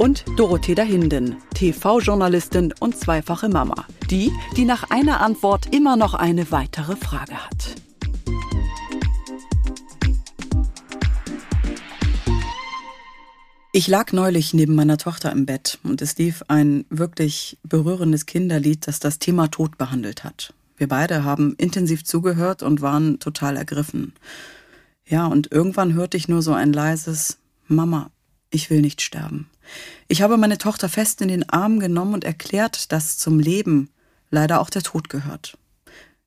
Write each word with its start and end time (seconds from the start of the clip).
und 0.00 0.24
Dorothea 0.36 0.82
Hinden, 0.82 1.36
TV-Journalistin 1.52 2.72
und 2.80 2.96
zweifache 2.96 3.50
Mama. 3.50 3.86
Die, 4.10 4.32
die 4.56 4.64
nach 4.64 4.90
einer 4.90 5.20
Antwort 5.20 5.74
immer 5.74 5.96
noch 5.96 6.14
eine 6.14 6.50
weitere 6.50 6.96
Frage 6.96 7.34
hat. 7.34 7.74
Ich 13.72 13.88
lag 13.88 14.12
neulich 14.12 14.54
neben 14.54 14.74
meiner 14.74 14.96
Tochter 14.96 15.30
im 15.32 15.44
Bett 15.44 15.78
und 15.82 16.00
es 16.00 16.16
lief 16.16 16.44
ein 16.48 16.86
wirklich 16.88 17.58
berührendes 17.62 18.24
Kinderlied, 18.24 18.86
das 18.86 19.00
das 19.00 19.18
Thema 19.18 19.48
Tod 19.48 19.76
behandelt 19.76 20.24
hat. 20.24 20.54
Wir 20.78 20.88
beide 20.88 21.24
haben 21.24 21.54
intensiv 21.58 22.04
zugehört 22.04 22.62
und 22.62 22.80
waren 22.80 23.18
total 23.18 23.58
ergriffen. 23.58 24.14
Ja, 25.06 25.26
und 25.26 25.52
irgendwann 25.52 25.92
hörte 25.92 26.16
ich 26.16 26.26
nur 26.26 26.40
so 26.40 26.54
ein 26.54 26.72
leises 26.72 27.36
Mama, 27.68 28.10
ich 28.48 28.70
will 28.70 28.80
nicht 28.80 29.02
sterben. 29.02 29.49
Ich 30.08 30.22
habe 30.22 30.36
meine 30.36 30.58
Tochter 30.58 30.88
fest 30.88 31.20
in 31.22 31.28
den 31.28 31.48
Arm 31.48 31.80
genommen 31.80 32.14
und 32.14 32.24
erklärt, 32.24 32.92
dass 32.92 33.18
zum 33.18 33.38
Leben 33.38 33.90
leider 34.30 34.60
auch 34.60 34.70
der 34.70 34.82
Tod 34.82 35.08
gehört. 35.08 35.56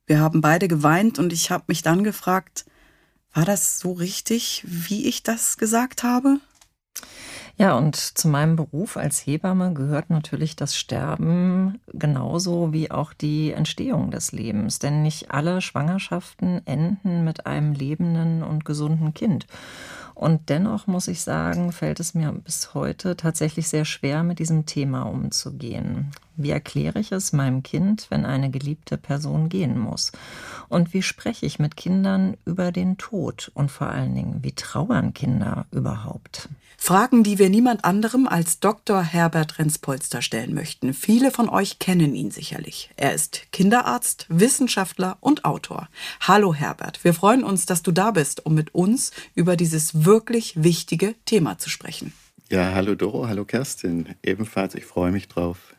Wir 0.05 0.19
haben 0.19 0.41
beide 0.41 0.67
geweint 0.67 1.19
und 1.19 1.31
ich 1.31 1.52
habe 1.52 1.66
mich 1.67 1.81
dann 1.81 2.03
gefragt, 2.03 2.66
war 3.33 3.45
das 3.45 3.80
so 3.80 3.94
richtig, 3.94 4.63
wie 4.67 5.08
ich 5.08 5.23
das 5.23 5.58
gesagt 5.58 6.03
habe? 6.03 6.39
Ja, 7.55 7.77
und 7.77 7.95
zu 7.95 8.27
meinem 8.27 8.55
Beruf 8.55 8.97
als 8.97 9.19
Hebamme 9.19 9.73
gehört 9.73 10.09
natürlich 10.09 10.55
das 10.55 10.75
Sterben 10.75 11.80
genauso 11.88 12.73
wie 12.73 12.89
auch 12.89 13.13
die 13.13 13.52
Entstehung 13.52 14.09
des 14.09 14.31
Lebens. 14.31 14.80
Denn 14.80 15.03
nicht 15.03 15.31
alle 15.31 15.61
Schwangerschaften 15.61 16.66
enden 16.66 17.23
mit 17.23 17.45
einem 17.45 17.73
lebenden 17.73 18.41
und 18.41 18.66
gesunden 18.66 19.13
Kind. 19.13 19.45
Und 20.16 20.50
dennoch 20.50 20.88
muss 20.88 21.08
ich 21.08 21.22
sagen, 21.22 21.72
fällt 21.72 22.00
es 22.00 22.14
mir 22.14 22.31
bis 22.31 22.73
heute 22.73 23.17
tatsächlich 23.17 23.67
sehr 23.67 23.86
schwer, 23.86 24.23
mit 24.23 24.39
diesem 24.39 24.66
Thema 24.66 25.03
umzugehen. 25.03 26.11
Wie 26.36 26.50
erkläre 26.50 27.00
ich 27.00 27.11
es 27.11 27.33
meinem 27.33 27.61
Kind, 27.61 28.08
wenn 28.09 28.25
eine 28.25 28.50
geliebte 28.50 28.97
Person 28.97 29.50
gehen 29.50 29.78
muss? 29.78 30.11
Und 30.69 30.94
wie 30.94 31.03
spreche 31.03 31.45
ich 31.45 31.59
mit 31.59 31.78
Kindern 31.78 32.38
über 32.45 32.72
den 32.72 32.97
Tod? 32.97 33.52
Und 33.53 33.69
vor 33.69 33.88
allen 33.88 34.16
Dingen, 34.16 34.39
wie 34.41 34.53
trauern 34.53 35.14
Kinder 35.14 35.66
überhaupt? 35.72 36.50
Fragen, 36.86 37.23
die 37.23 37.39
wir 37.39 37.50
niemand 37.50 37.86
anderem 37.86 38.28
als 38.28 38.59
Dr. 38.59 39.02
Herbert 39.02 39.58
Renspolster 39.58 40.22
stellen 40.22 40.53
möchten. 40.53 40.94
Viele 40.94 41.31
von 41.31 41.47
euch 41.47 41.80
kennen 41.80 42.14
ihn 42.14 42.30
sicherlich. 42.30 42.89
Er 42.97 43.14
ist 43.14 43.44
Kinderarzt, 43.53 44.25
Wissenschaftler 44.28 45.16
und 45.22 45.45
Autor. 45.45 45.88
Hallo 46.19 46.53
Herbert, 46.53 47.02
wir 47.06 47.14
freuen 47.14 47.45
uns, 47.45 47.66
dass 47.66 47.84
du 47.84 47.94
da 47.94 48.11
bist, 48.11 48.45
um 48.45 48.53
mit 48.53 48.75
uns 48.75 49.11
über 49.34 49.56
dieses 49.56 50.02
wirklich 50.05 50.63
wichtige 50.63 51.15
Thema 51.25 51.57
zu 51.57 51.69
sprechen. 51.69 52.13
Ja, 52.49 52.73
hallo 52.73 52.95
Doro, 52.95 53.27
hallo 53.27 53.45
Kerstin. 53.45 54.15
Ebenfalls, 54.23 54.75
ich 54.75 54.85
freue 54.85 55.11
mich 55.11 55.27
drauf. 55.27 55.73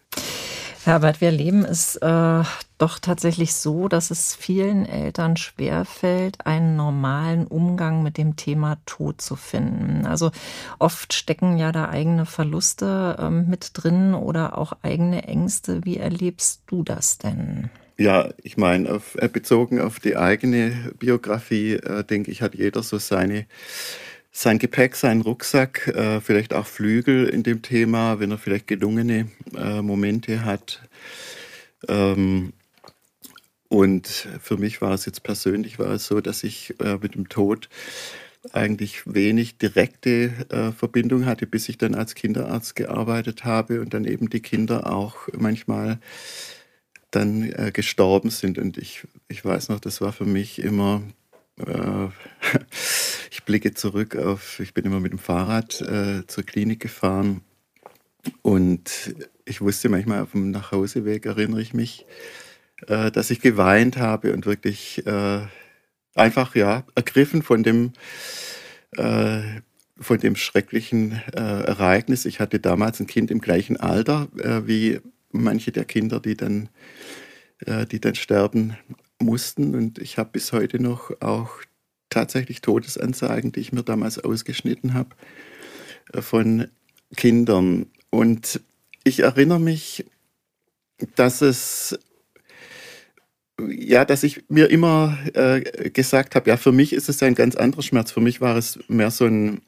Herbert, 0.85 1.23
wir 1.23 1.29
erleben 1.29 1.65
es 1.65 1.97
äh, 1.97 2.43
doch 2.77 2.99
tatsächlich 2.99 3.55
so, 3.55 3.89
dass 3.89 4.11
es 4.11 4.35
vielen 4.35 4.85
Eltern 4.85 5.39
schwerfällt, 5.39 6.45
einen 6.45 6.77
normalen 6.77 7.47
Umgang 7.47 8.03
mit 8.03 8.19
dem 8.19 8.37
Thema 8.37 8.77
Tod 8.85 9.23
zu 9.23 9.35
finden. 9.35 10.05
Also 10.05 10.31
oft 10.79 11.15
stecken 11.15 11.57
ja 11.57 11.73
da 11.73 11.89
eigene 11.89 12.27
Verluste 12.27 13.17
äh, 13.19 13.31
mit 13.31 13.71
drin 13.73 14.13
oder 14.13 14.59
auch 14.59 14.75
eigene 14.83 15.27
Ängste. 15.27 15.87
Wie 15.87 15.97
erlebst 15.97 16.65
du 16.67 16.83
das 16.83 17.17
denn? 17.17 17.71
Ja, 17.97 18.29
ich 18.43 18.59
meine, 18.59 18.93
auf, 18.93 19.15
äh, 19.15 19.29
bezogen 19.29 19.81
auf 19.81 20.01
die 20.01 20.19
eigene 20.19 20.93
Biografie, 20.99 21.75
äh, 21.75 22.05
denke 22.05 22.31
ich, 22.31 22.43
hat 22.43 22.55
jeder 22.55 22.83
so 22.83 22.99
seine 22.99 23.47
sein 24.37 24.59
Gepäck, 24.59 24.97
seinen 24.97 25.21
Rucksack, 25.21 25.87
äh, 25.87 26.21
vielleicht 26.21 26.55
auch 26.55 26.67
Flügel 26.67 27.29
in 27.29 27.45
dem 27.45 27.63
Thema, 27.63 28.19
wenn 28.19 28.33
er 28.33 28.39
vielleicht 28.39 28.67
gelungene 28.67 29.29
äh, 29.57 29.81
Momente 29.81 30.45
hat. 30.45 30.83
Ähm, 31.87 32.53
und 33.69 34.29
für 34.41 34.57
mich 34.57 34.83
war 34.83 34.93
es 34.93 35.07
jetzt 35.07 35.23
persönlich 35.23 35.79
war 35.79 35.91
es 35.93 36.07
so, 36.07 36.21
dass 36.21 36.43
ich 36.43 36.75
äh, 36.81 36.99
mit 37.01 37.15
dem 37.15 37.29
Tod 37.29 37.69
eigentlich 38.53 39.03
wenig 39.07 39.57
direkte 39.59 40.33
äh, 40.51 40.73
Verbindung 40.73 41.27
hatte, 41.27 41.47
bis 41.47 41.69
ich 41.69 41.79
dann 41.79 41.95
als 41.95 42.17
Kinderarzt 42.17 42.75
gearbeitet 42.75 43.45
habe 43.45 43.81
und 43.81 43.95
dann 43.95 44.05
eben 44.05 44.31
die 44.31 44.41
Kinder 44.41 44.93
auch 44.93 45.29
manchmal 45.33 46.01
dann 47.13 47.45
äh, 47.53 47.71
gestorben 47.73 48.31
sind. 48.31 48.59
Und 48.59 48.79
ich, 48.79 49.07
ich 49.29 49.45
weiß 49.45 49.69
noch, 49.69 49.79
das 49.79 50.01
war 50.01 50.13
für 50.13 50.27
mich 50.27 50.59
immer 50.59 51.03
äh, 51.59 52.09
ich 53.31 53.45
blicke 53.45 53.75
zurück 53.75 54.17
auf, 54.17 54.61
ich 54.61 54.75
bin 54.75 54.85
immer 54.85 55.01
mit 55.01 55.13
dem 55.13 55.19
Fahrrad 55.19 55.81
äh, 55.81 56.27
zur 56.27 56.45
Klinik 56.45 56.81
gefahren 56.81 57.43
und 58.43 59.15
ich 59.45 59.61
wusste 59.61 59.89
manchmal 59.89 60.23
auf 60.23 60.33
dem 60.33 60.51
Nachhauseweg, 60.51 61.27
erinnere 61.27 61.61
ich 61.61 61.75
mich, 61.75 62.07
äh, 62.87 63.11
dass 63.11 63.31
ich 63.31 63.41
geweint 63.41 63.97
habe 63.99 64.33
und 64.33 64.47
wirklich 64.47 65.07
äh, 65.07 65.41
einfach 66.15 66.55
ja 66.55 66.85
ergriffen 66.95 67.43
von 67.43 67.63
dem 67.63 67.93
äh, 68.97 69.43
von 70.01 70.19
dem 70.19 70.35
schrecklichen 70.35 71.23
äh, 71.33 71.39
Ereignis. 71.41 72.25
Ich 72.25 72.41
hatte 72.41 72.59
damals 72.59 72.99
ein 72.99 73.07
Kind 73.07 73.31
im 73.31 73.41
gleichen 73.41 73.77
Alter 73.77 74.27
wie 74.35 75.01
manche 75.31 75.71
der 75.71 75.85
Kinder, 75.85 76.19
die 76.19 76.37
dann, 76.37 76.69
die 77.65 78.01
dann 78.01 78.17
sterben 78.17 78.77
mussten. 79.21 79.75
Und 79.75 79.99
ich 79.99 80.19
habe 80.19 80.31
bis 80.33 80.53
heute 80.53 80.81
noch 80.81 81.11
auch 81.21 81.51
tatsächlich 82.11 82.61
Todesanzeigen, 82.61 83.53
die 83.53 83.61
ich 83.61 83.73
mir 83.73 83.83
damals 83.83 84.19
ausgeschnitten 84.19 84.95
habe, 84.95 85.11
äh, 86.13 86.23
von 86.23 86.69
Kindern. 87.17 87.87
Und 88.11 88.61
ich 89.05 89.21
erinnere 89.21 89.61
mich, 89.61 90.05
dass 91.17 91.43
es 91.43 91.99
ja, 93.61 94.05
dass 94.05 94.25
ich 94.25 94.45
mir 94.49 94.71
immer 94.71 95.17
äh, 95.35 95.91
gesagt 95.91 96.35
habe, 96.35 96.51
ja, 96.51 96.57
für 96.57 96.73
mich 96.73 96.93
ist 96.93 97.09
es 97.09 97.23
ein 97.23 97.37
ganz 97.37 97.55
anderer 97.55 97.83
Schmerz. 97.83 98.11
Für 98.11 98.21
mich 98.21 98.41
war 98.41 98.57
es 98.57 98.79
mehr 98.89 99.13
so 99.13 99.27
ein, 99.27 99.63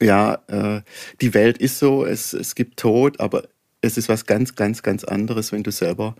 ja, 0.00 0.38
äh, 0.46 0.80
die 1.20 1.34
Welt 1.34 1.58
ist 1.58 1.78
so, 1.78 2.06
es, 2.06 2.32
es 2.32 2.54
gibt 2.54 2.78
Tod, 2.78 3.20
aber 3.20 3.48
es 3.82 3.98
ist 3.98 4.08
was 4.08 4.24
ganz, 4.24 4.54
ganz, 4.54 4.82
ganz 4.82 5.04
anderes, 5.04 5.52
wenn 5.52 5.62
du 5.62 5.70
selber 5.70 6.16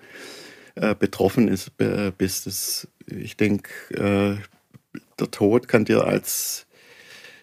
äh, 0.75 0.95
betroffen 0.95 1.49
ist, 1.49 1.73
bist. 2.19 2.47
Das, 2.47 2.89
ich 3.07 3.37
denke, 3.37 3.71
äh, 3.95 4.99
der 5.19 5.31
Tod 5.31 5.69
kann 5.69 5.85
dir 5.85 6.05
als 6.05 6.67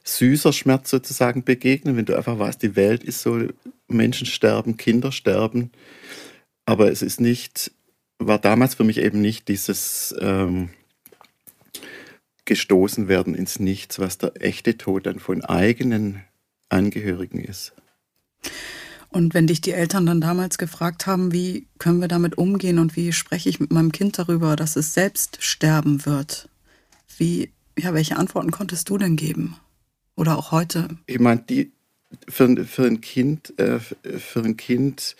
süßer 0.03 0.51
Schmerz 0.51 0.89
sozusagen 0.89 1.43
begegnen, 1.43 1.95
wenn 1.95 2.05
du 2.05 2.15
einfach 2.15 2.39
weißt, 2.39 2.61
die 2.61 2.75
Welt 2.75 3.03
ist 3.03 3.21
so, 3.21 3.47
Menschen 3.87 4.25
sterben, 4.25 4.77
Kinder 4.77 5.11
sterben. 5.11 5.71
Aber 6.65 6.91
es 6.91 7.01
ist 7.01 7.21
nicht, 7.21 7.71
war 8.19 8.39
damals 8.39 8.75
für 8.75 8.83
mich 8.83 8.97
eben 8.97 9.21
nicht 9.21 9.47
dieses 9.47 10.15
ähm, 10.19 10.69
gestoßen 12.45 13.07
werden 13.07 13.35
ins 13.35 13.59
Nichts, 13.59 13.99
was 13.99 14.17
der 14.17 14.33
echte 14.41 14.77
Tod 14.77 15.05
dann 15.05 15.19
von 15.19 15.43
eigenen 15.43 16.23
Angehörigen 16.69 17.39
ist. 17.39 17.73
Und 19.11 19.33
wenn 19.33 19.45
dich 19.45 19.59
die 19.59 19.73
Eltern 19.73 20.05
dann 20.05 20.21
damals 20.21 20.57
gefragt 20.57 21.05
haben, 21.05 21.33
wie 21.33 21.67
können 21.79 21.99
wir 21.99 22.07
damit 22.07 22.37
umgehen 22.37 22.79
und 22.79 22.95
wie 22.95 23.11
spreche 23.11 23.49
ich 23.49 23.59
mit 23.59 23.71
meinem 23.71 23.91
Kind 23.91 24.17
darüber, 24.17 24.55
dass 24.55 24.77
es 24.77 24.93
selbst 24.93 25.43
sterben 25.43 26.05
wird, 26.05 26.47
wie, 27.17 27.51
ja, 27.77 27.93
welche 27.93 28.15
Antworten 28.15 28.51
konntest 28.51 28.89
du 28.89 28.97
denn 28.97 29.17
geben? 29.17 29.57
Oder 30.15 30.37
auch 30.37 30.51
heute? 30.51 30.87
Ich 31.07 31.19
meine, 31.19 31.41
die, 31.41 31.73
für, 32.29 32.65
für 32.65 32.85
ein 32.85 33.01
Kind, 33.01 33.53
äh, 33.59 33.79
für 33.79 34.43
ein 34.43 34.55
Kind 34.55 35.17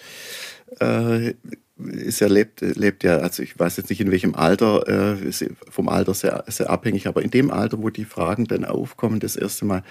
äh, 0.79 1.33
ist 1.77 2.21
ja 2.21 2.27
lebt, 2.27 2.61
lebt 2.61 3.03
ja, 3.03 3.17
also 3.17 3.43
ich 3.43 3.59
weiß 3.59 3.75
jetzt 3.75 3.89
nicht 3.89 3.99
in 3.99 4.11
welchem 4.11 4.35
Alter, 4.35 4.87
äh, 5.17 5.31
vom 5.69 5.89
Alter 5.89 6.13
sehr, 6.13 6.45
sehr 6.47 6.69
abhängig, 6.69 7.07
aber 7.07 7.23
in 7.23 7.31
dem 7.31 7.51
Alter, 7.51 7.81
wo 7.81 7.89
die 7.89 8.05
Fragen 8.05 8.45
dann 8.45 8.63
aufkommen, 8.63 9.19
das 9.19 9.35
erste 9.35 9.65
Mal, 9.65 9.83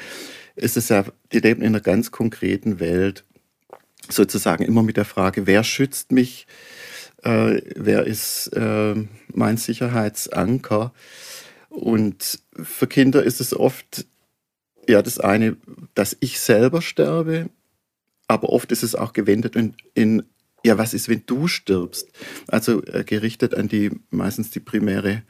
ist 0.56 0.78
es 0.78 0.88
ja, 0.88 1.04
die 1.32 1.40
leben 1.40 1.60
in 1.60 1.68
einer 1.68 1.80
ganz 1.80 2.10
konkreten 2.10 2.80
Welt 2.80 3.24
sozusagen 4.08 4.64
immer 4.64 4.82
mit 4.82 4.96
der 4.96 5.04
Frage, 5.04 5.46
wer 5.46 5.64
schützt 5.64 6.12
mich, 6.12 6.46
äh, 7.22 7.60
wer 7.76 8.06
ist 8.06 8.48
äh, 8.48 8.94
mein 9.32 9.56
Sicherheitsanker. 9.56 10.92
Und 11.68 12.40
für 12.60 12.86
Kinder 12.86 13.22
ist 13.22 13.40
es 13.40 13.54
oft 13.54 14.06
ja 14.88 15.02
das 15.02 15.20
eine, 15.20 15.56
dass 15.94 16.16
ich 16.20 16.40
selber 16.40 16.82
sterbe, 16.82 17.48
aber 18.26 18.50
oft 18.50 18.72
ist 18.72 18.82
es 18.82 18.94
auch 18.94 19.12
gewendet 19.12 19.56
in, 19.56 19.74
in 19.94 20.22
ja, 20.64 20.76
was 20.76 20.94
ist, 20.94 21.08
wenn 21.08 21.22
du 21.26 21.48
stirbst? 21.48 22.08
Also 22.46 22.84
äh, 22.84 23.04
gerichtet 23.04 23.54
an 23.54 23.68
die 23.68 23.90
meistens 24.10 24.50
die 24.50 24.60
primäre 24.60 25.22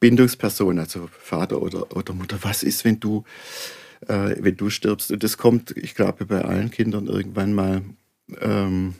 Bindungsperson, 0.00 0.78
also 0.78 1.08
Vater 1.18 1.60
oder, 1.60 1.94
oder 1.96 2.14
Mutter. 2.14 2.38
Was 2.42 2.62
ist, 2.62 2.84
wenn 2.84 2.98
du, 2.98 3.18
äh, 3.20 3.83
wenn 4.08 4.56
du 4.56 4.70
stirbst? 4.70 5.10
Und 5.10 5.22
das 5.22 5.38
kommt, 5.38 5.76
ich 5.76 5.94
glaube, 5.94 6.26
bei 6.26 6.42
allen 6.42 6.70
Kindern 6.70 7.06
irgendwann 7.06 7.52
mal 7.52 7.82
ähm, 8.40 8.94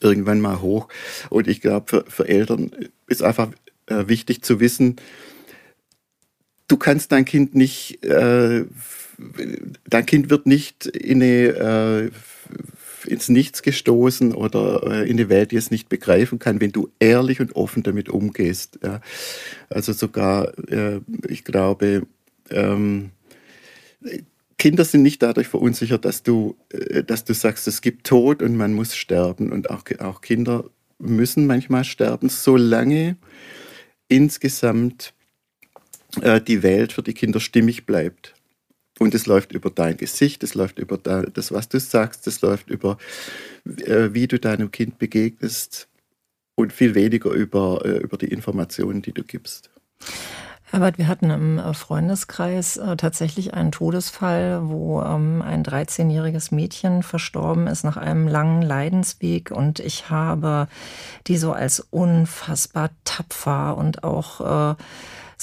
irgendwann 0.00 0.40
mal 0.40 0.60
hoch. 0.60 0.88
Und 1.30 1.48
ich 1.48 1.60
glaube, 1.60 1.86
für, 1.88 2.04
für 2.10 2.28
Eltern 2.28 2.70
ist 3.06 3.22
einfach 3.22 3.50
äh, 3.86 4.06
wichtig 4.06 4.42
zu 4.42 4.60
wissen, 4.60 4.96
du 6.68 6.76
kannst 6.76 7.12
dein 7.12 7.24
Kind 7.24 7.54
nicht, 7.54 8.04
äh, 8.04 8.64
dein 9.88 10.06
Kind 10.06 10.30
wird 10.30 10.46
nicht 10.46 10.86
in 10.86 11.22
eine, 11.22 12.10
äh, 12.10 12.10
ins 13.06 13.28
Nichts 13.28 13.62
gestoßen 13.62 14.32
oder 14.32 14.82
äh, 14.84 15.10
in 15.10 15.18
eine 15.18 15.28
Welt, 15.28 15.52
die 15.52 15.56
es 15.56 15.70
nicht 15.70 15.88
begreifen 15.88 16.38
kann, 16.38 16.60
wenn 16.60 16.72
du 16.72 16.90
ehrlich 16.98 17.40
und 17.40 17.54
offen 17.54 17.82
damit 17.82 18.08
umgehst. 18.08 18.78
Ja. 18.82 19.00
Also 19.68 19.92
sogar, 19.92 20.56
äh, 20.70 21.00
ich 21.28 21.44
glaube, 21.44 22.06
ähm, 22.50 23.10
Kinder 24.58 24.84
sind 24.84 25.02
nicht 25.02 25.22
dadurch 25.22 25.48
verunsichert, 25.48 26.04
dass 26.04 26.22
du, 26.22 26.56
äh, 26.70 27.02
dass 27.02 27.24
du 27.24 27.34
sagst, 27.34 27.68
es 27.68 27.80
gibt 27.80 28.06
Tod 28.06 28.42
und 28.42 28.56
man 28.56 28.72
muss 28.72 28.96
sterben. 28.96 29.52
Und 29.52 29.70
auch, 29.70 29.82
auch 29.98 30.20
Kinder 30.20 30.64
müssen 30.98 31.46
manchmal 31.46 31.84
sterben, 31.84 32.28
solange 32.28 33.16
insgesamt 34.08 35.12
äh, 36.20 36.40
die 36.40 36.62
Welt 36.62 36.92
für 36.92 37.02
die 37.02 37.14
Kinder 37.14 37.40
stimmig 37.40 37.86
bleibt. 37.86 38.34
Und 39.00 39.14
es 39.14 39.26
läuft 39.26 39.52
über 39.52 39.70
dein 39.70 39.96
Gesicht, 39.96 40.44
es 40.44 40.54
läuft 40.54 40.78
über 40.78 40.96
das, 40.96 41.50
was 41.50 41.68
du 41.68 41.80
sagst, 41.80 42.28
es 42.28 42.40
läuft 42.42 42.70
über, 42.70 42.96
äh, 43.64 44.10
wie 44.12 44.28
du 44.28 44.38
deinem 44.38 44.70
Kind 44.70 44.98
begegnest 44.98 45.88
und 46.54 46.72
viel 46.72 46.94
weniger 46.94 47.32
über, 47.32 47.84
über 47.84 48.16
die 48.16 48.28
Informationen, 48.28 49.02
die 49.02 49.10
du 49.10 49.24
gibst. 49.24 49.68
Herbert, 50.74 50.98
wir 50.98 51.06
hatten 51.06 51.30
im 51.30 51.60
äh, 51.60 51.72
Freundeskreis 51.72 52.78
äh, 52.78 52.96
tatsächlich 52.96 53.54
einen 53.54 53.70
Todesfall, 53.70 54.62
wo 54.64 55.02
ähm, 55.02 55.40
ein 55.40 55.62
13-jähriges 55.62 56.52
Mädchen 56.52 57.04
verstorben 57.04 57.68
ist 57.68 57.84
nach 57.84 57.96
einem 57.96 58.26
langen 58.26 58.60
Leidensweg. 58.60 59.52
Und 59.52 59.78
ich 59.78 60.10
habe 60.10 60.66
die 61.28 61.36
so 61.36 61.52
als 61.52 61.78
unfassbar 61.78 62.90
tapfer 63.04 63.76
und 63.76 64.02
auch 64.02 64.72
äh, 64.72 64.74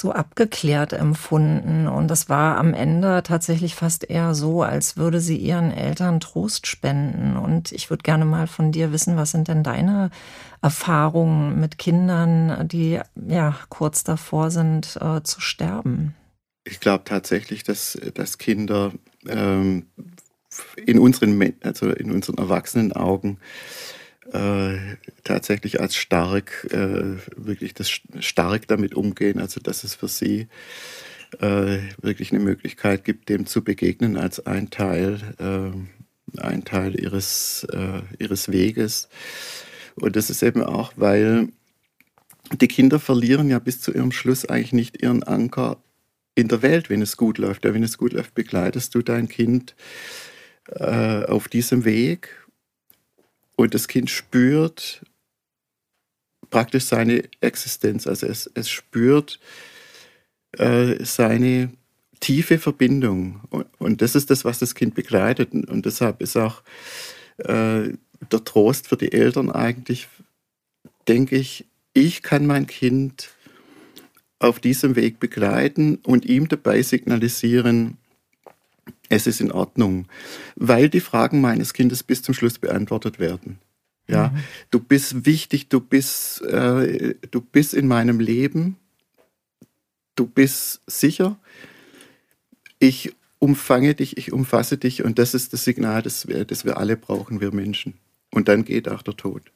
so 0.01 0.11
abgeklärt 0.11 0.91
empfunden. 0.91 1.87
Und 1.87 2.09
das 2.09 2.27
war 2.27 2.57
am 2.57 2.73
Ende 2.73 3.23
tatsächlich 3.23 3.75
fast 3.75 4.09
eher 4.09 4.33
so, 4.35 4.63
als 4.63 4.97
würde 4.97 5.21
sie 5.21 5.37
ihren 5.37 5.71
Eltern 5.71 6.19
Trost 6.19 6.67
spenden. 6.67 7.37
Und 7.37 7.71
ich 7.71 7.89
würde 7.89 8.03
gerne 8.03 8.25
mal 8.25 8.47
von 8.47 8.71
dir 8.71 8.91
wissen, 8.91 9.15
was 9.15 9.31
sind 9.31 9.47
denn 9.47 9.63
deine 9.63 10.09
Erfahrungen 10.61 11.59
mit 11.59 11.77
Kindern, 11.77 12.67
die 12.67 12.99
ja 13.27 13.55
kurz 13.69 14.03
davor 14.03 14.51
sind 14.51 14.97
äh, 14.99 15.21
zu 15.23 15.39
sterben? 15.39 16.15
Ich 16.63 16.79
glaube 16.79 17.03
tatsächlich, 17.05 17.63
dass, 17.63 17.97
dass 18.13 18.37
Kinder 18.37 18.91
ähm, 19.27 19.85
in 20.85 20.99
unseren, 20.99 21.53
also 21.63 21.89
in 21.89 22.11
unseren 22.11 22.37
erwachsenen 22.37 22.91
Augen 22.91 23.37
äh, 24.31 24.77
tatsächlich 25.23 25.81
als 25.81 25.95
stark, 25.95 26.67
äh, 26.71 27.17
wirklich 27.35 27.73
das 27.73 27.89
stark 28.19 28.67
damit 28.67 28.95
umgehen, 28.95 29.39
also 29.39 29.59
dass 29.59 29.83
es 29.83 29.95
für 29.95 30.07
sie 30.07 30.47
äh, 31.39 31.79
wirklich 32.01 32.31
eine 32.31 32.41
Möglichkeit 32.41 33.03
gibt, 33.03 33.29
dem 33.29 33.45
zu 33.45 33.63
begegnen 33.63 34.17
als 34.17 34.45
ein 34.45 34.69
Teil, 34.69 35.19
äh, 35.39 36.39
ein 36.41 36.63
Teil 36.63 36.99
ihres, 36.99 37.67
äh, 37.71 38.01
ihres 38.19 38.51
Weges. 38.51 39.09
Und 39.95 40.15
das 40.15 40.29
ist 40.29 40.43
eben 40.43 40.63
auch, 40.63 40.93
weil 40.95 41.49
die 42.59 42.67
Kinder 42.67 42.99
verlieren 42.99 43.49
ja 43.49 43.59
bis 43.59 43.81
zu 43.81 43.93
ihrem 43.93 44.11
Schluss 44.11 44.45
eigentlich 44.45 44.73
nicht 44.73 45.01
ihren 45.01 45.23
Anker 45.23 45.77
in 46.35 46.47
der 46.47 46.61
Welt, 46.61 46.89
wenn 46.89 47.01
es 47.01 47.17
gut 47.17 47.37
läuft. 47.37 47.65
Ja, 47.65 47.73
wenn 47.73 47.83
es 47.83 47.97
gut 47.97 48.13
läuft, 48.13 48.33
begleitest 48.33 48.95
du 48.95 49.01
dein 49.01 49.27
Kind 49.27 49.75
auf 50.69 51.49
diesem 51.49 51.85
Weg 51.85 52.40
und 53.61 53.75
das 53.75 53.87
Kind 53.87 54.09
spürt 54.09 55.05
praktisch 56.49 56.85
seine 56.85 57.23
Existenz. 57.41 58.07
Also 58.07 58.25
es, 58.25 58.49
es 58.55 58.69
spürt 58.69 59.39
äh, 60.57 61.03
seine 61.05 61.71
tiefe 62.19 62.57
Verbindung. 62.57 63.41
Und, 63.51 63.67
und, 63.77 64.01
das 64.01 64.15
ist 64.15 64.31
das, 64.31 64.45
was 64.45 64.57
das 64.57 64.73
Kind 64.73 64.95
begleitet. 64.95 65.53
Und 65.53 65.85
deshalb 65.85 66.21
ist 66.21 66.37
auch 66.37 66.63
äh, 67.37 67.93
der 68.31 68.43
Trost 68.43 68.87
für 68.87 68.97
die 68.97 69.11
Eltern 69.11 69.51
eigentlich, 69.51 70.07
denke 71.07 71.35
ich, 71.35 71.65
ich 71.93 72.23
kann 72.23 72.47
mein 72.47 72.65
Kind 72.65 73.29
auf 74.39 74.59
diesem 74.59 74.95
Weg 74.95 75.19
begleiten 75.19 75.99
und 76.03 76.25
ihm 76.25 76.47
dabei 76.47 76.81
signalisieren, 76.81 77.97
es 79.09 79.27
ist 79.27 79.41
in 79.41 79.51
Ordnung, 79.51 80.07
weil 80.55 80.89
die 80.89 81.01
Fragen 81.01 81.41
meines 81.41 81.73
Kindes 81.73 82.03
bis 82.03 82.21
zum 82.21 82.33
Schluss 82.33 82.59
beantwortet 82.59 83.19
werden. 83.19 83.59
Ja, 84.07 84.29
mhm. 84.29 84.43
du 84.71 84.79
bist 84.79 85.25
wichtig, 85.25 85.69
du 85.69 85.79
bist, 85.79 86.41
äh, 86.41 87.15
du 87.29 87.41
bist 87.41 87.73
in 87.73 87.87
meinem 87.87 88.19
Leben, 88.19 88.77
du 90.15 90.25
bist 90.25 90.81
sicher. 90.87 91.37
Ich 92.79 93.15
umfange 93.39 93.95
dich, 93.95 94.17
ich 94.17 94.33
umfasse 94.33 94.77
dich 94.77 95.03
und 95.03 95.19
das 95.19 95.33
ist 95.33 95.53
das 95.53 95.63
Signal, 95.63 96.01
das 96.01 96.27
wir, 96.27 96.45
das 96.45 96.65
wir 96.65 96.77
alle 96.77 96.97
brauchen, 96.97 97.41
wir 97.41 97.53
Menschen. 97.53 97.95
Und 98.31 98.47
dann 98.47 98.65
geht 98.65 98.89
auch 98.89 99.01
der 99.01 99.15
Tod. 99.15 99.51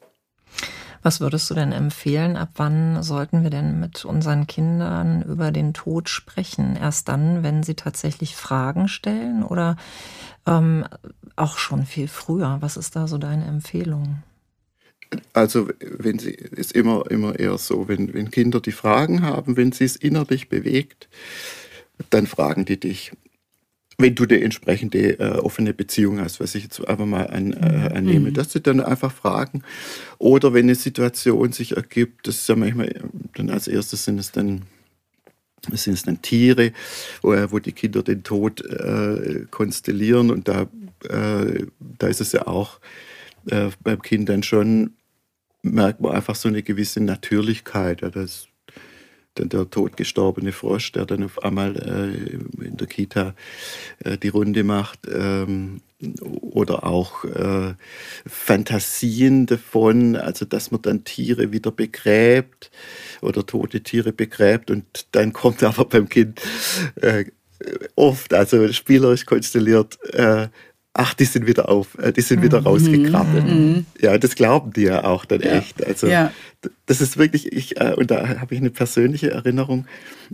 Was 1.05 1.21
würdest 1.21 1.47
du 1.51 1.53
denn 1.53 1.71
empfehlen? 1.71 2.35
Ab 2.35 2.49
wann 2.55 3.03
sollten 3.03 3.43
wir 3.43 3.51
denn 3.51 3.79
mit 3.79 4.05
unseren 4.05 4.47
Kindern 4.47 5.21
über 5.21 5.51
den 5.51 5.75
Tod 5.75 6.09
sprechen? 6.09 6.75
Erst 6.75 7.09
dann, 7.09 7.43
wenn 7.43 7.61
sie 7.61 7.75
tatsächlich 7.75 8.35
Fragen 8.35 8.87
stellen 8.87 9.43
oder 9.43 9.75
ähm, 10.47 10.83
auch 11.35 11.59
schon 11.59 11.85
viel 11.85 12.07
früher? 12.07 12.57
Was 12.61 12.75
ist 12.75 12.95
da 12.95 13.05
so 13.05 13.19
deine 13.19 13.45
Empfehlung? 13.45 14.23
Also, 15.33 15.69
wenn 15.79 16.17
sie 16.17 16.31
ist 16.31 16.71
immer, 16.71 17.03
immer 17.11 17.37
eher 17.39 17.59
so, 17.59 17.87
wenn, 17.87 18.11
wenn 18.15 18.31
Kinder 18.31 18.59
die 18.59 18.71
Fragen 18.71 19.21
haben, 19.21 19.57
wenn 19.57 19.73
sie 19.73 19.83
es 19.83 19.95
innerlich 19.95 20.49
bewegt, 20.49 21.07
dann 22.09 22.25
fragen 22.25 22.65
die 22.65 22.79
dich 22.79 23.11
wenn 23.97 24.15
du 24.15 24.23
eine 24.23 24.41
entsprechende 24.41 25.19
äh, 25.19 25.37
offene 25.39 25.73
Beziehung 25.73 26.19
hast, 26.19 26.39
was 26.39 26.55
ich 26.55 26.63
jetzt 26.63 26.85
einfach 26.87 27.05
mal 27.05 27.27
an, 27.27 27.53
äh, 27.53 27.89
mhm. 27.89 27.95
annehme, 27.95 28.29
mhm. 28.29 28.33
dass 28.33 28.51
sie 28.51 28.61
dann 28.61 28.81
einfach 28.81 29.11
fragen. 29.11 29.63
Oder 30.17 30.53
wenn 30.53 30.65
eine 30.65 30.75
Situation 30.75 31.51
sich 31.51 31.77
ergibt, 31.77 32.27
das 32.27 32.35
ist 32.37 32.49
ja 32.49 32.55
manchmal, 32.55 32.93
dann 33.35 33.49
als 33.49 33.67
erstes 33.67 34.05
sind 34.05 34.19
es 34.19 34.31
dann 34.31 34.63
sind 35.73 35.93
es 35.93 36.03
dann 36.03 36.21
Tiere, 36.21 36.73
wo, 37.23 37.31
wo 37.49 37.57
die 37.57 37.71
Kinder 37.71 38.03
den 38.03 38.21
Tod 38.21 38.63
äh, 38.63 39.45
konstellieren 39.49 40.29
und 40.29 40.47
da, 40.47 40.67
äh, 41.09 41.65
da 41.79 42.07
ist 42.07 42.21
es 42.21 42.33
ja 42.33 42.45
auch 42.45 42.79
äh, 43.49 43.69
beim 43.81 43.99
Kind 44.01 44.29
dann 44.29 44.43
schon, 44.43 44.93
merkt 45.63 46.01
man 46.01 46.11
einfach 46.11 46.35
so 46.35 46.47
eine 46.47 46.61
gewisse 46.61 47.01
Natürlichkeit. 47.01 48.01
Ja, 48.01 48.09
das 48.09 48.47
dann 49.35 49.49
der 49.49 49.69
totgestorbene 49.69 50.51
Frosch, 50.51 50.91
der 50.91 51.05
dann 51.05 51.23
auf 51.23 51.43
einmal 51.43 51.75
äh, 51.75 52.65
in 52.65 52.77
der 52.77 52.87
Kita 52.87 53.35
äh, 54.03 54.17
die 54.17 54.29
Runde 54.29 54.63
macht. 54.63 54.99
Ähm, 55.07 55.81
oder 56.19 56.85
auch 56.85 57.23
äh, 57.23 57.73
Fantasien 58.25 59.45
davon, 59.45 60.15
also 60.15 60.45
dass 60.45 60.71
man 60.71 60.81
dann 60.81 61.03
Tiere 61.03 61.51
wieder 61.51 61.71
begräbt 61.71 62.69
oder 63.21 63.45
tote 63.45 63.81
Tiere 63.81 64.11
begräbt 64.11 64.69
und 64.69 65.07
dann 65.11 65.33
kommt 65.33 65.63
aber 65.63 65.85
beim 65.85 66.09
Kind 66.09 66.41
äh, 66.95 67.25
oft, 67.95 68.33
also 68.33 68.71
spielerisch 68.73 69.25
konstelliert, 69.25 69.97
äh, 70.13 70.49
ach, 70.97 71.13
die 71.13 71.25
sind 71.25 71.45
wieder 71.45 71.69
auf, 71.69 71.97
äh, 71.97 72.13
die 72.13 72.21
sind 72.21 72.41
wieder 72.41 72.61
mhm. 72.61 72.67
rausgekrabbelt. 72.67 73.45
Mhm. 73.45 73.85
Ja, 73.99 74.17
das 74.17 74.35
glauben 74.35 74.71
die 74.71 74.83
ja 74.83 75.03
auch 75.03 75.25
dann 75.25 75.41
ja. 75.41 75.57
echt. 75.57 75.85
Also 75.85 76.07
ja. 76.07 76.31
das 76.85 77.01
ist 77.01 77.17
wirklich, 77.17 77.51
ich, 77.51 77.79
äh, 77.79 77.93
und 77.95 78.11
da 78.11 78.39
habe 78.39 78.55
ich 78.55 78.61
eine 78.61 78.69
persönliche 78.69 79.29
Erinnerung. 79.29 79.87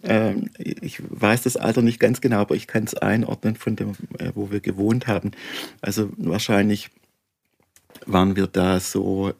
Ähm, 0.04 0.52
ich 0.60 1.02
weiß 1.10 1.42
das 1.42 1.58
Alter 1.58 1.82
nicht 1.82 2.00
ganz 2.00 2.22
genau, 2.22 2.38
aber 2.38 2.56
ich 2.56 2.68
kann 2.68 2.84
es 2.84 2.94
einordnen 2.94 3.56
von 3.56 3.76
dem, 3.76 3.94
äh, 4.20 4.32
wo 4.36 4.52
wir 4.52 4.60
gewohnt 4.60 5.08
haben. 5.08 5.32
Also 5.82 6.10
wahrscheinlich 6.18 6.90
waren 8.06 8.36
wir 8.36 8.48
da 8.48 8.80
so 8.80 9.34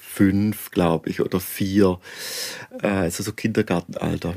fünf, 0.00 0.72
glaube 0.72 1.08
ich, 1.08 1.20
oder 1.20 1.38
vier, 1.38 2.00
also 2.80 3.22
so 3.22 3.32
Kindergartenalter 3.32 4.34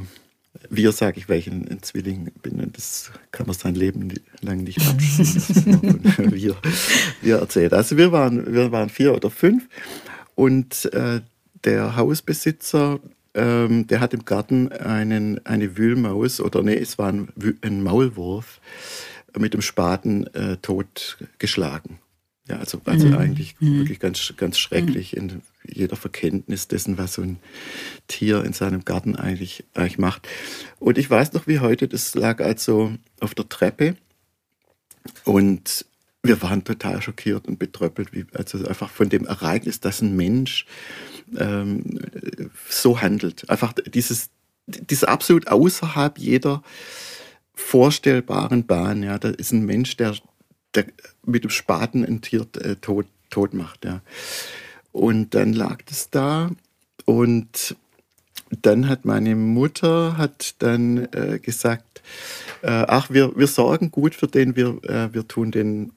wir 0.69 0.91
sage 0.91 1.19
ich, 1.19 1.29
weil 1.29 1.39
ich 1.39 1.47
ein, 1.47 1.67
ein, 1.67 1.81
Zwilling 1.81 2.31
bin 2.41 2.59
und 2.59 2.77
das 2.77 3.11
kann 3.31 3.47
man 3.47 3.55
sein 3.55 3.75
Leben 3.75 4.13
lang 4.41 4.63
nicht 4.63 4.79
abziehen. 4.87 6.01
wir, 6.31 6.55
wir 7.21 7.37
erzählen. 7.37 7.73
Also 7.73 7.97
wir 7.97 8.11
waren, 8.11 8.53
wir 8.53 8.71
waren 8.71 8.89
vier 8.89 9.13
oder 9.13 9.29
fünf 9.29 9.67
und 10.35 10.85
äh, 10.93 11.21
der 11.63 11.95
Hausbesitzer, 11.95 12.99
ähm, 13.33 13.87
der 13.87 13.99
hat 13.99 14.13
im 14.13 14.25
Garten 14.25 14.71
einen, 14.71 15.45
eine 15.45 15.77
Wühlmaus 15.77 16.39
oder 16.39 16.63
nee, 16.63 16.75
es 16.75 16.97
war 16.97 17.11
ein, 17.11 17.29
ein 17.61 17.83
Maulwurf 17.83 18.61
mit 19.37 19.53
dem 19.53 19.61
Spaten 19.61 20.27
äh, 20.27 20.57
totgeschlagen. 20.57 21.99
Ja, 22.47 22.57
also, 22.57 22.79
also 22.85 23.07
mhm. 23.07 23.17
eigentlich 23.17 23.55
mhm. 23.59 23.79
wirklich 23.79 23.99
ganz, 23.99 24.33
ganz 24.37 24.57
schrecklich 24.59 25.13
mhm. 25.13 25.19
in 25.19 25.41
jeder 25.69 25.95
Verkenntnis 25.95 26.67
dessen, 26.67 26.97
was 26.97 27.13
so 27.13 27.21
ein 27.21 27.39
Tier 28.07 28.43
in 28.43 28.53
seinem 28.53 28.85
Garten 28.85 29.15
eigentlich, 29.15 29.63
eigentlich 29.73 29.97
macht. 29.97 30.27
Und 30.79 30.97
ich 30.97 31.09
weiß 31.09 31.33
noch 31.33 31.47
wie 31.47 31.59
heute, 31.59 31.87
das 31.87 32.15
lag 32.15 32.41
also 32.41 32.93
auf 33.19 33.35
der 33.35 33.49
Treppe 33.49 33.95
und 35.23 35.85
wir 36.23 36.41
waren 36.41 36.63
total 36.63 37.01
schockiert 37.01 37.47
und 37.47 37.59
betröppelt, 37.59 38.13
wie, 38.13 38.25
also 38.33 38.65
einfach 38.65 38.89
von 38.89 39.09
dem 39.09 39.25
Ereignis, 39.25 39.79
dass 39.79 40.01
ein 40.01 40.15
Mensch 40.15 40.65
ähm, 41.37 41.99
so 42.69 43.01
handelt. 43.01 43.49
Einfach 43.49 43.73
dieses, 43.73 44.29
dieses 44.65 45.03
absolut 45.03 45.47
außerhalb 45.47 46.17
jeder 46.17 46.63
vorstellbaren 47.53 48.65
Bahn. 48.65 49.03
Ja, 49.03 49.17
da 49.17 49.29
ist 49.29 49.51
ein 49.51 49.65
Mensch, 49.65 49.97
der, 49.97 50.15
der 50.73 50.85
mit 51.25 51.43
dem 51.43 51.51
Spaten 51.51 52.03
ein 52.03 52.21
Tier 52.21 52.47
äh, 52.59 52.75
tot, 52.75 53.05
tot 53.29 53.53
macht. 53.53 53.85
Ja. 53.85 54.01
Und 54.95 55.35
dann 55.35 55.51
lag 55.51 55.81
das 55.81 56.09
da 56.09 56.51
und 57.03 57.75
dann 58.61 58.87
hat 58.87 59.03
meine 59.03 59.35
Mutter 59.35 60.17
hat 60.17 60.55
dann 60.59 61.09
äh, 61.11 61.37
gesagt, 61.37 62.01
äh, 62.61 62.85
ach, 62.87 63.09
wir, 63.09 63.35
wir 63.35 63.47
sorgen 63.47 63.91
gut 63.91 64.15
für 64.15 64.27
den, 64.27 64.55
wir, 64.55 64.81
äh, 64.85 65.13
wir 65.13 65.27
tun 65.27 65.51
den, 65.51 65.91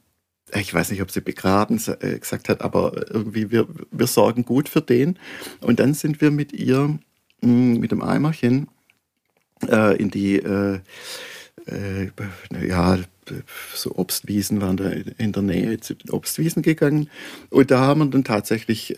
ich 0.53 0.73
weiß 0.73 0.91
nicht, 0.91 1.01
ob 1.01 1.11
sie 1.11 1.21
begraben 1.21 1.81
äh, 2.01 2.19
gesagt 2.19 2.49
hat, 2.49 2.59
aber 2.59 3.09
irgendwie, 3.09 3.51
wir, 3.51 3.69
wir 3.89 4.07
sorgen 4.07 4.43
gut 4.43 4.67
für 4.67 4.81
den. 4.81 5.17
Und 5.61 5.79
dann 5.79 5.93
sind 5.93 6.19
wir 6.19 6.29
mit 6.29 6.51
ihr, 6.51 6.89
mh, 6.89 6.99
hm, 7.41 7.79
mit 7.79 7.93
dem 7.93 8.01
Eimerchen, 8.01 8.67
äh, 9.65 9.95
in 9.95 10.11
die, 10.11 10.35
äh, 10.39 10.81
ja, 12.67 12.97
so 13.73 13.95
Obstwiesen 13.95 14.61
waren 14.61 14.77
da 14.77 14.89
in 14.89 15.31
der 15.31 15.43
Nähe 15.43 15.79
zu 15.79 15.95
Obstwiesen 16.09 16.61
gegangen. 16.61 17.09
Und 17.49 17.71
da 17.71 17.79
haben 17.79 17.99
wir 17.99 18.07
dann 18.07 18.23
tatsächlich 18.23 18.95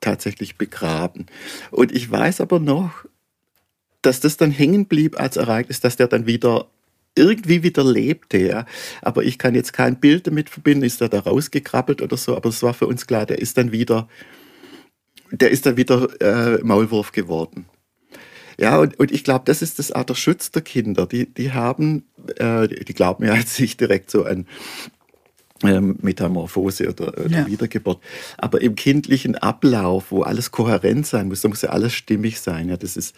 tatsächlich 0.00 0.56
begraben. 0.56 1.26
Und 1.70 1.92
ich 1.92 2.10
weiß 2.10 2.40
aber 2.40 2.58
noch, 2.58 3.04
dass 4.02 4.20
das 4.20 4.36
dann 4.36 4.50
hängen 4.50 4.86
blieb 4.86 5.18
als 5.20 5.36
Ereignis, 5.36 5.80
dass 5.80 5.96
der 5.96 6.08
dann 6.08 6.26
wieder 6.26 6.68
irgendwie 7.16 7.62
wieder 7.62 7.84
lebte, 7.84 8.38
ja. 8.38 8.66
Aber 9.02 9.24
ich 9.24 9.38
kann 9.38 9.54
jetzt 9.54 9.72
kein 9.72 9.98
Bild 9.98 10.26
damit 10.26 10.48
verbinden, 10.48 10.84
ist 10.84 11.00
er 11.00 11.08
da 11.08 11.20
rausgekrabbelt 11.20 12.02
oder 12.02 12.16
so, 12.16 12.36
aber 12.36 12.48
es 12.48 12.62
war 12.62 12.72
für 12.72 12.86
uns 12.86 13.06
klar, 13.06 13.26
der 13.26 13.40
ist 13.40 13.58
dann 13.58 13.72
wieder, 13.72 14.08
der 15.30 15.50
ist 15.50 15.66
dann 15.66 15.76
wieder 15.76 16.08
äh, 16.20 16.62
Maulwurf 16.62 17.12
geworden. 17.12 17.66
Ja, 18.60 18.78
und, 18.78 19.00
und 19.00 19.10
ich 19.10 19.24
glaube, 19.24 19.46
das 19.46 19.62
ist 19.62 19.78
das 19.78 19.90
Art 19.90 20.10
der 20.10 20.14
Schutz 20.14 20.50
der 20.50 20.60
Kinder. 20.60 21.06
Die, 21.06 21.24
die 21.24 21.52
haben, 21.52 22.04
äh, 22.36 22.68
die 22.68 22.92
glauben 22.92 23.24
ja 23.24 23.34
jetzt 23.34 23.58
nicht 23.58 23.80
direkt 23.80 24.10
so 24.10 24.24
an 24.24 24.46
ähm, 25.62 25.96
Metamorphose 26.02 26.90
oder, 26.90 27.08
oder 27.08 27.38
ja. 27.38 27.46
Wiedergeburt. 27.46 28.02
Aber 28.36 28.60
im 28.60 28.76
kindlichen 28.76 29.34
Ablauf, 29.34 30.10
wo 30.10 30.24
alles 30.24 30.50
kohärent 30.50 31.06
sein 31.06 31.28
muss, 31.28 31.40
da 31.40 31.48
muss 31.48 31.62
ja 31.62 31.70
alles 31.70 31.94
stimmig 31.94 32.38
sein. 32.38 32.68
Ja, 32.68 32.76
das 32.76 32.98
ist 32.98 33.16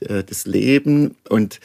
äh, 0.00 0.24
das 0.24 0.46
Leben 0.46 1.16
und 1.28 1.60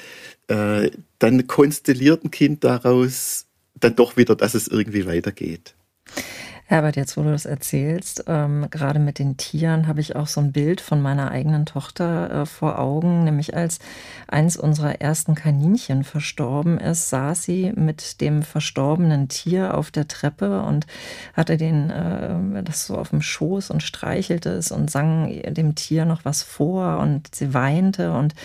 äh, 0.49 0.91
dann 1.19 1.47
konstelliert 1.47 2.25
ein 2.25 2.31
Kind 2.31 2.65
daraus 2.65 3.45
dann 3.79 3.95
doch 3.95 4.17
wieder, 4.17 4.35
dass 4.35 4.53
es 4.53 4.67
irgendwie 4.67 5.05
weitergeht. 5.05 5.75
Herbert, 6.65 6.95
jetzt 6.95 7.17
wo 7.17 7.23
du 7.23 7.31
das 7.31 7.45
erzählst, 7.45 8.23
ähm, 8.27 8.67
gerade 8.71 8.97
mit 8.97 9.19
den 9.19 9.35
Tieren 9.35 9.85
habe 9.85 9.99
ich 9.99 10.15
auch 10.15 10.27
so 10.27 10.39
ein 10.39 10.53
Bild 10.53 10.79
von 10.79 11.01
meiner 11.01 11.29
eigenen 11.29 11.65
Tochter 11.65 12.31
äh, 12.31 12.45
vor 12.45 12.79
Augen, 12.79 13.25
nämlich 13.25 13.53
als 13.53 13.79
eins 14.29 14.55
unserer 14.55 15.01
ersten 15.01 15.35
Kaninchen 15.35 16.05
verstorben 16.05 16.77
ist, 16.77 17.09
saß 17.09 17.43
sie 17.43 17.73
mit 17.75 18.21
dem 18.21 18.43
verstorbenen 18.43 19.27
Tier 19.27 19.77
auf 19.77 19.91
der 19.91 20.07
Treppe 20.07 20.61
und 20.61 20.87
hatte 21.33 21.57
den 21.57 21.89
äh, 21.89 22.63
das 22.63 22.87
so 22.87 22.97
auf 22.97 23.09
dem 23.09 23.21
Schoß 23.21 23.69
und 23.69 23.83
streichelte 23.83 24.49
es 24.51 24.71
und 24.71 24.89
sang 24.89 25.41
dem 25.45 25.75
Tier 25.75 26.05
noch 26.05 26.23
was 26.23 26.43
vor 26.43 26.99
und 26.99 27.35
sie 27.35 27.53
weinte 27.53 28.13
und 28.13 28.35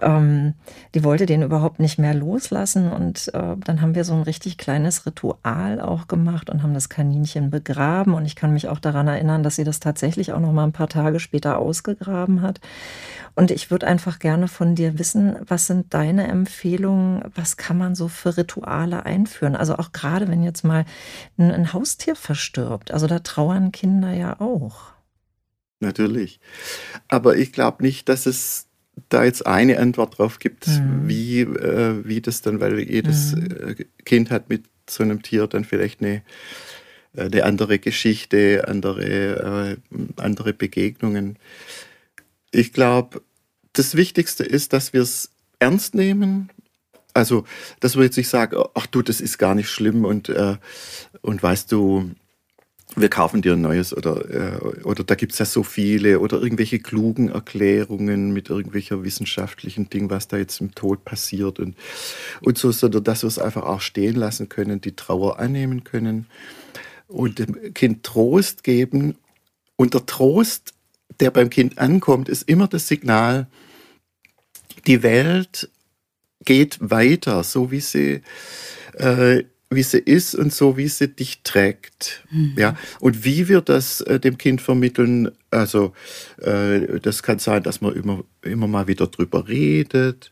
ähm, 0.00 0.54
die 0.94 1.02
wollte 1.02 1.26
den 1.26 1.42
überhaupt 1.42 1.80
nicht 1.80 1.98
mehr 1.98 2.14
loslassen 2.14 2.92
und 2.92 3.34
äh, 3.34 3.56
dann 3.56 3.80
haben 3.82 3.96
wir 3.96 4.04
so 4.04 4.14
ein 4.14 4.22
richtig 4.22 4.56
kleines 4.56 5.04
Ritual 5.04 5.80
auch 5.80 6.06
gemacht 6.06 6.48
und 6.48 6.62
haben 6.62 6.72
das 6.72 6.88
Kaninchen 6.88 7.50
begraben. 7.56 8.12
Und 8.14 8.26
ich 8.26 8.36
kann 8.36 8.52
mich 8.52 8.68
auch 8.68 8.78
daran 8.78 9.08
erinnern, 9.08 9.42
dass 9.42 9.56
sie 9.56 9.64
das 9.64 9.80
tatsächlich 9.80 10.32
auch 10.32 10.40
noch 10.40 10.52
mal 10.52 10.64
ein 10.64 10.72
paar 10.72 10.88
Tage 10.88 11.20
später 11.20 11.58
ausgegraben 11.58 12.42
hat. 12.42 12.60
Und 13.34 13.50
ich 13.50 13.70
würde 13.70 13.86
einfach 13.86 14.18
gerne 14.18 14.48
von 14.48 14.74
dir 14.74 14.98
wissen, 14.98 15.36
was 15.46 15.66
sind 15.66 15.94
deine 15.94 16.28
Empfehlungen? 16.28 17.22
Was 17.34 17.56
kann 17.56 17.78
man 17.78 17.94
so 17.94 18.08
für 18.08 18.36
Rituale 18.36 19.06
einführen? 19.06 19.56
Also 19.56 19.76
auch 19.76 19.92
gerade, 19.92 20.28
wenn 20.28 20.42
jetzt 20.42 20.64
mal 20.64 20.84
ein, 21.38 21.50
ein 21.50 21.72
Haustier 21.72 22.16
verstirbt. 22.16 22.90
Also 22.90 23.06
da 23.06 23.20
trauern 23.20 23.72
Kinder 23.72 24.12
ja 24.12 24.40
auch. 24.40 24.92
Natürlich. 25.80 26.40
Aber 27.08 27.36
ich 27.36 27.52
glaube 27.52 27.82
nicht, 27.82 28.08
dass 28.08 28.26
es 28.26 28.66
da 29.08 29.24
jetzt 29.24 29.46
eine 29.46 29.78
Antwort 29.78 30.18
drauf 30.18 30.38
gibt, 30.38 30.66
mhm. 30.68 31.06
wie, 31.06 31.40
äh, 31.40 32.06
wie 32.06 32.20
das 32.20 32.42
dann, 32.42 32.60
weil 32.60 32.78
jedes 32.80 33.34
mhm. 33.34 33.76
Kind 34.04 34.30
hat 34.30 34.48
mit 34.48 34.64
so 34.88 35.02
einem 35.02 35.22
Tier 35.22 35.46
dann 35.46 35.64
vielleicht 35.64 36.00
eine 36.00 36.22
eine 37.16 37.44
andere 37.44 37.78
Geschichte, 37.78 38.64
andere, 38.66 39.76
äh, 39.90 40.00
andere 40.16 40.52
Begegnungen. 40.52 41.38
Ich 42.50 42.72
glaube, 42.72 43.22
das 43.72 43.96
Wichtigste 43.96 44.44
ist, 44.44 44.72
dass 44.72 44.92
wir 44.92 45.02
es 45.02 45.30
ernst 45.58 45.94
nehmen. 45.94 46.50
Also, 47.14 47.44
dass 47.80 47.96
wir 47.96 48.04
jetzt 48.04 48.16
nicht 48.16 48.28
sagen, 48.28 48.56
ach 48.74 48.86
du, 48.86 49.02
das 49.02 49.20
ist 49.20 49.38
gar 49.38 49.54
nicht 49.54 49.70
schlimm 49.70 50.04
und, 50.04 50.28
äh, 50.28 50.56
und 51.22 51.42
weißt 51.42 51.72
du, 51.72 52.10
wir 52.94 53.08
kaufen 53.08 53.42
dir 53.42 53.54
ein 53.54 53.60
neues 53.60 53.94
oder, 53.94 54.30
äh, 54.30 54.82
oder 54.84 55.02
da 55.02 55.14
gibt 55.14 55.32
es 55.32 55.38
ja 55.38 55.44
so 55.44 55.62
viele 55.62 56.20
oder 56.20 56.40
irgendwelche 56.40 56.78
klugen 56.78 57.30
Erklärungen 57.30 58.32
mit 58.32 58.48
irgendwelcher 58.48 59.02
wissenschaftlichen 59.02 59.90
Ding, 59.90 60.08
was 60.08 60.28
da 60.28 60.36
jetzt 60.36 60.60
im 60.60 60.74
Tod 60.74 61.04
passiert 61.04 61.58
und, 61.58 61.76
und 62.42 62.58
so, 62.58 62.70
sondern 62.70 63.04
dass 63.04 63.22
wir 63.22 63.28
es 63.28 63.38
einfach 63.38 63.64
auch 63.64 63.80
stehen 63.80 64.16
lassen 64.16 64.48
können, 64.48 64.80
die 64.80 64.94
Trauer 64.94 65.38
annehmen 65.38 65.84
können 65.84 66.26
und 67.08 67.38
dem 67.38 67.74
Kind 67.74 68.02
Trost 68.02 68.64
geben. 68.64 69.16
Und 69.76 69.94
der 69.94 70.06
Trost, 70.06 70.72
der 71.20 71.30
beim 71.30 71.50
Kind 71.50 71.78
ankommt, 71.78 72.28
ist 72.28 72.48
immer 72.48 72.68
das 72.68 72.88
Signal, 72.88 73.46
die 74.86 75.02
Welt 75.02 75.70
geht 76.44 76.78
weiter, 76.80 77.42
so 77.42 77.70
wie 77.70 77.80
sie, 77.80 78.22
äh, 78.94 79.44
wie 79.68 79.82
sie 79.82 79.98
ist 79.98 80.34
und 80.34 80.52
so 80.52 80.76
wie 80.76 80.88
sie 80.88 81.08
dich 81.08 81.42
trägt. 81.42 82.24
Mhm. 82.30 82.54
Ja, 82.56 82.76
und 83.00 83.24
wie 83.24 83.48
wir 83.48 83.60
das 83.60 84.00
äh, 84.02 84.20
dem 84.20 84.38
Kind 84.38 84.60
vermitteln, 84.60 85.30
also 85.50 85.92
äh, 86.38 87.00
das 87.00 87.22
kann 87.22 87.38
sein, 87.38 87.62
dass 87.62 87.80
man 87.80 87.94
immer, 87.94 88.22
immer 88.42 88.68
mal 88.68 88.86
wieder 88.86 89.08
drüber 89.08 89.48
redet, 89.48 90.30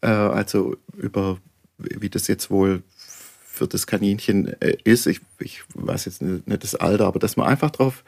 äh, 0.00 0.06
also 0.06 0.76
über 0.96 1.38
wie 1.78 2.08
das 2.08 2.26
jetzt 2.26 2.50
wohl 2.50 2.82
für 3.58 3.68
das 3.68 3.86
Kaninchen 3.86 4.60
äh, 4.60 4.76
ist. 4.84 5.06
Ich, 5.06 5.20
ich 5.38 5.62
weiß 5.74 6.06
jetzt 6.06 6.22
nicht, 6.22 6.46
nicht, 6.46 6.62
das 6.62 6.74
Alter, 6.74 7.06
aber 7.06 7.18
dass 7.18 7.36
man 7.36 7.46
einfach 7.46 7.70
drauf 7.70 8.04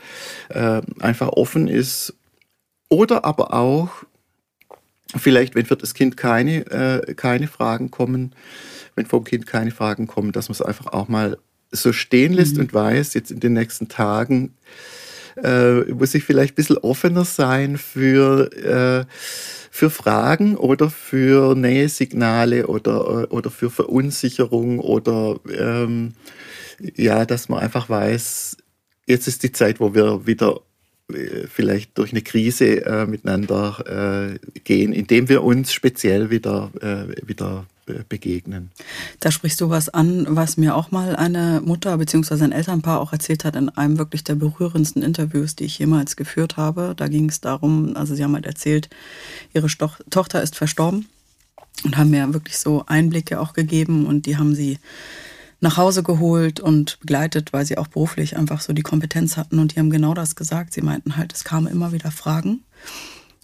äh, 0.49 0.81
einfach 1.01 1.29
offen 1.29 1.69
ist. 1.69 2.15
Oder 2.89 3.25
aber 3.25 3.53
auch, 3.53 3.91
vielleicht, 5.17 5.55
wenn 5.55 5.67
für 5.67 5.77
das 5.77 5.95
Kind 5.95 6.17
keine, 6.17 6.67
äh, 6.71 7.15
keine 7.15 7.47
Fragen 7.47 7.91
kommen, 7.91 8.35
wenn 8.97 9.07
vom 9.07 9.25
Kind 9.25 9.47
keine 9.47 9.71
Fragen 9.71 10.07
kommen, 10.07 10.33
dass 10.33 10.49
man 10.49 10.55
es 10.55 10.63
einfach 10.63 10.87
auch 10.87 11.09
mal 11.09 11.39
so 11.71 11.93
stehen 11.93 12.33
lässt 12.33 12.57
mhm. 12.57 12.63
und 12.63 12.75
weiß, 12.75 13.15
jetzt 13.15 13.31
in 13.31 13.41
den 13.41 13.53
nächsten 13.53 13.89
Tagen 13.89 14.55
äh, 15.43 15.93
muss 15.93 16.15
ich 16.15 16.25
vielleicht 16.25 16.53
ein 16.53 16.57
bisschen 16.57 16.79
offener 16.79 17.25
sein 17.25 17.77
für 17.77 18.53
äh, 18.53 19.05
für 19.71 19.89
Fragen 19.89 20.57
oder 20.57 20.91
für 20.91 21.55
Nähesignale 21.55 22.67
oder, 22.67 23.33
oder 23.33 23.51
für 23.51 23.71
Verunsicherung 23.71 24.81
oder 24.81 25.39
ähm, 25.49 26.15
ja, 26.97 27.25
dass 27.25 27.49
man 27.49 27.61
einfach 27.61 27.89
weiß, 27.89 28.57
jetzt 29.07 29.29
ist 29.29 29.43
die 29.43 29.53
Zeit, 29.53 29.81
wo 29.81 29.95
wir 29.95 30.27
wieder 30.27 30.57
äh, 30.57 30.70
vielleicht 31.53 31.97
durch 31.99 32.13
eine 32.13 32.23
Krise 32.23 32.85
äh, 32.85 33.07
miteinander 33.07 34.39
äh, 34.43 34.59
gehen, 34.61 34.93
indem 34.93 35.29
wir 35.29 35.43
uns 35.43 35.73
speziell 35.73 36.31
wieder, 36.31 36.71
äh, 36.81 37.27
wieder 37.27 37.67
begegnen. 38.09 38.71
Da 39.19 39.33
sprichst 39.33 39.61
du 39.61 39.69
was 39.69 39.89
an, 39.89 40.27
was 40.29 40.57
mir 40.57 40.77
auch 40.77 40.93
mal 40.93 41.17
eine 41.17 41.61
Mutter 41.65 41.99
bzw. 41.99 42.45
ein 42.45 42.53
Elternpaar 42.53 43.01
auch 43.01 43.13
erzählt 43.13 43.45
hat 43.45 43.57
in 43.57 43.69
einem 43.69 43.99
wirklich 43.99 44.23
der 44.23 44.37
berührendsten 44.37 45.03
Interviews, 45.03 45.57
die 45.57 45.65
ich 45.65 45.79
jemals 45.79 46.15
geführt 46.15 46.57
habe. 46.57 46.95
Da 46.97 47.09
ging 47.09 47.29
es 47.29 47.41
darum, 47.41 47.97
also 47.97 48.15
sie 48.15 48.23
haben 48.23 48.35
halt 48.35 48.47
erzählt, 48.47 48.89
ihre 49.55 49.69
Stoch 49.69 49.99
Tochter 50.11 50.41
ist 50.41 50.55
verstorben 50.55 51.09
und 51.85 51.97
haben 51.97 52.11
mir 52.11 52.33
wirklich 52.33 52.59
so 52.59 52.85
Einblicke 52.87 53.41
auch 53.41 53.55
gegeben 53.55 54.07
und 54.07 54.27
die 54.27 54.37
haben 54.37 54.55
sie 54.55 54.79
nach 55.61 55.77
Hause 55.77 56.03
geholt 56.03 56.59
und 56.61 56.99
begleitet, 57.01 57.53
weil 57.53 57.67
sie 57.67 57.79
auch 57.79 57.87
beruflich 57.87 58.37
einfach 58.37 58.61
so 58.61 58.73
die 58.73 58.83
Kompetenz 58.83 59.37
hatten 59.37 59.59
und 59.59 59.75
die 59.75 59.79
haben 59.79 59.91
genau 59.91 60.15
das 60.15 60.37
gesagt. 60.37 60.73
Sie 60.73 60.83
meinten 60.83 61.17
halt, 61.17 61.33
es 61.33 61.45
kamen 61.45 61.67
immer 61.67 61.93
wieder 61.93 62.11
Fragen 62.11 62.65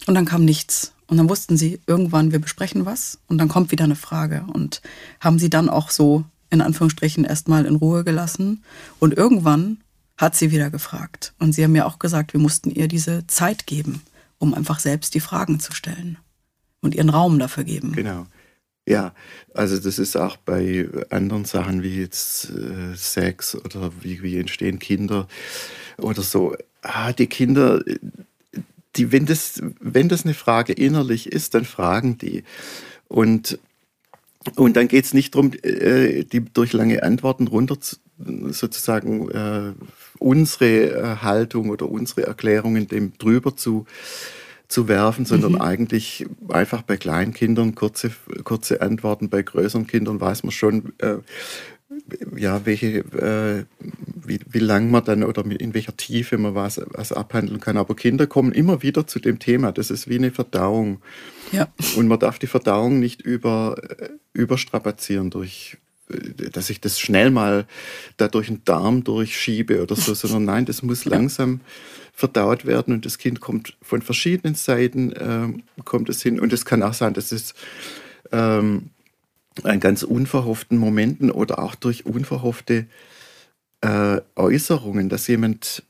und 0.05 0.15
dann 0.15 0.25
kam 0.25 0.45
nichts. 0.45 0.93
Und 1.09 1.17
dann 1.17 1.29
wussten 1.29 1.55
sie 1.55 1.79
irgendwann, 1.87 2.33
wir 2.33 2.39
besprechen 2.39 2.85
was 2.85 3.19
und 3.27 3.37
dann 3.37 3.47
kommt 3.47 3.71
wieder 3.71 3.85
eine 3.85 3.95
Frage 3.95 4.45
und 4.51 4.81
haben 5.21 5.39
sie 5.39 5.49
dann 5.49 5.69
auch 5.69 5.89
so 5.89 6.25
in 6.49 6.61
Anführungsstrichen 6.61 7.23
erstmal 7.23 7.65
in 7.65 7.75
Ruhe 7.75 8.03
gelassen. 8.03 8.63
Und 8.99 9.13
irgendwann 9.13 9.77
hat 10.17 10.35
sie 10.35 10.51
wieder 10.51 10.69
gefragt. 10.69 11.33
Und 11.39 11.53
sie 11.53 11.63
haben 11.63 11.71
mir 11.71 11.85
auch 11.85 11.99
gesagt, 11.99 12.33
wir 12.33 12.39
mussten 12.39 12.71
ihr 12.71 12.87
diese 12.87 13.27
Zeit 13.27 13.67
geben, 13.67 14.01
um 14.37 14.53
einfach 14.53 14.79
selbst 14.79 15.13
die 15.13 15.19
Fragen 15.19 15.59
zu 15.59 15.73
stellen 15.73 16.17
und 16.81 16.95
ihren 16.95 17.09
Raum 17.09 17.39
dafür 17.39 17.63
geben. 17.63 17.93
Genau. 17.93 18.25
Ja, 18.87 19.13
also 19.53 19.77
das 19.77 19.99
ist 19.99 20.15
auch 20.15 20.37
bei 20.37 20.87
anderen 21.09 21.43
Sachen 21.43 21.83
wie 21.83 21.99
jetzt 21.99 22.51
äh, 22.51 22.95
Sex 22.95 23.53
oder 23.53 23.91
wie, 23.99 24.23
wie 24.23 24.39
entstehen 24.39 24.79
Kinder 24.79 25.27
oder 25.97 26.21
so. 26.21 26.55
Ah, 26.83 27.11
die 27.11 27.27
Kinder, 27.27 27.83
die, 28.95 29.11
wenn, 29.11 29.25
das, 29.25 29.61
wenn 29.81 30.07
das 30.07 30.23
eine 30.23 30.33
Frage 30.33 30.71
innerlich 30.71 31.29
ist, 31.29 31.53
dann 31.53 31.65
fragen 31.65 32.17
die. 32.17 32.45
Und, 33.09 33.59
und 34.55 34.77
dann 34.77 34.87
geht 34.87 35.03
es 35.03 35.13
nicht 35.13 35.35
darum, 35.35 35.51
äh, 35.63 36.23
die 36.23 36.45
durch 36.45 36.71
lange 36.71 37.03
Antworten 37.03 37.47
runter 37.47 37.81
zu, 37.81 37.97
sozusagen 38.51 39.29
äh, 39.31 39.73
unsere 40.17 40.91
äh, 40.91 41.15
Haltung 41.17 41.71
oder 41.71 41.89
unsere 41.89 42.25
Erklärungen 42.25 42.87
dem 42.87 43.17
drüber 43.17 43.57
zu 43.57 43.85
zu 44.67 44.87
werfen, 44.87 45.25
sondern 45.25 45.53
mhm. 45.53 45.61
eigentlich 45.61 46.25
einfach 46.49 46.81
bei 46.81 46.97
kleinen 46.97 47.33
Kindern 47.33 47.75
kurze, 47.75 48.11
kurze 48.43 48.81
Antworten. 48.81 49.29
Bei 49.29 49.41
größeren 49.41 49.87
Kindern 49.87 50.19
weiß 50.19 50.43
man 50.43 50.51
schon, 50.51 50.93
äh, 50.99 51.17
ja, 52.35 52.65
welche, 52.65 52.99
äh, 52.99 53.65
wie, 54.15 54.39
wie 54.49 54.59
lang 54.59 54.91
man 54.91 55.05
dann 55.05 55.23
oder 55.23 55.45
in 55.45 55.73
welcher 55.73 55.95
Tiefe 55.95 56.37
man 56.37 56.53
was, 56.53 56.81
was 56.87 57.11
abhandeln 57.11 57.59
kann. 57.59 57.77
Aber 57.77 57.95
Kinder 57.95 58.27
kommen 58.27 58.51
immer 58.51 58.81
wieder 58.83 59.07
zu 59.07 59.19
dem 59.19 59.39
Thema. 59.39 59.71
Das 59.71 59.89
ist 59.89 60.09
wie 60.09 60.17
eine 60.17 60.31
Verdauung. 60.31 61.01
Ja. 61.51 61.69
Und 61.95 62.07
man 62.07 62.19
darf 62.19 62.39
die 62.39 62.47
Verdauung 62.47 62.99
nicht 62.99 63.21
über, 63.21 63.77
äh, 63.99 64.09
überstrapazieren 64.33 65.29
durch 65.29 65.77
dass 66.53 66.69
ich 66.69 66.79
das 66.79 66.99
schnell 66.99 67.31
mal 67.31 67.65
da 68.17 68.27
durch 68.27 68.47
den 68.47 68.63
Darm 68.63 69.03
durchschiebe 69.03 69.81
oder 69.81 69.95
so, 69.95 70.13
sondern 70.15 70.45
nein, 70.45 70.65
das 70.65 70.81
muss 70.83 71.05
langsam 71.05 71.61
verdaut 72.13 72.65
werden 72.65 72.93
und 72.93 73.05
das 73.05 73.17
Kind 73.17 73.41
kommt 73.41 73.77
von 73.81 74.01
verschiedenen 74.01 74.55
Seiten, 74.55 75.13
ähm, 75.19 75.63
kommt 75.85 76.09
es 76.09 76.21
hin. 76.21 76.39
Und 76.39 76.51
es 76.51 76.65
kann 76.65 76.81
auch 76.81 76.93
sein, 76.93 77.13
dass 77.13 77.31
es 77.31 77.53
ähm, 78.31 78.89
an 79.63 79.79
ganz 79.79 80.03
unverhofften 80.03 80.77
Momenten 80.77 81.29
oder 81.29 81.59
auch 81.59 81.75
durch 81.75 82.05
unverhoffte 82.05 82.87
äh, 83.81 84.21
Äußerungen, 84.35 85.09
dass 85.09 85.27
jemand, 85.27 85.83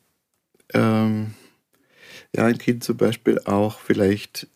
ähm, 0.73 1.33
ja, 2.35 2.45
ein 2.45 2.57
Kind 2.57 2.83
zum 2.83 2.97
Beispiel 2.97 3.39
auch 3.45 3.79
vielleicht 3.79 4.47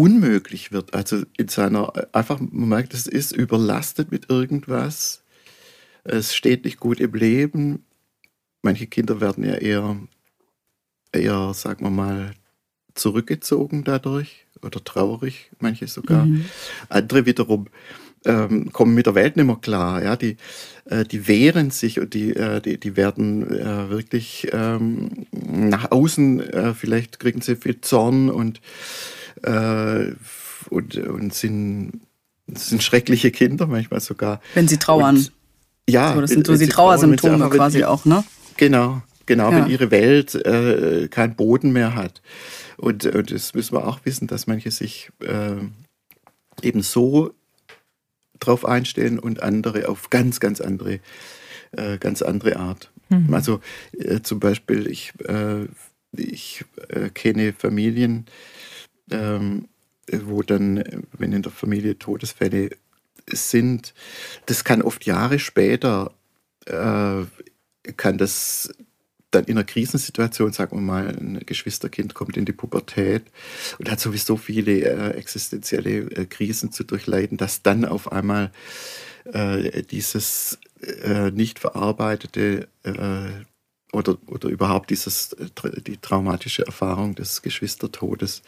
unmöglich 0.00 0.72
wird. 0.72 0.94
Also 0.94 1.24
in 1.36 1.48
seiner, 1.48 1.92
einfach, 2.12 2.40
man 2.40 2.68
merkt, 2.68 2.94
es 2.94 3.06
ist 3.06 3.32
überlastet 3.32 4.10
mit 4.10 4.30
irgendwas. 4.30 5.22
Es 6.04 6.34
steht 6.34 6.64
nicht 6.64 6.80
gut 6.80 7.00
im 7.00 7.12
Leben. 7.12 7.84
Manche 8.62 8.86
Kinder 8.86 9.20
werden 9.20 9.44
ja 9.44 9.54
eher 9.54 9.96
eher, 11.12 11.52
sagen 11.54 11.84
wir 11.84 11.90
mal, 11.90 12.32
zurückgezogen 12.94 13.84
dadurch 13.84 14.46
oder 14.62 14.82
traurig, 14.82 15.50
manche 15.58 15.86
sogar. 15.86 16.26
Mhm. 16.26 16.44
Andere 16.88 17.26
wiederum 17.26 17.68
ähm, 18.24 18.72
kommen 18.72 18.94
mit 18.94 19.06
der 19.06 19.14
Welt 19.14 19.36
nicht 19.36 19.46
mehr 19.46 19.56
klar. 19.56 20.02
Ja? 20.02 20.16
Die, 20.16 20.36
äh, 20.86 21.04
die 21.04 21.26
wehren 21.26 21.70
sich 21.70 22.00
und 22.00 22.14
die, 22.14 22.34
äh, 22.34 22.60
die, 22.60 22.78
die 22.78 22.96
werden 22.96 23.50
äh, 23.50 23.90
wirklich 23.90 24.48
ähm, 24.52 25.26
nach 25.32 25.90
außen, 25.90 26.40
äh, 26.40 26.74
vielleicht 26.74 27.20
kriegen 27.20 27.40
sie 27.40 27.56
viel 27.56 27.80
Zorn 27.80 28.28
und, 28.28 28.60
äh, 29.42 30.12
und, 30.68 30.96
und 30.96 31.34
sind, 31.34 32.00
sind 32.52 32.82
schreckliche 32.82 33.30
Kinder 33.30 33.66
manchmal 33.66 34.00
sogar. 34.00 34.40
Wenn 34.54 34.68
sie 34.68 34.78
trauern. 34.78 35.16
Und, 35.16 35.32
ja, 35.88 36.14
so, 36.14 36.20
das 36.20 36.30
sind 36.30 36.46
so 36.46 36.56
die 36.56 36.68
Trauersymptome 36.68 37.48
quasi 37.50 37.84
auch, 37.84 38.04
ne? 38.04 38.22
Genau, 38.56 39.02
Genau, 39.30 39.52
ja. 39.52 39.58
wenn 39.58 39.70
ihre 39.70 39.92
Welt 39.92 40.34
äh, 40.34 41.06
keinen 41.06 41.36
Boden 41.36 41.72
mehr 41.72 41.94
hat. 41.94 42.20
Und, 42.76 43.06
und 43.06 43.30
das 43.30 43.54
müssen 43.54 43.76
wir 43.76 43.86
auch 43.86 44.00
wissen, 44.02 44.26
dass 44.26 44.48
manche 44.48 44.72
sich 44.72 45.12
äh, 45.20 45.54
eben 46.62 46.82
so 46.82 47.32
drauf 48.40 48.64
einstellen 48.64 49.20
und 49.20 49.40
andere 49.40 49.88
auf 49.88 50.10
ganz, 50.10 50.40
ganz 50.40 50.60
andere, 50.60 50.98
äh, 51.70 51.98
ganz 51.98 52.22
andere 52.22 52.56
Art. 52.56 52.90
Mhm. 53.08 53.32
Also 53.32 53.60
äh, 53.96 54.20
zum 54.20 54.40
Beispiel, 54.40 54.88
ich, 54.88 55.12
äh, 55.28 55.66
ich 56.10 56.64
äh, 56.88 57.10
kenne 57.10 57.52
Familien, 57.52 58.26
ähm, 59.10 59.68
wo 60.10 60.42
dann, 60.42 60.84
wenn 61.16 61.32
in 61.32 61.42
der 61.42 61.52
Familie 61.52 61.98
Todesfälle 61.98 62.70
sind, 63.26 63.94
das 64.46 64.64
kann 64.64 64.82
oft 64.82 65.06
Jahre 65.06 65.38
später, 65.38 66.12
kann 66.66 68.18
das 68.18 68.70
dann 69.30 69.44
in 69.44 69.56
einer 69.56 69.64
Krisensituation, 69.64 70.52
sagen 70.52 70.76
wir 70.76 70.82
mal, 70.82 71.08
ein 71.08 71.40
Geschwisterkind 71.46 72.14
kommt 72.14 72.36
in 72.36 72.44
die 72.44 72.52
Pubertät 72.52 73.24
und 73.78 73.90
hat 73.90 74.00
sowieso 74.00 74.36
viele 74.36 74.80
äh, 74.80 75.10
existenzielle 75.16 75.98
äh, 76.10 76.26
Krisen 76.26 76.72
zu 76.72 76.84
durchleiden, 76.84 77.36
dass 77.36 77.62
dann 77.62 77.84
auf 77.84 78.10
einmal 78.10 78.50
äh, 79.32 79.82
dieses 79.82 80.58
äh, 80.82 81.30
nicht 81.30 81.58
verarbeitete 81.58 82.68
äh, 82.82 83.44
oder, 83.92 84.18
oder 84.26 84.48
überhaupt 84.48 84.90
dieses, 84.90 85.32
äh, 85.34 85.80
die 85.82 85.98
traumatische 85.98 86.66
Erfahrung 86.66 87.14
des 87.14 87.42
Geschwistertodes 87.42 88.42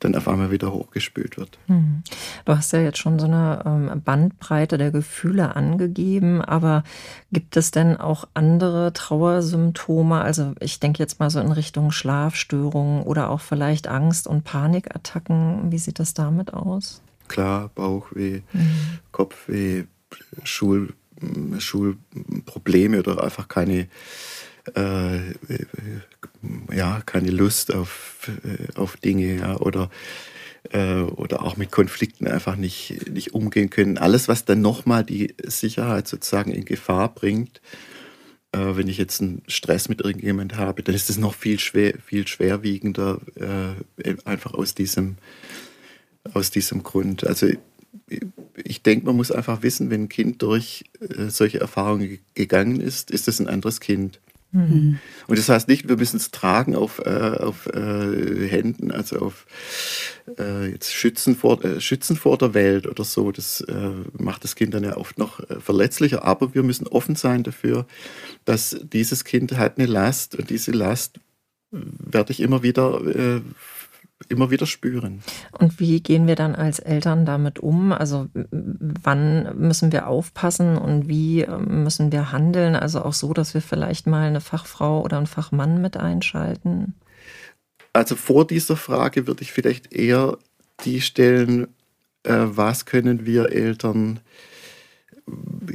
dann 0.00 0.14
auf 0.14 0.28
einmal 0.28 0.50
wieder 0.50 0.72
hochgespült 0.72 1.36
wird. 1.36 1.58
Hm. 1.66 2.02
Du 2.44 2.56
hast 2.56 2.72
ja 2.72 2.80
jetzt 2.80 2.98
schon 2.98 3.18
so 3.18 3.26
eine 3.26 3.62
ähm, 3.64 4.02
Bandbreite 4.02 4.78
der 4.78 4.90
Gefühle 4.90 5.56
angegeben, 5.56 6.42
aber 6.42 6.84
gibt 7.32 7.56
es 7.56 7.70
denn 7.70 7.96
auch 7.96 8.26
andere 8.34 8.92
Trauersymptome? 8.92 10.20
Also 10.20 10.54
ich 10.60 10.80
denke 10.80 11.02
jetzt 11.02 11.20
mal 11.20 11.30
so 11.30 11.40
in 11.40 11.52
Richtung 11.52 11.90
Schlafstörungen 11.90 13.02
oder 13.02 13.30
auch 13.30 13.40
vielleicht 13.40 13.88
Angst- 13.88 14.26
und 14.26 14.44
Panikattacken. 14.44 15.72
Wie 15.72 15.78
sieht 15.78 15.98
das 15.98 16.14
damit 16.14 16.54
aus? 16.54 17.02
Klar, 17.28 17.70
Bauchweh, 17.74 18.40
mhm. 18.52 18.70
Kopfweh, 19.12 19.84
Schul, 20.44 20.94
Schulprobleme 21.58 23.00
oder 23.00 23.22
einfach 23.22 23.48
keine 23.48 23.88
äh, 24.74 25.34
ja, 26.74 27.02
keine 27.06 27.30
Lust 27.30 27.74
auf, 27.74 28.30
äh, 28.44 28.78
auf 28.78 28.96
Dinge 28.96 29.36
ja, 29.36 29.56
oder, 29.58 29.90
äh, 30.70 31.00
oder 31.00 31.42
auch 31.42 31.56
mit 31.56 31.70
Konflikten 31.70 32.26
einfach 32.26 32.56
nicht, 32.56 33.10
nicht 33.10 33.34
umgehen 33.34 33.70
können. 33.70 33.98
Alles, 33.98 34.28
was 34.28 34.44
dann 34.44 34.60
nochmal 34.60 35.04
die 35.04 35.34
Sicherheit 35.44 36.08
sozusagen 36.08 36.50
in 36.50 36.64
Gefahr 36.64 37.14
bringt, 37.14 37.60
äh, 38.52 38.76
wenn 38.76 38.88
ich 38.88 38.98
jetzt 38.98 39.20
einen 39.20 39.42
Stress 39.46 39.88
mit 39.88 40.00
irgendjemand 40.00 40.56
habe, 40.56 40.82
dann 40.82 40.94
ist 40.94 41.10
es 41.10 41.18
noch 41.18 41.34
viel, 41.34 41.58
schwer, 41.58 41.94
viel 42.04 42.26
schwerwiegender, 42.26 43.20
äh, 43.36 44.14
einfach 44.24 44.54
aus 44.54 44.74
diesem, 44.74 45.16
aus 46.32 46.50
diesem 46.50 46.82
Grund. 46.82 47.26
Also 47.26 47.48
ich 48.56 48.82
denke, 48.82 49.06
man 49.06 49.16
muss 49.16 49.30
einfach 49.30 49.62
wissen, 49.62 49.90
wenn 49.90 50.04
ein 50.04 50.08
Kind 50.08 50.42
durch 50.42 50.84
äh, 51.00 51.28
solche 51.28 51.60
Erfahrungen 51.60 52.18
gegangen 52.34 52.80
ist, 52.80 53.10
ist 53.10 53.28
es 53.28 53.40
ein 53.40 53.48
anderes 53.48 53.80
Kind. 53.80 54.20
Und 55.26 55.38
das 55.38 55.48
heißt 55.48 55.68
nicht, 55.68 55.88
wir 55.88 55.96
müssen 55.96 56.16
es 56.16 56.30
tragen 56.30 56.74
auf, 56.74 57.00
äh, 57.00 57.36
auf 57.38 57.66
äh, 57.66 58.48
Händen, 58.48 58.90
also 58.90 59.18
auf 59.18 59.46
äh, 60.38 60.70
jetzt 60.70 60.92
Schützen 60.92 61.36
vor, 61.36 61.62
äh, 61.64 61.80
Schützen 61.80 62.16
vor 62.16 62.38
der 62.38 62.54
Welt 62.54 62.86
oder 62.86 63.04
so. 63.04 63.30
Das 63.30 63.60
äh, 63.60 63.90
macht 64.12 64.44
das 64.44 64.54
Kind 64.54 64.72
dann 64.72 64.84
ja 64.84 64.96
oft 64.96 65.18
noch 65.18 65.40
äh, 65.50 65.60
verletzlicher. 65.60 66.24
Aber 66.24 66.54
wir 66.54 66.62
müssen 66.62 66.86
offen 66.86 67.14
sein 67.14 67.42
dafür, 67.42 67.86
dass 68.46 68.76
dieses 68.82 69.24
Kind 69.24 69.56
hat 69.58 69.78
eine 69.78 69.86
Last 69.86 70.34
und 70.34 70.48
diese 70.48 70.72
Last 70.72 71.20
werde 71.70 72.32
ich 72.32 72.40
immer 72.40 72.62
wieder 72.62 73.42
immer 74.28 74.50
wieder 74.50 74.66
spüren. 74.66 75.22
Und 75.52 75.78
wie 75.78 76.00
gehen 76.00 76.26
wir 76.26 76.34
dann 76.34 76.54
als 76.54 76.80
Eltern 76.80 77.24
damit 77.24 77.60
um? 77.60 77.92
Also 77.92 78.28
wann 78.50 79.56
müssen 79.56 79.92
wir 79.92 80.08
aufpassen 80.08 80.76
und 80.76 81.08
wie 81.08 81.42
ähm, 81.42 81.84
müssen 81.84 82.10
wir 82.10 82.32
handeln? 82.32 82.74
Also 82.74 83.02
auch 83.02 83.12
so, 83.12 83.32
dass 83.32 83.54
wir 83.54 83.62
vielleicht 83.62 84.06
mal 84.06 84.26
eine 84.26 84.40
Fachfrau 84.40 85.02
oder 85.02 85.18
einen 85.18 85.26
Fachmann 85.26 85.80
mit 85.80 85.96
einschalten? 85.96 86.94
Also 87.92 88.16
vor 88.16 88.46
dieser 88.46 88.76
Frage 88.76 89.26
würde 89.26 89.42
ich 89.42 89.52
vielleicht 89.52 89.92
eher 89.92 90.36
die 90.84 91.00
stellen, 91.00 91.68
äh, 92.24 92.34
was 92.44 92.86
können 92.86 93.24
wir 93.24 93.52
Eltern 93.52 94.20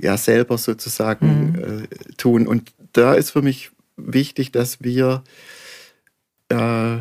ja 0.02 0.18
selber 0.18 0.58
sozusagen 0.58 1.54
mhm. 1.54 1.84
äh, 1.84 2.14
tun? 2.18 2.48
Und 2.48 2.74
da 2.92 3.14
ist 3.14 3.32
für 3.32 3.42
mich 3.42 3.72
wichtig, 3.96 4.52
dass 4.52 4.84
wir 4.84 5.24
äh, 6.50 6.98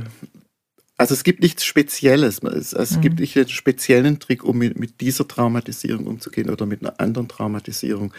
also 0.97 1.15
es 1.15 1.25
gibt 1.25 1.41
nichts 1.41 1.65
Spezielles. 1.65 2.43
Es, 2.43 2.73
es 2.73 2.97
mhm. 2.97 3.01
gibt 3.01 3.21
nicht 3.21 3.37
einen 3.37 3.49
speziellen 3.49 4.19
Trick, 4.19 4.45
um 4.45 4.59
mit, 4.59 4.79
mit, 4.79 5.01
dieser 5.01 5.27
Traumatisierung 5.27 6.07
umzugehen 6.07 6.51
oder 6.51 6.67
mit 6.67 6.83
einer 6.83 7.01
anderen 7.01 7.29
Traumatisierung, 7.29 8.13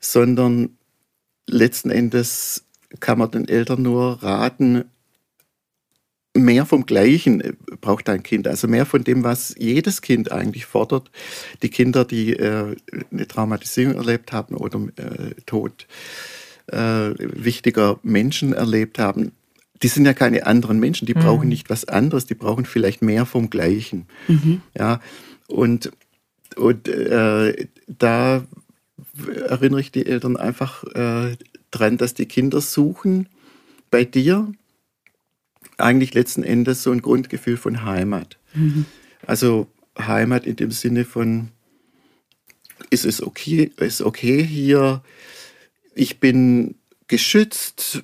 sondern 0.00 0.76
letzten 1.46 1.90
Endes 1.90 2.64
kann 2.98 3.18
man 3.18 3.30
den 3.30 3.48
Eltern 3.48 3.82
nur 3.82 4.22
raten, 4.22 4.84
mehr 6.34 6.66
vom 6.66 6.86
Gleichen 6.86 7.40
äh, 7.40 7.52
braucht 7.80 8.08
ein 8.08 8.22
Kind, 8.22 8.46
also 8.46 8.68
mehr 8.68 8.86
von 8.86 9.04
dem, 9.04 9.24
was 9.24 9.54
jedes 9.58 10.00
Kind 10.00 10.32
eigentlich 10.32 10.66
fordert. 10.66 11.10
Die 11.62 11.70
Kinder, 11.70 12.04
die 12.04 12.34
äh, 12.34 12.76
eine 13.10 13.28
Traumatisierung 13.28 13.96
erlebt 13.96 14.32
haben 14.32 14.56
oder 14.56 14.80
äh, 14.96 15.34
Tod 15.46 15.86
äh, 16.66 17.10
wichtiger 17.18 17.98
Menschen 18.02 18.52
erlebt 18.52 18.98
haben, 18.98 19.32
die 19.82 19.88
sind 19.88 20.04
ja 20.04 20.12
keine 20.12 20.46
anderen 20.46 20.78
Menschen, 20.78 21.06
die 21.06 21.14
mhm. 21.14 21.20
brauchen 21.20 21.48
nicht 21.48 21.70
was 21.70 21.86
anderes, 21.86 22.26
die 22.26 22.34
brauchen 22.34 22.64
vielleicht 22.64 23.02
mehr 23.02 23.26
vom 23.26 23.50
Gleichen. 23.50 24.06
Mhm. 24.28 24.60
Ja, 24.76 25.00
und, 25.48 25.90
und 26.56 26.88
äh, 26.88 27.66
da 27.86 28.44
erinnere 29.48 29.80
ich 29.80 29.92
die 29.92 30.06
Eltern 30.06 30.36
einfach 30.36 30.84
äh, 30.94 31.36
dran, 31.70 31.96
dass 31.96 32.14
die 32.14 32.26
Kinder 32.26 32.60
suchen 32.60 33.28
bei 33.90 34.04
dir 34.04 34.52
eigentlich 35.78 36.14
letzten 36.14 36.42
Endes 36.42 36.82
so 36.82 36.92
ein 36.92 37.02
Grundgefühl 37.02 37.56
von 37.56 37.84
Heimat. 37.84 38.38
Mhm. 38.54 38.84
Also 39.26 39.66
Heimat 39.98 40.46
in 40.46 40.56
dem 40.56 40.70
Sinne 40.70 41.04
von, 41.04 41.48
ist 42.90 43.04
es 43.04 43.22
okay, 43.22 43.70
ist 43.76 44.02
okay 44.02 44.42
hier, 44.44 45.02
ich 45.94 46.20
bin 46.20 46.76
geschützt, 47.08 48.02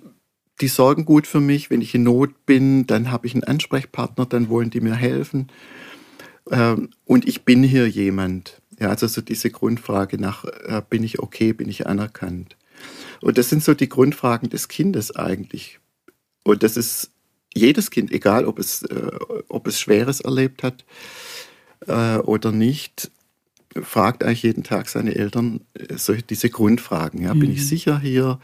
die 0.60 0.68
sorgen 0.68 1.04
gut 1.04 1.26
für 1.26 1.40
mich, 1.40 1.70
wenn 1.70 1.82
ich 1.82 1.94
in 1.94 2.04
Not 2.04 2.46
bin, 2.46 2.86
dann 2.86 3.10
habe 3.10 3.26
ich 3.26 3.34
einen 3.34 3.44
Ansprechpartner, 3.44 4.26
dann 4.26 4.48
wollen 4.48 4.70
die 4.70 4.80
mir 4.80 4.94
helfen. 4.94 5.48
Ähm, 6.50 6.90
und 7.04 7.28
ich 7.28 7.44
bin 7.44 7.62
hier 7.62 7.88
jemand. 7.88 8.62
Ja, 8.78 8.88
also 8.88 9.06
so 9.06 9.20
diese 9.20 9.50
Grundfrage 9.50 10.18
nach, 10.18 10.44
äh, 10.44 10.82
bin 10.88 11.02
ich 11.02 11.18
okay, 11.18 11.52
bin 11.52 11.68
ich 11.68 11.86
anerkannt? 11.86 12.56
Und 13.20 13.38
das 13.38 13.48
sind 13.48 13.62
so 13.62 13.74
die 13.74 13.88
Grundfragen 13.88 14.50
des 14.50 14.68
Kindes 14.68 15.14
eigentlich. 15.14 15.78
Und 16.44 16.62
das 16.62 16.76
ist 16.76 17.10
jedes 17.54 17.90
Kind, 17.90 18.12
egal 18.12 18.44
ob 18.44 18.58
es, 18.58 18.82
äh, 18.82 19.10
ob 19.48 19.66
es 19.66 19.80
Schweres 19.80 20.20
erlebt 20.20 20.62
hat 20.62 20.84
äh, 21.86 22.18
oder 22.18 22.52
nicht, 22.52 23.10
fragt 23.82 24.24
eigentlich 24.24 24.42
jeden 24.42 24.62
Tag 24.62 24.88
seine 24.88 25.14
Eltern 25.14 25.60
solche, 25.96 26.22
diese 26.22 26.50
Grundfragen. 26.50 27.22
Ja, 27.22 27.34
mhm. 27.34 27.40
Bin 27.40 27.50
ich 27.50 27.60
mhm. 27.60 27.64
sicher 27.64 27.98
hier? 27.98 28.38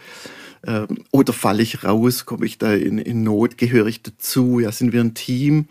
Ähm, 0.66 1.04
oder 1.10 1.32
falle 1.32 1.62
ich 1.62 1.84
raus? 1.84 2.24
Komme 2.24 2.46
ich 2.46 2.58
da 2.58 2.72
in, 2.74 2.98
in 2.98 3.22
Not? 3.22 3.58
Gehöre 3.58 3.86
ich 3.86 4.02
dazu? 4.02 4.60
Ja, 4.60 4.72
sind 4.72 4.92
wir 4.92 5.00
ein 5.00 5.14
Team? 5.14 5.66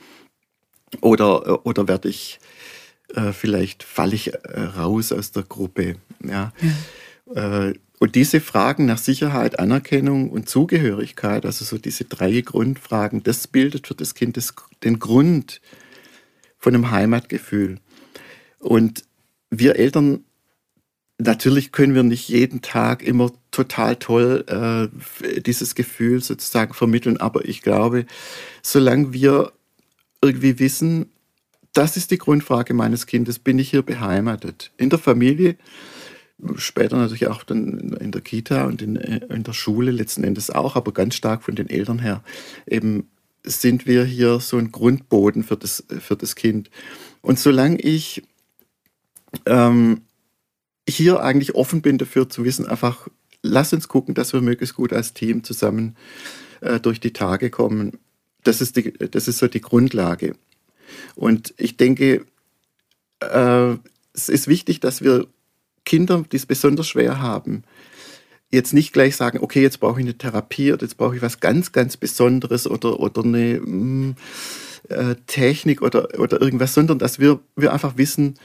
Oder, 1.01 1.43
äh, 1.45 1.67
oder 1.67 1.88
werde 1.88 2.10
ich 2.10 2.39
äh, 3.15 3.34
vielleicht 3.34 3.84
falle 3.84 4.15
ich 4.15 4.34
äh, 4.34 4.60
raus 4.60 5.12
aus 5.12 5.32
der 5.32 5.43
Gruppe? 5.43 5.95
Ja. 6.23 6.54
ja. 7.34 7.67
Äh, 7.67 7.73
und 7.99 8.15
diese 8.15 8.41
Fragen 8.41 8.88
nach 8.88 8.97
Sicherheit, 8.97 9.60
Anerkennung 9.60 10.32
und 10.32 10.49
Zugehörigkeit, 10.49 11.45
also 11.45 11.63
so 11.63 11.77
diese 11.77 12.06
drei 12.06 12.41
Grundfragen, 12.41 13.21
das 13.21 13.47
bildet 13.47 13.86
für 13.86 13.93
das 13.93 14.15
Kind 14.15 14.38
das, 14.38 14.56
den 14.84 14.97
Grund 14.97 15.62
von 16.58 16.73
einem 16.73 16.89
Heimatgefühl. 16.89 17.77
Und 18.58 19.04
wir 19.51 19.75
Eltern, 19.75 20.23
natürlich 21.24 21.72
können 21.72 21.96
wir 21.96 22.04
nicht 22.04 22.28
jeden 22.30 22.62
Tag 22.62 23.04
immer 23.04 23.32
total 23.52 23.96
toll 23.96 24.46
äh, 24.48 25.42
dieses 25.42 25.76
Gefühl 25.76 26.22
sozusagen 26.24 26.74
vermitteln, 26.74 27.18
aber 27.18 27.46
ich 27.46 27.62
glaube, 27.62 28.06
solange 28.62 29.14
wir 29.14 29.52
irgendwie 30.22 30.60
wissen, 30.60 31.12
das 31.74 31.98
ist 31.98 32.12
die 32.12 32.18
Grundfrage 32.18 32.74
meines 32.74 33.06
Kindes, 33.08 33.40
bin 33.40 33.60
ich 33.60 33.70
hier 33.70 33.82
beheimatet? 33.82 34.72
In 34.78 34.90
der 34.90 35.00
Familie, 35.00 35.56
später 36.56 36.98
natürlich 36.98 37.28
auch 37.28 37.44
dann 37.44 37.96
in 38.00 38.12
der 38.12 38.22
Kita 38.22 38.66
und 38.66 38.82
in, 38.82 38.96
in 38.96 39.44
der 39.44 39.54
Schule 39.54 39.92
letzten 39.92 40.24
Endes 40.24 40.50
auch, 40.50 40.76
aber 40.76 40.92
ganz 40.92 41.16
stark 41.16 41.44
von 41.44 41.56
den 41.56 41.70
Eltern 41.70 42.00
her, 42.00 42.24
eben 42.68 43.10
sind 43.44 43.88
wir 43.88 44.04
hier 44.06 44.40
so 44.40 44.58
ein 44.58 44.72
Grundboden 44.72 45.44
für 45.44 45.58
das, 45.58 45.84
für 46.00 46.16
das 46.16 46.36
Kind. 46.36 46.70
Und 47.22 47.40
solange 47.40 47.80
ich 47.80 48.24
ähm, 49.46 50.02
hier 50.88 51.22
eigentlich 51.22 51.56
offen 51.56 51.82
bin 51.82 51.98
dafür 51.98 52.30
zu 52.30 52.44
wissen, 52.44 52.65
einfach 52.65 53.08
lass 53.41 53.74
uns 53.74 53.88
gucken, 53.88 54.13
dass 54.13 54.34
wir 54.34 54.41
möglichst 54.41 54.76
gut 54.76 54.94
als 54.94 55.13
Team 55.13 55.44
zusammen 55.44 55.96
äh, 56.62 56.80
durch 56.80 57.00
die 57.00 57.13
Tage 57.13 57.50
kommen. 57.50 58.00
Das 58.44 58.62
ist, 58.62 58.76
die, 58.78 58.94
das 58.94 59.28
ist 59.28 59.38
so 59.38 59.48
die 59.48 59.62
Grundlage. 59.62 60.36
Und 61.15 61.54
ich 61.58 61.78
denke, 61.78 62.26
äh, 63.20 63.76
es 64.13 64.30
ist 64.30 64.48
wichtig, 64.48 64.80
dass 64.80 65.02
wir 65.02 65.28
Kinder, 65.86 66.24
die 66.32 66.38
es 66.38 66.46
besonders 66.46 66.88
schwer 66.88 67.20
haben, 67.20 67.63
jetzt 68.52 68.74
nicht 68.74 68.94
gleich 68.94 69.15
sagen, 69.15 69.39
okay, 69.41 69.62
jetzt 69.62 69.80
brauche 69.80 70.00
ich 70.00 70.06
eine 70.06 70.17
Therapie 70.17 70.74
oder 70.74 70.84
jetzt 70.84 70.98
brauche 70.98 71.15
ich 71.15 71.22
was 71.22 71.39
ganz, 71.39 71.72
ganz 71.72 71.98
Besonderes 71.98 72.67
oder, 72.67 73.00
oder 73.00 73.24
eine 73.24 73.60
mh, 73.60 73.67
mm, 73.67 74.15
äh, 74.89 75.15
Technik 75.28 75.82
oder, 75.82 76.20
oder 76.20 76.41
irgendwas, 76.41 76.74
sondern 76.74 77.00
dass 77.00 77.20
wir, 77.20 77.39
wir 77.56 77.72
einfach 77.72 77.98
wissen, 77.98 78.36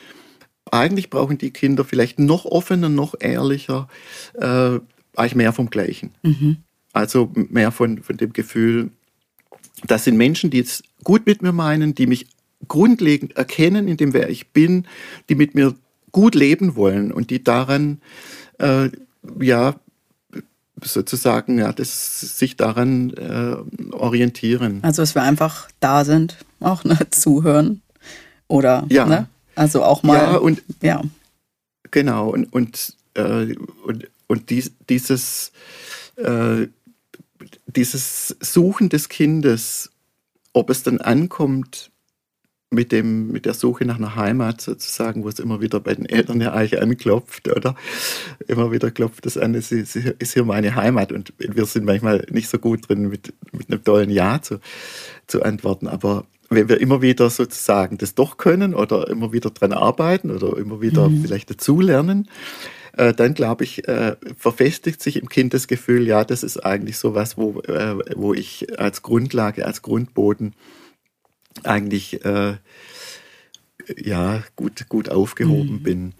eigentlich 0.71 1.11
brauchen 1.11 1.39
die 1.39 1.51
Kinder 1.51 1.85
vielleicht 1.85 2.19
noch 2.19 2.45
offener, 2.45 2.89
noch 2.89 3.15
ehrlicher, 3.19 3.89
äh, 4.35 4.79
eigentlich 5.15 5.35
mehr 5.35 5.53
vom 5.53 5.71
Gleichen. 5.71 6.11
Mhm. 6.23 6.59
Also 6.93 7.31
mehr 7.35 7.73
von, 7.73 8.03
von 8.03 8.17
dem 8.17 8.33
Gefühl, 8.33 8.91
das 9.87 10.05
sind 10.05 10.17
Menschen, 10.17 10.51
die 10.51 10.61
es 10.61 10.83
gut 11.05 11.27
mit 11.27 11.43
mir 11.43 11.53
meinen, 11.53 11.95
die 11.95 12.07
mich 12.07 12.27
grundlegend 12.69 13.37
erkennen 13.37 13.89
in 13.89 13.97
dem, 13.97 14.13
wer 14.13 14.31
ich 14.31 14.49
bin, 14.49 14.87
die 15.29 15.35
mit 15.35 15.55
mir 15.55 15.75
gut 16.11 16.35
leben 16.35 16.77
wollen 16.77 17.13
und 17.13 17.31
die 17.31 17.45
daran, 17.45 18.01
äh, 18.59 18.89
ja, 19.41 19.75
sozusagen, 20.83 21.59
ja, 21.59 21.73
das, 21.73 22.39
sich 22.39 22.57
daran 22.57 23.11
äh, 23.11 23.57
orientieren. 23.93 24.81
Also, 24.83 25.03
dass 25.03 25.15
wir 25.15 25.23
einfach 25.23 25.69
da 25.81 26.05
sind, 26.05 26.39
auch 26.61 26.85
ne, 26.85 26.99
zuhören 27.11 27.83
oder, 28.49 28.87
ja. 28.89 29.07
ne? 29.07 29.29
Also 29.57 29.83
auch 29.83 30.03
mal. 30.03 30.17
Ja, 30.17 30.37
und 30.37 30.63
ja. 30.83 31.03
Genau, 31.91 32.29
und, 32.29 32.53
und, 32.53 32.97
äh, 33.15 33.55
und, 33.85 34.09
und 34.27 34.51
dies, 34.51 34.73
dieses, 34.89 35.51
äh, 36.17 36.69
dieses 37.67 38.37
Suchen 38.41 38.89
des 38.89 39.09
Kindes, 39.09 39.91
ob 40.53 40.71
es 40.71 40.83
dann 40.83 41.01
ankommt 41.01 41.91
mit, 42.71 42.93
dem, 42.93 43.31
mit 43.33 43.47
der 43.47 43.55
Suche 43.55 43.85
nach 43.85 43.97
einer 43.97 44.17
Heimat 44.17 44.61
sozusagen, 44.61 45.25
wo 45.25 45.29
es 45.29 45.39
immer 45.39 45.61
wieder 45.61 45.81
bei 45.81 45.95
den 45.95 46.07
Eltern 46.07 46.41
ja 46.41 46.53
eigentlich 46.53 46.81
anklopft, 46.81 47.49
oder? 47.49 47.77
Immer 48.49 48.73
wieder 48.73 48.91
klopft 48.91 49.25
es 49.27 49.39
an, 49.39 49.55
es 49.55 49.73
ist, 49.73 49.97
ist 49.97 50.35
hier 50.35 50.45
meine 50.45 50.75
Heimat 50.75 51.13
und 51.13 51.33
wir 51.39 51.65
sind 51.65 51.85
manchmal 51.85 52.27
nicht 52.31 52.49
so 52.49 52.59
gut 52.59 52.89
drin, 52.89 53.09
mit, 53.09 53.33
mit 53.53 53.71
einem 53.71 53.85
tollen 53.85 54.11
Ja 54.11 54.43
zu, 54.43 54.61
zu 55.27 55.43
antworten, 55.43 55.87
aber 55.87 56.27
wenn 56.49 56.69
wir 56.69 56.81
immer 56.81 57.03
wieder 57.03 57.31
sozusagen 57.31 57.99
das 57.99 58.15
doch 58.15 58.37
können 58.37 58.75
oder 58.75 59.09
immer 59.09 59.33
wieder 59.33 59.51
dran 59.51 59.73
arbeiten 59.73 60.31
oder 60.31 60.57
immer 60.57 60.81
wieder 60.81 61.09
mhm. 61.09 61.23
vielleicht 61.23 61.51
dazulernen, 61.51 62.29
äh, 62.97 63.13
dann 63.13 63.35
glaube 63.35 63.65
ich, 63.65 63.87
äh, 63.89 64.17
verfestigt 64.37 65.03
sich 65.03 65.17
im 65.17 65.29
Kind 65.29 65.55
das 65.55 65.69
Gefühl, 65.69 66.07
ja, 66.07 66.25
das 66.25 66.43
ist 66.43 66.59
eigentlich 66.59 66.99
so 66.99 67.15
was, 67.15 67.37
wo, 67.37 67.61
äh, 67.63 67.99
wo 68.17 68.33
ich 68.33 68.79
als 68.79 69.03
Grundlage, 69.03 69.67
als 69.67 69.83
Grundboden 69.83 70.55
eigentlich 71.65 72.25
äh, 72.25 72.57
ja, 73.97 74.43
gut, 74.57 74.89
gut 74.89 75.09
aufgehoben 75.09 75.75
mhm. 75.75 75.83
bin. 75.83 76.15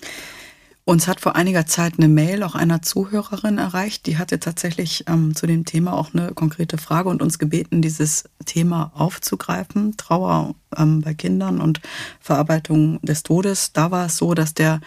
Uns 0.89 1.09
hat 1.09 1.19
vor 1.21 1.35
einiger 1.35 1.67
Zeit 1.67 1.95
eine 1.99 2.07
Mail 2.07 2.45
auch 2.45 2.55
einer 2.55 2.81
Zuhörerin 2.81 3.59
erreicht, 3.59 4.07
die 4.07 4.19
hatte 4.19 4.39
tatsächlich 4.39 5.03
ähm, 5.09 5.35
zu 5.35 5.49
dem 5.49 5.65
Thema 5.65 5.95
auch 5.95 6.15
eine 6.15 6.31
konkrete 6.33 6.79
Frage 6.79 7.09
und 7.09 7.23
uns 7.23 7.41
gebeten, 7.41 7.83
dieses 7.83 8.27
Thema 8.45 8.93
aufzugreifen, 8.95 9.97
Trauer 9.97 10.55
ähm, 10.77 11.01
bei 11.01 11.13
Kindern 11.13 11.61
und 11.61 11.81
Verarbeitung 12.21 13.01
des 13.03 13.25
Todes. 13.25 13.73
Da 13.73 13.91
war 13.91 14.07
es 14.07 14.17
so, 14.17 14.33
dass 14.35 14.55
der 14.55 14.81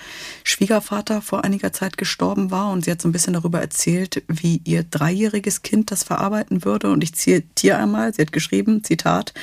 Schwiegervater 0.45 1.21
vor 1.21 1.43
einiger 1.43 1.73
Zeit 1.73 1.97
gestorben 1.97 2.49
war 2.49 2.71
und 2.71 2.85
sie 2.85 2.91
hat 2.91 3.01
so 3.01 3.09
ein 3.09 3.11
bisschen 3.11 3.33
darüber 3.33 3.59
erzählt, 3.59 4.23
wie 4.29 4.61
ihr 4.63 4.83
dreijähriges 4.83 5.63
Kind 5.63 5.91
das 5.91 6.05
verarbeiten 6.05 6.63
würde. 6.63 6.91
Und 6.91 7.03
ich 7.03 7.13
zitiere 7.13 7.75
einmal, 7.75 8.13
sie 8.13 8.21
hat 8.21 8.31
geschrieben, 8.31 8.85
Zitat, 8.85 9.33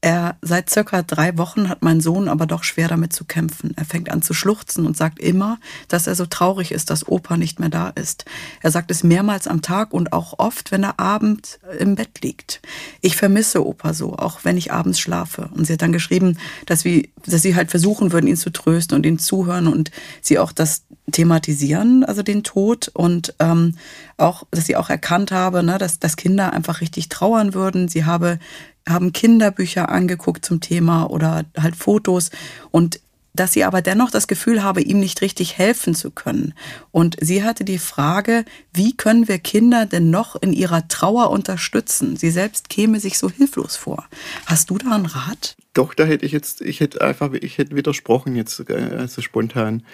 er, 0.00 0.36
seit 0.42 0.70
circa 0.70 1.02
drei 1.02 1.36
Wochen 1.38 1.68
hat 1.68 1.82
mein 1.82 2.00
Sohn 2.00 2.28
aber 2.28 2.46
doch 2.46 2.62
schwer 2.62 2.86
damit 2.86 3.12
zu 3.12 3.24
kämpfen. 3.24 3.72
Er 3.76 3.84
fängt 3.84 4.10
an 4.10 4.22
zu 4.22 4.32
schluchzen 4.32 4.86
und 4.86 4.96
sagt 4.96 5.18
immer, 5.18 5.58
dass 5.88 6.06
er 6.06 6.14
so 6.14 6.24
traurig 6.24 6.70
ist, 6.70 6.90
dass 6.90 7.08
Opa 7.08 7.36
nicht 7.36 7.58
mehr 7.58 7.68
da 7.68 7.88
ist. 7.88 8.24
Er 8.62 8.70
sagt 8.70 8.92
es 8.92 9.02
mehrmals 9.02 9.48
am 9.48 9.60
Tag 9.60 9.92
und 9.92 10.12
auch 10.12 10.38
oft, 10.38 10.70
wenn 10.70 10.84
er 10.84 11.00
abends 11.00 11.58
im 11.80 11.96
Bett 11.96 12.22
liegt. 12.22 12.60
Ich 13.00 13.16
vermisse 13.16 13.66
Opa 13.66 13.92
so, 13.92 14.14
auch 14.14 14.44
wenn 14.44 14.56
ich 14.56 14.72
abends 14.72 15.00
schlafe. 15.00 15.50
Und 15.54 15.66
sie 15.66 15.72
hat 15.72 15.82
dann 15.82 15.92
geschrieben, 15.92 16.38
dass, 16.66 16.84
wir, 16.84 17.08
dass 17.26 17.42
sie 17.42 17.56
halt 17.56 17.70
versuchen 17.70 18.12
würden, 18.12 18.28
ihn 18.28 18.36
zu 18.36 18.50
trösten 18.50 18.96
und 18.96 19.04
ihn 19.04 19.18
zuhören 19.18 19.66
und 19.66 19.90
sie 20.20 20.38
auch 20.38 20.52
das 20.52 20.84
thematisieren, 21.10 22.04
also 22.04 22.22
den 22.22 22.44
Tod 22.44 22.88
und 22.88 23.34
ähm, 23.38 23.74
auch, 24.16 24.44
dass 24.50 24.66
sie 24.66 24.76
auch 24.76 24.90
erkannt 24.90 25.32
habe, 25.32 25.62
ne, 25.62 25.78
dass, 25.78 25.98
dass 25.98 26.16
Kinder 26.16 26.52
einfach 26.52 26.80
richtig 26.80 27.08
trauern 27.08 27.54
würden. 27.54 27.88
Sie 27.88 28.04
habe 28.04 28.38
haben 28.88 29.12
Kinderbücher 29.12 29.88
angeguckt 29.88 30.44
zum 30.44 30.60
Thema 30.60 31.10
oder 31.10 31.44
halt 31.56 31.76
Fotos 31.76 32.30
und 32.70 33.00
dass 33.38 33.52
sie 33.52 33.64
aber 33.64 33.82
dennoch 33.82 34.10
das 34.10 34.26
Gefühl 34.26 34.62
habe, 34.62 34.80
ihm 34.80 34.98
nicht 34.98 35.20
richtig 35.20 35.58
helfen 35.58 35.94
zu 35.94 36.10
können. 36.10 36.54
Und 36.90 37.16
sie 37.20 37.44
hatte 37.44 37.64
die 37.64 37.78
Frage, 37.78 38.44
wie 38.72 38.96
können 38.96 39.28
wir 39.28 39.38
Kinder 39.38 39.86
denn 39.86 40.10
noch 40.10 40.34
in 40.36 40.52
ihrer 40.52 40.88
Trauer 40.88 41.30
unterstützen? 41.30 42.16
Sie 42.16 42.30
selbst 42.30 42.68
käme 42.68 42.98
sich 42.98 43.18
so 43.18 43.30
hilflos 43.30 43.76
vor. 43.76 44.06
Hast 44.46 44.70
du 44.70 44.78
da 44.78 44.90
einen 44.90 45.06
Rat? 45.06 45.56
Doch, 45.72 45.94
da 45.94 46.04
hätte 46.04 46.26
ich 46.26 46.32
jetzt, 46.32 46.60
ich 46.62 46.80
hätte 46.80 47.00
einfach, 47.00 47.32
ich 47.32 47.58
hätte 47.58 47.76
widersprochen 47.76 48.34
jetzt, 48.34 48.68
also 48.70 49.22
spontan. 49.22 49.84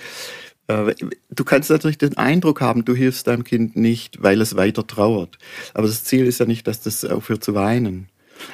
Äh, 0.68 0.94
du 1.30 1.44
kannst 1.44 1.68
natürlich 1.68 1.98
den 1.98 2.16
Eindruck 2.16 2.61
haben, 2.61 2.85
du 2.85 2.94
hilfst 2.94 3.26
deinem 3.26 3.44
Kind 3.44 3.76
nicht, 3.76 4.22
weil 4.22 4.40
es 4.40 4.57
weiter 4.57 4.87
trauert. 4.87 5.38
Aber 5.74 5.87
das 5.87 6.04
Ziel 6.04 6.26
ist 6.26 6.40
ja 6.40 6.46
nicht, 6.46 6.66
dass 6.66 6.80
das 6.80 7.04
aufhört 7.04 7.44
zu 7.44 7.54
weinen. 7.54 8.09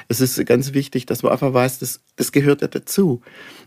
Es 0.07 0.21
ist 0.21 0.45
ganz 0.45 0.73
wichtig, 0.73 1.05
dass 1.05 1.23
man 1.23 1.31
einfach 1.31 1.53
weiß, 1.53 1.79
das, 1.79 2.01
das 2.15 2.31
gehört 2.31 2.61
ja 2.61 2.67
dazu. 2.67 3.21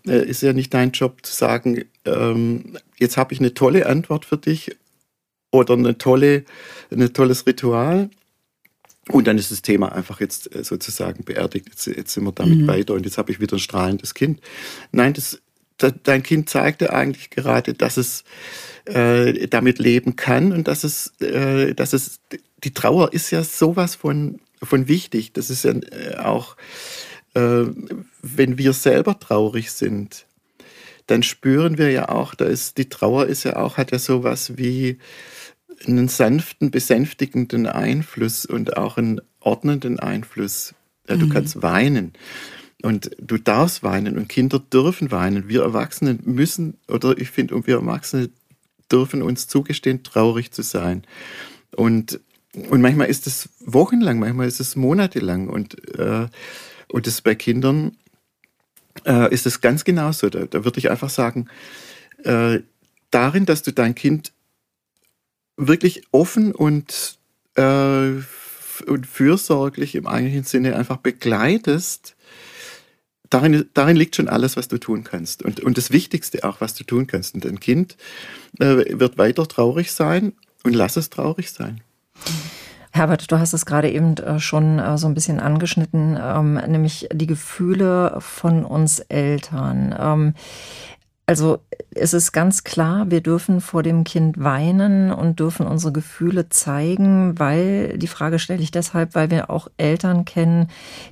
Äh, 0.07 0.29
ist 0.29 0.43
ja 0.43 0.53
nicht 0.53 0.73
dein 0.75 0.93
Job 0.93 1.25
zu 1.25 1.35
sagen, 1.35 1.85
ähm, 2.05 2.77
jetzt 2.99 3.17
habe 3.17 3.33
ich 3.33 3.41
eine 3.41 3.55
tolle 3.55 3.87
Antwort 3.87 4.25
für 4.25 4.39
dich 4.39 4.77
oder 5.51 5.75
eine 5.75 5.99
tolle, 5.99 6.45
ein 6.91 7.13
tolles 7.13 7.47
Ritual. 7.47 8.11
Und 9.09 9.27
dann 9.27 9.37
ist 9.37 9.51
das 9.51 9.63
Thema 9.63 9.93
einfach 9.93 10.21
jetzt 10.21 10.55
äh, 10.55 10.65
sozusagen 10.65 11.25
beerdigt. 11.25 11.69
Jetzt, 11.69 11.87
jetzt 11.87 12.15
sind 12.15 12.25
wir 12.25 12.33
damit 12.33 12.61
mhm. 12.61 12.67
weiter 12.67 12.95
und 12.95 13.05
jetzt 13.05 13.19
habe 13.19 13.31
ich 13.33 13.41
wieder 13.41 13.57
ein 13.57 13.61
strahlendes 13.61 14.15
Kind. 14.15 14.41
Nein, 14.93 15.13
das, 15.13 15.41
das, 15.77 15.93
dein 16.03 16.23
Kind 16.23 16.49
zeigte 16.49 16.93
eigentlich 16.93 17.31
gerade, 17.31 17.75
dass 17.75 17.97
es 17.97 18.25
äh, 18.87 19.47
damit 19.49 19.79
leben 19.79 20.17
kann 20.17 20.53
und 20.53 20.69
dass 20.69 20.85
es, 20.85 21.13
äh, 21.21 21.75
dass 21.75 21.93
es, 21.93 22.21
die 22.63 22.73
Trauer 22.73 23.13
ist 23.13 23.31
ja 23.31 23.45
sowas 23.45 23.95
von 23.95 24.41
von 24.65 24.89
wichtig. 24.89 25.33
Das 25.33 25.51
ist 25.51 25.65
ja 25.65 25.73
äh, 25.73 26.17
auch, 26.17 26.57
äh, 27.35 27.65
wenn 28.23 28.59
wir 28.59 28.73
selber 28.73 29.19
traurig 29.19 29.73
sind, 29.73 30.27
dann 31.07 31.23
spüren 31.23 31.79
wir 31.79 31.91
ja 31.91 32.09
auch, 32.09 32.35
da 32.35 32.47
ist 32.47 32.79
die 32.79 32.89
Trauer 32.89 33.27
ist 33.27 33.45
ja 33.45 33.57
auch, 33.57 33.77
hat 33.77 33.93
ja 33.93 33.99
sowas 33.99 34.57
wie 34.57 34.99
einen 35.87 36.09
sanften, 36.09 36.71
besänftigenden 36.71 37.67
Einfluss 37.67 38.47
und 38.47 38.77
auch 38.77 38.97
einen 38.97 39.21
ordnenden 39.41 39.99
Einfluss. 39.99 40.75
Ja, 41.09 41.17
du 41.17 41.27
mhm. 41.27 41.31
kannst 41.31 41.63
weinen 41.63 42.13
und 42.83 43.11
du 43.19 43.37
darfst 43.37 43.83
weinen 43.83 44.17
und 44.17 44.29
Kinder 44.29 44.59
dürfen 44.59 45.11
weinen. 45.11 45.49
Wir 45.49 45.63
Erwachsenen 45.63 46.21
müssen, 46.25 46.79
oder 46.89 47.19
ich 47.19 47.31
finde, 47.31 47.67
wir 47.67 47.77
Erwachsene 47.77 48.31
dürfen 48.91 49.23
uns 49.23 49.47
zugestehen, 49.47 50.03
traurig 50.03 50.53
zu 50.53 50.63
sein. 50.63 51.03
Und 51.75 52.21
und 52.71 52.81
manchmal 52.81 53.09
ist 53.09 53.27
es 53.27 53.49
wochenlang, 53.61 54.19
manchmal 54.19 54.47
ist 54.47 54.61
es 54.61 54.77
monatelang. 54.77 55.49
Und, 55.49 55.99
äh, 55.99 56.29
und 56.89 57.07
das 57.07 57.21
bei 57.21 57.35
Kindern 57.35 57.97
äh, 59.05 59.33
ist 59.33 59.47
es 59.47 59.61
ganz 59.61 59.85
genauso. 59.85 60.31
Da, 60.31 60.47
da 60.47 60.65
würde 60.65 60.79
ich 60.79 60.91
einfach 60.91 61.11
sagen, 61.11 61.49
äh, 62.23 62.61
darin, 63.11 63.47
dass 63.47 63.63
du 63.63 63.73
dein 63.73 63.95
Kind 63.95 64.33
wirklich 65.57 66.03
offen 66.11 66.53
und, 66.53 67.19
äh, 67.57 68.13
und 68.87 69.07
fürsorglich 69.07 69.95
im 69.95 70.07
eigentlichen 70.07 70.45
Sinne 70.45 70.77
einfach 70.77 70.99
begleitest, 70.99 72.17
darin, 73.31 73.69
darin 73.75 73.97
liegt 73.97 74.17
schon 74.17 74.29
alles, 74.29 74.57
was 74.57 74.69
du 74.69 74.79
tun 74.79 75.05
kannst. 75.05 75.43
Und, 75.43 75.61
und 75.61 75.77
das 75.77 75.91
Wichtigste 75.91 76.45
auch, 76.45 76.61
was 76.61 76.75
du 76.75 76.85
tun 76.85 77.07
kannst. 77.07 77.35
Und 77.35 77.45
dein 77.45 77.61
Kind 77.61 77.97
äh, 78.59 78.99
wird 78.99 79.19
weiter 79.19 79.47
traurig 79.47 79.93
sein 79.93 80.33
und 80.63 80.75
lass 80.75 80.97
es 80.97 81.11
traurig 81.11 81.51
sein. 81.51 81.83
Herbert, 82.93 83.33
du 83.33 83.41
hast 83.41 83.53
es 83.53 83.67
gerade 83.67 83.91
eben 83.91 84.17
äh, 84.19 84.39
schon 84.39 84.79
äh, 84.79 84.97
so 84.99 85.09
ein 85.09 85.15
bisschen 85.15 85.41
angeschnitten, 85.41 86.17
ähm, 86.21 86.55
nämlich 86.55 87.09
die 87.13 87.27
Gefühle 87.27 88.17
von 88.21 88.65
uns 88.65 89.01
Eltern. 89.01 90.35
Also 91.27 91.61
es 91.95 92.13
ist 92.13 92.33
ganz 92.33 92.65
klar, 92.65 93.11
wir 93.11 93.23
dürfen 93.23 93.63
vor 93.63 93.83
dem 93.83 94.05
Kind 94.05 94.43
weinen 94.45 95.11
und 95.11 95.41
dürfen 95.41 95.67
unsere 95.67 95.91
Gefühle 95.91 96.51
zeigen, 96.51 97.39
weil 97.39 97.97
die 97.97 98.09
Frage 98.09 98.39
stelle 98.39 98.61
ich 98.61 98.73
deshalb, 98.73 99.15
weil 99.15 99.31
wir 99.31 99.49
auch 99.49 99.69
Eltern 99.79 100.27
kennen, 100.27 100.69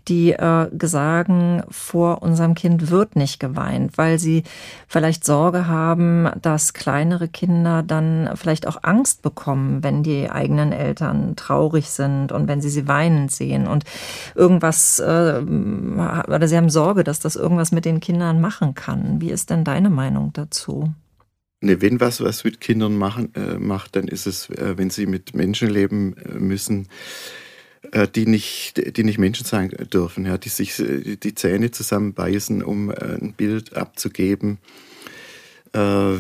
die 0.09 0.33
äh, 0.33 0.69
sagen, 0.83 1.63
vor 1.71 2.21
unserem 2.21 2.55
Kind 2.55 2.91
wird 2.91 3.17
nicht 3.17 3.41
geweint, 3.41 3.97
weil 3.97 4.19
sie 4.19 4.43
vielleicht 4.87 5.25
Sorge 5.25 5.67
haben, 5.67 6.29
dass 6.43 6.75
kleinere 6.75 7.29
Kinder 7.29 7.83
dann 7.83 8.29
vielleicht 8.35 8.67
auch 8.67 8.81
Angst 8.83 9.23
bekommen, 9.23 9.83
wenn 9.83 10.03
die 10.03 10.29
eigenen 10.29 10.73
Eltern 10.73 11.37
traurig 11.37 11.89
sind 11.89 12.33
und 12.33 12.49
wenn 12.49 12.61
sie 12.61 12.71
sie 12.71 12.87
weinen 12.87 13.31
sehen 13.31 13.67
und 13.67 13.85
irgendwas 14.35 14.99
äh, 14.99 15.41
oder 15.43 16.49
sie 16.49 16.57
haben 16.59 16.69
Sorge, 16.69 17.03
dass 17.03 17.19
das 17.19 17.37
irgendwas 17.37 17.73
mit 17.73 17.87
den 17.87 18.01
Kindern 18.01 18.43
machen 18.43 18.75
kann. 18.75 19.23
Wie 19.23 19.31
ist 19.31 19.49
denn 19.49 19.65
deine 19.65 19.89
Meinung? 19.89 20.02
Meinung 20.03 20.33
dazu? 20.33 20.93
Ne, 21.61 21.81
wenn 21.81 22.01
was 22.01 22.21
was 22.21 22.43
mit 22.43 22.61
Kindern 22.61 22.97
machen, 22.97 23.33
äh, 23.37 23.59
macht, 23.59 23.95
dann 23.95 24.09
ist 24.09 24.27
es, 24.27 24.51
äh, 24.51 24.77
wenn 24.77 24.91
sie 24.91 25.07
mit 25.07 25.33
Menschen 25.35 25.71
leben 25.71 26.17
äh, 26.17 26.41
müssen, 26.41 26.89
äh, 27.93 28.09
die 28.09 28.27
nicht, 28.27 28.97
die 28.97 29.05
nicht 29.05 29.19
Menschen 29.19 29.47
sein 29.47 29.69
dürfen, 29.93 30.27
ja, 30.27 30.39
die 30.39 30.49
sich 30.49 30.81
äh, 30.81 31.17
die 31.17 31.37
Zähne 31.37 31.71
zusammenbeißen, 31.71 32.65
um 32.65 32.91
äh, 32.91 32.95
ein 32.95 33.35
Bild 33.35 33.77
abzugeben. 33.77 34.59
Da, 35.75 36.19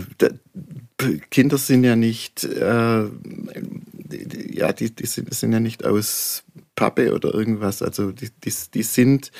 Kinder 1.28 1.58
sind 1.58 1.84
ja 1.84 1.94
nicht, 1.94 2.42
ja, 2.42 3.10
die, 4.72 4.94
die 4.94 5.06
sind, 5.06 5.34
sind 5.34 5.52
ja 5.52 5.60
nicht 5.60 5.84
aus 5.84 6.42
Pappe 6.74 7.12
oder 7.12 7.34
irgendwas. 7.34 7.82
Also 7.82 8.12
die, 8.12 8.30
die, 8.42 8.52
die 8.72 8.82
sind 8.82 9.30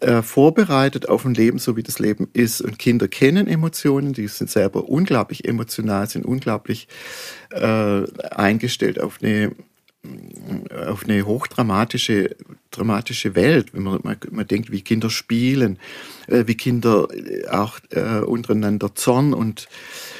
äh, 0.00 0.22
vorbereitet 0.22 1.08
auf 1.08 1.24
ein 1.24 1.34
Leben, 1.34 1.58
so 1.58 1.76
wie 1.76 1.82
das 1.82 1.98
Leben 1.98 2.28
ist. 2.32 2.60
Und 2.60 2.78
Kinder 2.78 3.08
kennen 3.08 3.46
Emotionen, 3.46 4.12
die 4.12 4.28
sind 4.28 4.50
selber 4.50 4.88
unglaublich 4.88 5.46
emotional, 5.46 6.08
sind 6.08 6.24
unglaublich 6.24 6.88
äh, 7.50 8.02
eingestellt 8.30 9.00
auf 9.00 9.18
eine 9.22 9.52
auf 10.86 11.02
eine 11.02 11.26
hochdramatische 11.26 12.36
dramatische 12.70 13.34
Welt, 13.34 13.72
wenn 13.72 13.82
man, 13.82 14.00
man, 14.02 14.16
man 14.30 14.46
denkt, 14.46 14.70
wie 14.70 14.82
Kinder 14.82 15.10
spielen, 15.10 15.78
äh, 16.26 16.44
wie 16.46 16.56
Kinder 16.56 17.08
äh, 17.12 17.48
auch 17.48 17.78
äh, 17.90 18.20
untereinander 18.20 18.94
Zorn 18.94 19.32
und 19.32 19.68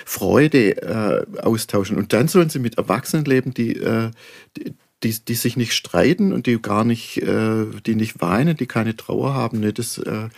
Freude 0.05 0.83
äh, 0.83 1.41
austauschen. 1.41 1.97
Und 1.97 2.13
dann 2.13 2.29
sollen 2.29 2.49
sie 2.49 2.59
mit 2.59 2.79
Erwachsenen 2.79 3.25
leben, 3.25 3.53
die, 3.53 3.77
äh, 3.77 4.11
die, 4.57 4.75
die, 5.03 5.15
die 5.25 5.35
sich 5.35 5.57
nicht 5.57 5.75
streiten 5.75 6.33
und 6.33 6.47
die 6.47 6.61
gar 6.61 6.85
nicht, 6.85 7.19
äh, 7.19 7.67
die 7.85 7.95
nicht 7.95 8.21
weinen, 8.21 8.57
die 8.57 8.67
keine 8.67 8.97
Trauer 8.97 9.35
haben. 9.35 9.61
Ne, 9.61 9.73
das 9.73 9.99
äh, 9.99 10.29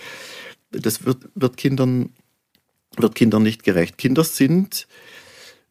das 0.70 1.04
wird, 1.04 1.28
wird, 1.34 1.56
Kindern, 1.56 2.10
wird 2.96 3.14
Kindern 3.14 3.42
nicht 3.42 3.62
gerecht. 3.62 3.98
Kinder 3.98 4.24
sind 4.24 4.86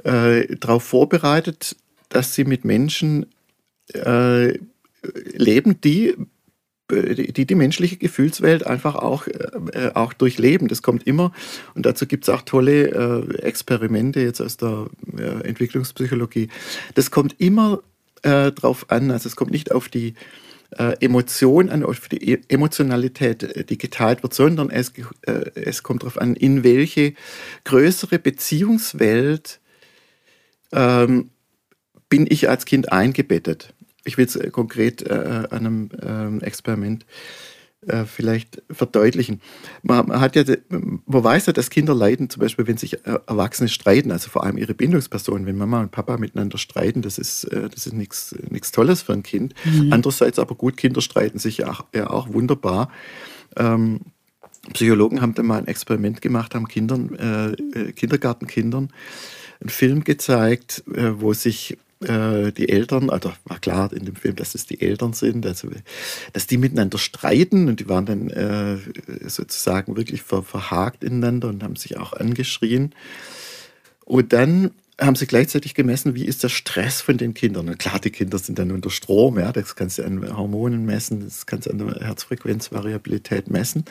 äh, 0.03 0.55
darauf 0.55 0.83
vorbereitet, 0.83 1.75
dass 2.09 2.33
sie 2.33 2.45
mit 2.45 2.65
Menschen 2.65 3.27
äh, 3.93 4.57
leben, 5.33 5.81
die 5.81 6.15
die 6.89 7.45
die 7.45 7.55
menschliche 7.55 7.97
Gefühlswelt 7.97 8.65
einfach 8.65 8.95
auch, 8.95 9.27
äh, 9.27 9.91
auch 9.93 10.13
durchleben. 10.13 10.69
Das 10.69 10.81
kommt 10.81 11.05
immer 11.05 11.33
und 11.75 11.85
dazu 11.85 12.05
gibt 12.07 12.23
es 12.23 12.29
auch 12.29 12.43
tolle 12.43 12.87
äh, 12.87 13.39
Experimente 13.39 14.21
jetzt 14.21 14.39
aus 14.39 14.55
der 14.55 14.87
äh, 15.17 15.45
Entwicklungspsychologie. 15.45 16.47
Das 16.95 17.11
kommt 17.11 17.35
immer 17.41 17.81
äh, 18.23 18.51
drauf 18.51 18.89
an. 18.89 19.11
Also 19.11 19.27
es 19.27 19.35
kommt 19.35 19.51
nicht 19.51 19.71
auf 19.71 19.89
die 19.89 20.13
äh, 20.71 20.95
Emotion 20.99 21.69
an, 21.69 21.83
auf 21.83 22.09
die 22.09 22.33
e 22.33 22.39
Emotionalität, 22.49 23.43
äh, 23.43 23.63
die 23.63 23.77
geteilt 23.77 24.23
wird, 24.23 24.33
sondern 24.33 24.69
es, 24.69 24.91
äh, 25.21 25.51
es 25.55 25.83
kommt 25.83 26.03
darauf 26.03 26.19
an, 26.19 26.35
in 26.35 26.63
welche 26.63 27.13
größere 27.63 28.19
Beziehungswelt 28.19 29.59
ähm, 30.71 31.29
bin 32.09 32.25
ich 32.29 32.49
als 32.49 32.65
Kind 32.65 32.91
eingebettet. 32.91 33.73
Ich 34.03 34.17
will 34.17 34.25
es 34.25 34.35
äh, 34.35 34.49
konkret 34.49 35.01
äh, 35.03 35.47
an 35.49 35.51
einem 35.51 35.89
ähm, 36.01 36.41
Experiment 36.41 37.05
äh, 37.85 38.05
vielleicht 38.05 38.63
verdeutlichen. 38.71 39.39
Man, 39.83 40.07
man, 40.07 40.19
hat 40.19 40.35
ja, 40.35 40.43
man 40.69 41.23
weiß 41.23 41.45
ja, 41.45 41.53
dass 41.53 41.69
Kinder 41.69 41.93
leiden, 41.93 42.29
zum 42.29 42.41
Beispiel, 42.41 42.65
wenn 42.65 42.77
sich 42.77 43.05
äh, 43.05 43.19
Erwachsene 43.27 43.69
streiten, 43.69 44.11
also 44.11 44.29
vor 44.29 44.43
allem 44.43 44.57
ihre 44.57 44.73
Bindungspersonen, 44.73 45.45
wenn 45.45 45.57
Mama 45.57 45.81
und 45.81 45.91
Papa 45.91 46.17
miteinander 46.17 46.57
streiten, 46.57 47.03
das 47.03 47.19
ist, 47.19 47.43
äh, 47.45 47.69
das 47.69 47.85
ist 47.85 47.93
nichts 47.93 48.71
Tolles 48.71 49.03
für 49.03 49.13
ein 49.13 49.21
Kind. 49.21 49.53
Mhm. 49.63 49.93
Andererseits 49.93 50.39
aber 50.39 50.55
gut, 50.55 50.75
Kinder 50.75 51.01
streiten 51.01 51.37
sich 51.37 51.57
ja 51.57 51.69
auch, 51.69 51.85
ja 51.93 52.09
auch 52.09 52.33
wunderbar. 52.33 52.89
Ähm, 53.55 54.01
Psychologen 54.73 55.21
haben 55.21 55.35
da 55.35 55.43
mal 55.43 55.59
ein 55.59 55.67
Experiment 55.67 56.21
gemacht, 56.21 56.55
haben 56.55 56.67
Kindern, 56.67 57.15
äh, 57.15 57.91
Kindergartenkindern 57.93 58.89
einen 59.61 59.69
Film 59.69 60.03
gezeigt, 60.03 60.83
wo 60.85 61.33
sich 61.33 61.77
äh, 62.03 62.51
die 62.51 62.69
Eltern, 62.69 63.09
also 63.09 63.33
war 63.45 63.59
klar 63.59 63.91
in 63.93 64.05
dem 64.05 64.15
Film, 64.15 64.35
dass 64.35 64.55
es 64.55 64.65
die 64.65 64.81
Eltern 64.81 65.13
sind, 65.13 65.45
also 65.45 65.69
dass 66.33 66.47
die 66.47 66.57
miteinander 66.57 66.97
streiten 66.97 67.67
und 67.67 67.79
die 67.79 67.89
waren 67.89 68.05
dann 68.05 68.29
äh, 68.29 68.77
sozusagen 69.27 69.95
wirklich 69.97 70.21
ver 70.21 70.43
verhakt 70.43 71.03
ineinander 71.03 71.47
und 71.49 71.63
haben 71.63 71.75
sich 71.75 71.97
auch 71.97 72.13
angeschrien. 72.13 72.93
Und 74.05 74.31
dann 74.31 74.71
haben 74.99 75.15
sie 75.15 75.27
gleichzeitig 75.27 75.75
gemessen, 75.75 76.15
wie 76.15 76.25
ist 76.25 76.43
der 76.43 76.49
Stress 76.49 77.01
von 77.01 77.17
den 77.17 77.33
Kindern. 77.33 77.69
Und 77.69 77.77
klar, 77.77 77.99
die 77.99 78.09
Kinder 78.09 78.39
sind 78.39 78.57
dann 78.57 78.71
unter 78.71 78.89
Strom, 78.89 79.37
ja, 79.37 79.51
das 79.51 79.75
kannst 79.75 79.99
du 79.99 80.03
an 80.03 80.35
Hormonen 80.35 80.85
messen, 80.85 81.23
das 81.23 81.45
kannst 81.45 81.67
du 81.67 81.71
an 81.71 81.77
der 81.77 82.07
Herzfrequenzvariabilität 82.07 83.49
messen. 83.49 83.85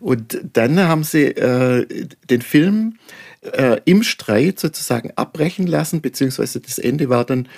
Und 0.00 0.40
dann 0.52 0.80
haben 0.80 1.04
sie 1.04 1.26
äh, 1.26 1.86
den 2.28 2.42
Film 2.42 2.98
äh, 3.42 3.80
im 3.84 4.02
Streit 4.02 4.58
sozusagen 4.60 5.12
abbrechen 5.16 5.66
lassen, 5.66 6.00
beziehungsweise 6.00 6.60
das 6.60 6.78
Ende 6.78 7.08
war 7.08 7.24
dann, 7.24 7.48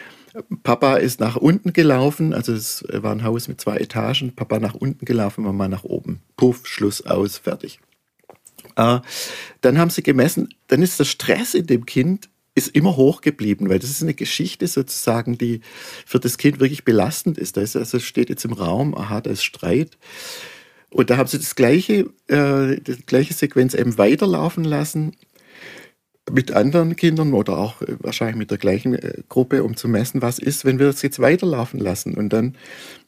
Papa 0.64 0.96
ist 0.96 1.20
nach 1.20 1.36
unten 1.36 1.72
gelaufen, 1.72 2.34
also 2.34 2.52
es 2.52 2.84
war 2.90 3.12
ein 3.12 3.22
Haus 3.22 3.46
mit 3.46 3.60
zwei 3.60 3.76
Etagen, 3.76 4.34
Papa 4.34 4.58
nach 4.58 4.74
unten 4.74 5.04
gelaufen, 5.04 5.44
Mama 5.44 5.68
nach 5.68 5.84
oben. 5.84 6.20
Puff, 6.36 6.66
Schluss 6.66 7.06
aus, 7.06 7.38
fertig. 7.38 7.78
Äh, 8.76 8.98
dann 9.60 9.78
haben 9.78 9.90
sie 9.90 10.02
gemessen, 10.02 10.48
dann 10.66 10.82
ist 10.82 10.98
der 10.98 11.04
Stress 11.04 11.54
in 11.54 11.66
dem 11.66 11.86
Kind 11.86 12.28
ist 12.56 12.68
immer 12.68 12.96
hoch 12.96 13.20
geblieben, 13.20 13.68
weil 13.68 13.80
das 13.80 13.90
ist 13.90 14.02
eine 14.02 14.14
Geschichte 14.14 14.68
sozusagen, 14.68 15.36
die 15.38 15.60
für 16.06 16.20
das 16.20 16.38
Kind 16.38 16.60
wirklich 16.60 16.84
belastend 16.84 17.36
ist. 17.36 17.56
Da 17.56 17.60
also 17.60 17.98
steht 17.98 18.30
jetzt 18.30 18.44
im 18.44 18.52
Raum, 18.52 18.94
aha, 18.96 19.20
da 19.20 19.30
ist 19.30 19.42
Streit. 19.42 19.98
Und 20.90 21.10
da 21.10 21.16
haben 21.16 21.26
sie 21.26 21.38
das 21.38 21.56
gleiche, 21.56 22.10
äh, 22.28 22.80
die 22.80 23.04
gleiche 23.06 23.34
Sequenz 23.34 23.74
eben 23.74 23.98
weiterlaufen 23.98 24.62
lassen 24.62 25.16
mit 26.30 26.52
anderen 26.52 26.96
Kindern 26.96 27.34
oder 27.34 27.58
auch 27.58 27.82
äh, 27.82 27.96
wahrscheinlich 27.98 28.36
mit 28.36 28.50
der 28.50 28.58
gleichen 28.58 28.94
äh, 28.94 29.22
Gruppe, 29.28 29.62
um 29.62 29.76
zu 29.76 29.88
messen, 29.88 30.22
was 30.22 30.38
ist, 30.38 30.64
wenn 30.64 30.78
wir 30.78 30.86
das 30.86 31.02
jetzt 31.02 31.20
weiterlaufen 31.20 31.80
lassen. 31.80 32.14
Und 32.14 32.32
dann 32.32 32.56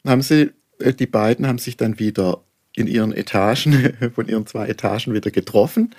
haben 0.06 0.22
sie, 0.22 0.50
äh, 0.78 0.92
die 0.92 1.06
beiden 1.06 1.46
haben 1.46 1.58
sich 1.58 1.76
dann 1.76 1.98
wieder 1.98 2.42
in 2.74 2.86
ihren 2.86 3.12
Etagen, 3.12 3.94
von 4.14 4.28
ihren 4.28 4.46
zwei 4.46 4.68
Etagen 4.68 5.14
wieder 5.14 5.30
getroffen 5.30 5.94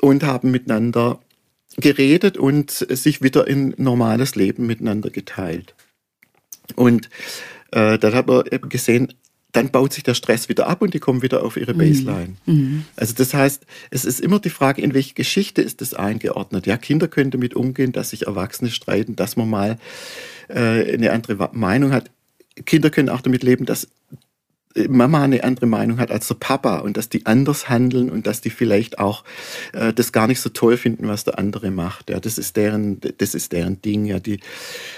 und 0.00 0.22
haben 0.22 0.50
miteinander 0.50 1.18
geredet 1.76 2.36
und 2.38 2.70
sich 2.70 3.22
wieder 3.22 3.46
in 3.46 3.74
normales 3.76 4.34
Leben 4.34 4.66
miteinander 4.66 5.10
geteilt. 5.10 5.74
Und 6.76 7.08
äh, 7.72 7.98
dann 7.98 8.14
hat 8.14 8.26
man 8.26 8.44
eben 8.50 8.68
gesehen, 8.68 9.12
dann 9.52 9.70
baut 9.70 9.92
sich 9.94 10.02
der 10.02 10.14
Stress 10.14 10.48
wieder 10.48 10.68
ab 10.68 10.82
und 10.82 10.92
die 10.92 10.98
kommen 10.98 11.22
wieder 11.22 11.42
auf 11.42 11.56
ihre 11.56 11.74
mhm. 11.74 11.78
Baseline. 11.78 12.36
Mhm. 12.46 12.84
Also 12.96 13.14
das 13.14 13.32
heißt, 13.32 13.64
es 13.90 14.04
ist 14.04 14.20
immer 14.20 14.38
die 14.40 14.50
Frage, 14.50 14.82
in 14.82 14.94
welche 14.94 15.14
Geschichte 15.14 15.62
ist 15.62 15.80
das 15.80 15.94
eingeordnet. 15.94 16.66
Ja, 16.66 16.76
Kinder 16.76 17.08
können 17.08 17.30
damit 17.30 17.54
umgehen, 17.54 17.92
dass 17.92 18.10
sich 18.10 18.26
Erwachsene 18.26 18.70
streiten, 18.70 19.16
dass 19.16 19.36
man 19.36 19.48
mal 19.48 19.78
äh, 20.48 20.92
eine 20.92 21.12
andere 21.12 21.50
Meinung 21.52 21.92
hat. 21.92 22.10
Kinder 22.66 22.90
können 22.90 23.08
auch 23.08 23.22
damit 23.22 23.42
leben, 23.42 23.64
dass 23.64 23.88
Mama 24.88 25.22
eine 25.22 25.44
andere 25.44 25.66
Meinung 25.66 25.98
hat 25.98 26.10
als 26.10 26.28
der 26.28 26.34
Papa 26.34 26.78
und 26.78 26.96
dass 26.96 27.08
die 27.08 27.26
anders 27.26 27.68
handeln 27.68 28.10
und 28.10 28.26
dass 28.26 28.40
die 28.40 28.50
vielleicht 28.50 28.98
auch 28.98 29.24
äh, 29.72 29.92
das 29.92 30.12
gar 30.12 30.26
nicht 30.26 30.40
so 30.40 30.50
toll 30.50 30.76
finden, 30.76 31.08
was 31.08 31.24
der 31.24 31.38
andere 31.38 31.70
macht. 31.70 32.10
Ja, 32.10 32.20
das 32.20 32.38
ist 32.38 32.56
deren, 32.56 33.00
das 33.00 33.34
ist 33.34 33.52
deren 33.52 33.80
Ding. 33.82 34.04
Ja, 34.04 34.20
die, 34.20 34.40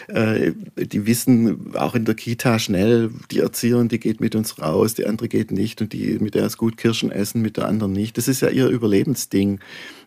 äh, 0.09 0.53
die 0.77 1.07
wissen 1.07 1.75
auch 1.77 1.95
in 1.95 2.05
der 2.05 2.15
Kita 2.15 2.59
schnell, 2.59 3.11
die 3.31 3.41
Erzieherin, 3.41 3.89
die 3.89 4.01
geht 4.01 4.21
mit 4.21 4.35
uns 4.35 4.61
raus, 4.61 4.95
die 4.95 5.07
andere 5.07 5.29
geht 5.29 5.51
nicht 5.51 5.81
und 5.81 5.93
die 5.93 6.19
mit 6.19 6.35
der 6.35 6.47
ist 6.47 6.57
gut 6.57 6.77
Kirschen 6.77 7.11
essen, 7.11 7.41
mit 7.41 7.57
der 7.57 7.67
anderen 7.67 7.93
nicht. 7.93 8.19
Das 8.19 8.29
ist 8.29 8.43
ja 8.43 8.49
ihr 8.49 8.69
Überlebensding 8.69 9.61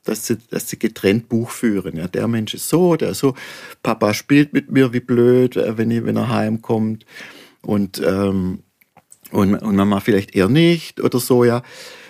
dass 0.06 0.28
sie, 0.28 0.38
dass 0.50 0.70
sie 0.70 0.78
getrennt 0.78 1.30
Buch 1.30 1.50
führen. 1.50 1.96
Ja, 1.96 2.10
der 2.10 2.28
Mensch 2.28 2.54
ist 2.54 2.68
so, 2.68 2.96
der 2.98 3.12
ist 3.12 3.20
so. 3.20 3.36
Papa 3.84 4.14
spielt 4.14 4.52
mit 4.52 4.70
mir 4.70 4.92
wie 4.92 5.00
blöd, 5.00 5.56
äh, 5.56 5.78
wenn, 5.78 5.92
ich, 5.92 6.04
wenn 6.04 6.18
er 6.18 6.30
heimkommt. 6.30 7.06
Und 7.62 8.02
ähm, 8.06 8.60
und, 9.34 9.56
und 9.56 9.76
Mama 9.76 10.00
vielleicht 10.00 10.36
eher 10.36 10.50
nicht 10.50 11.02
oder 11.02 11.20
so, 11.20 11.44
ja. 11.44 11.64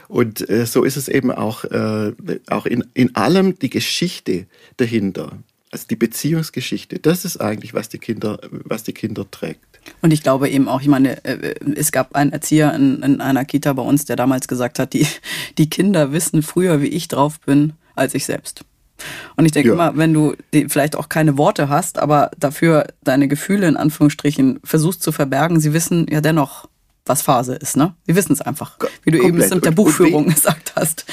Und 0.07 0.47
äh, 0.49 0.65
so 0.65 0.83
ist 0.83 0.97
es 0.97 1.07
eben 1.07 1.31
auch, 1.31 1.63
äh, 1.63 2.11
auch 2.47 2.65
in, 2.65 2.83
in 2.93 3.15
allem 3.15 3.57
die 3.57 3.69
Geschichte 3.69 4.45
dahinter. 4.77 5.39
Also 5.71 5.87
die 5.89 5.95
Beziehungsgeschichte, 5.95 6.99
das 6.99 7.25
ist 7.25 7.37
eigentlich, 7.37 7.73
was 7.73 7.89
die 7.89 7.97
Kinder, 7.97 8.39
was 8.51 8.83
die 8.83 8.93
Kinder 8.93 9.25
trägt. 9.31 9.65
Und 10.01 10.11
ich 10.11 10.21
glaube 10.21 10.49
eben 10.49 10.67
auch, 10.67 10.81
ich 10.81 10.87
meine, 10.87 11.23
äh, 11.25 11.55
es 11.75 11.91
gab 11.91 12.15
einen 12.15 12.31
Erzieher 12.31 12.73
in, 12.75 13.01
in 13.01 13.21
einer 13.21 13.45
Kita 13.45 13.73
bei 13.73 13.81
uns, 13.81 14.05
der 14.05 14.15
damals 14.15 14.47
gesagt 14.47 14.77
hat, 14.77 14.93
die, 14.93 15.07
die 15.57 15.69
Kinder 15.69 16.11
wissen 16.11 16.43
früher, 16.43 16.81
wie 16.81 16.87
ich 16.87 17.07
drauf 17.07 17.39
bin, 17.39 17.73
als 17.95 18.13
ich 18.13 18.25
selbst. 18.25 18.65
Und 19.35 19.45
ich 19.45 19.51
denke 19.51 19.69
ja. 19.69 19.73
immer, 19.73 19.97
wenn 19.97 20.13
du 20.13 20.35
vielleicht 20.67 20.95
auch 20.95 21.09
keine 21.09 21.37
Worte 21.37 21.69
hast, 21.69 21.97
aber 21.97 22.29
dafür 22.37 22.85
deine 23.03 23.27
Gefühle 23.27 23.67
in 23.67 23.77
Anführungsstrichen 23.77 24.59
versuchst 24.63 25.01
zu 25.01 25.11
verbergen, 25.11 25.59
sie 25.59 25.73
wissen 25.73 26.05
ja 26.09 26.21
dennoch, 26.21 26.69
was 27.05 27.21
Phase 27.21 27.55
ist, 27.55 27.75
ne? 27.75 27.95
Wir 28.05 28.15
wissen 28.15 28.31
es 28.31 28.41
einfach, 28.41 28.77
wie 29.03 29.11
du 29.11 29.17
Komplett. 29.19 29.45
eben 29.45 29.55
mit 29.55 29.65
der 29.65 29.71
Buchführung 29.71 30.25
und, 30.25 30.33
gesagt 30.33 30.73
hast. 30.75 31.05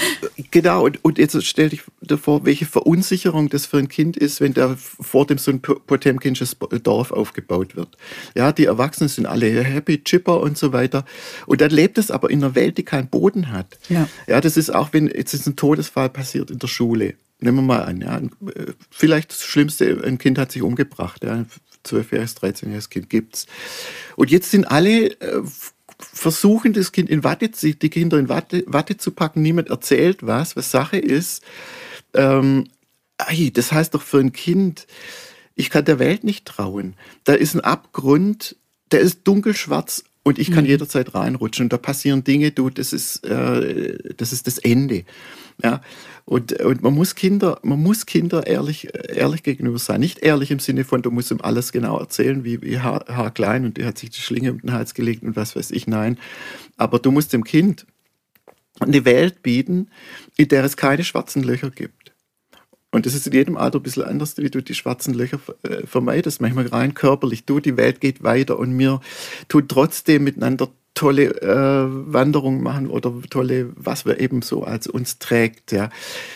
Genau, 0.53 0.85
und, 0.85 1.05
und 1.05 1.19
jetzt 1.19 1.43
stell 1.45 1.71
dich 1.71 1.83
vor, 2.23 2.45
welche 2.45 2.65
Verunsicherung 2.65 3.49
das 3.49 3.67
für 3.67 3.79
ein 3.79 3.89
Kind 3.89 4.17
ist, 4.17 4.41
wenn 4.41 4.55
da 4.55 4.77
vor 4.77 5.27
dem 5.27 5.39
so 5.39 5.51
ein 5.51 5.61
Potemkinsches 5.61 6.57
Dorf 6.83 7.11
aufgebaut 7.11 7.75
wird. 7.75 7.97
Ja, 8.37 8.53
die 8.53 8.67
Erwachsenen 8.67 9.09
sind 9.09 9.27
alle 9.27 9.65
happy, 9.65 10.03
chipper 10.05 10.41
und 10.41 10.57
so 10.57 10.73
weiter. 10.73 11.05
Und 11.47 11.61
dann 11.61 11.71
lebt 11.71 11.99
es 11.99 12.13
aber 12.13 12.31
in 12.31 12.45
einer 12.45 12.55
Welt, 12.55 12.79
die 12.79 12.85
keinen 12.85 13.09
Boden 13.09 13.51
hat. 13.51 13.79
Ja. 13.89 14.09
ja, 14.29 14.41
das 14.41 14.57
ist 14.57 14.73
auch, 14.73 14.93
wenn 14.93 15.09
jetzt 15.09 15.35
ist 15.35 15.47
ein 15.47 15.57
Todesfall 15.57 16.09
passiert 16.09 16.53
in 16.53 16.61
der 16.61 16.69
Schule. 16.69 17.15
Nehmen 17.41 17.59
wir 17.59 17.63
mal 17.63 17.83
an, 17.85 18.01
ja, 18.01 18.21
vielleicht 18.91 19.31
das 19.31 19.45
Schlimmste, 19.45 20.03
ein 20.05 20.19
Kind 20.19 20.39
hat 20.39 20.53
sich 20.53 20.63
umgebracht, 20.63 21.25
ja, 21.25 21.47
12-jähriges, 21.87 22.37
13-jähriges 22.37 22.91
Kind 22.91 23.11
gibt's. 23.11 23.47
Und 24.17 24.31
jetzt 24.31 24.51
sind 24.51 24.67
alle 24.67 25.19
äh, 25.21 25.43
versuchen, 26.03 26.73
das 26.73 26.93
Kind 26.93 27.11
in 27.11 27.25
Watte, 27.25 27.49
die 27.49 27.91
Kinder 27.91 28.19
in 28.19 28.29
Watte, 28.29 28.65
Watte 28.67 28.97
zu 28.97 29.11
packen. 29.11 29.43
Niemand 29.43 29.69
erzählt 29.69 30.27
was, 30.27 30.57
was 30.57 30.71
Sache 30.71 30.99
ist. 30.99 31.43
Ähm, 32.15 32.69
das 33.53 33.73
heißt 33.73 33.95
doch 33.95 34.03
für 34.03 34.19
ein 34.19 34.33
Kind, 34.33 34.87
ich 35.55 35.71
kann 35.71 35.85
der 35.85 35.99
Welt 35.99 36.25
nicht 36.25 36.47
trauen. 36.47 36.95
Da 37.25 37.35
ist 37.35 37.55
ein 37.55 37.61
Abgrund, 37.61 38.57
der 38.93 39.01
ist 39.01 39.21
dunkelschwarz 39.25 40.05
und 40.23 40.39
ich 40.39 40.51
kann 40.51 40.65
mhm. 40.65 40.71
jederzeit 40.71 41.15
reinrutschen. 41.15 41.65
Und 41.65 41.73
da 41.73 41.79
passieren 41.79 42.25
Dinge, 42.25 42.51
du, 42.51 42.69
das 42.69 42.93
ist, 42.93 43.25
äh, 43.27 43.99
das 44.17 44.33
ist 44.33 44.47
das 44.47 44.59
Ende. 44.59 45.05
Ja, 45.63 45.81
und, 46.25 46.53
und 46.61 46.83
man 46.83 46.95
muss 46.95 47.15
Kinder, 47.15 47.59
man 47.63 47.83
muss 47.83 48.07
Kinder 48.07 48.47
ehrlich, 48.47 48.89
ehrlich 49.09 49.43
gegenüber 49.43 49.79
sein. 49.79 50.01
Nicht 50.01 50.21
ehrlich 50.21 50.51
im 50.51 50.59
Sinne 50.59 50.85
von, 50.85 51.03
du 51.03 51.11
musst 51.11 51.31
ihm 51.31 51.41
alles 51.43 51.73
genau 51.73 51.99
erzählen, 51.99 52.45
wie, 52.45 52.63
wie 52.63 52.79
Haar, 52.79 53.05
Haar 53.09 53.31
klein 53.31 53.65
und 53.65 53.79
er 53.79 53.89
hat 53.89 53.99
sich 53.99 54.11
die 54.11 54.21
Schlinge 54.21 54.53
um 54.53 54.61
den 54.61 54.73
Hals 54.73 54.95
gelegt 54.95 55.23
und 55.23 55.37
was 55.37 55.57
weiß 55.57 55.71
ich. 55.71 55.87
Nein. 55.87 56.19
Aber 56.77 56.99
du 56.99 57.11
musst 57.11 57.33
dem 57.33 57.45
Kind 57.45 57.87
eine 58.79 59.05
Welt 59.05 59.43
bieten, 59.43 59.91
in 60.37 60.49
der 60.49 60.65
es 60.65 60.77
keine 60.77 61.05
schwarzen 61.05 61.43
Löcher 61.43 61.71
gibt. 61.71 62.00
Und 62.93 63.07
das 63.07 63.15
ist 63.15 63.27
in 63.27 63.33
jedem 63.33 63.57
Alter 63.57 63.79
ein 63.79 63.83
bisschen 63.83 64.03
anders, 64.03 64.37
wie 64.37 64.51
du 64.51 64.63
die 64.63 64.75
schwarzen 64.75 65.15
Löcher 65.15 65.39
äh, 65.63 65.87
vermeidest. 65.87 66.41
Manchmal 66.41 66.67
rein 66.67 66.95
körperlich. 66.95 67.45
Du, 67.45 67.61
die 67.61 67.77
Welt 67.77 68.01
geht 68.01 68.23
weiter 68.23 68.59
und 68.59 68.77
wir 68.79 69.01
tun 69.49 69.69
trotzdem 69.69 70.25
miteinander 70.25 70.69
tolle 70.95 71.41
äh, 71.41 72.13
Wanderungen 72.13 72.63
machen 72.63 72.89
oder 72.89 73.13
tolle, 73.31 73.73
was 73.77 74.07
wir 74.07 74.21
eben 74.21 74.43
so 74.43 74.65
als 74.65 74.87
uns 74.87 75.19
trägt, 75.19 75.73
ja. 75.73 75.89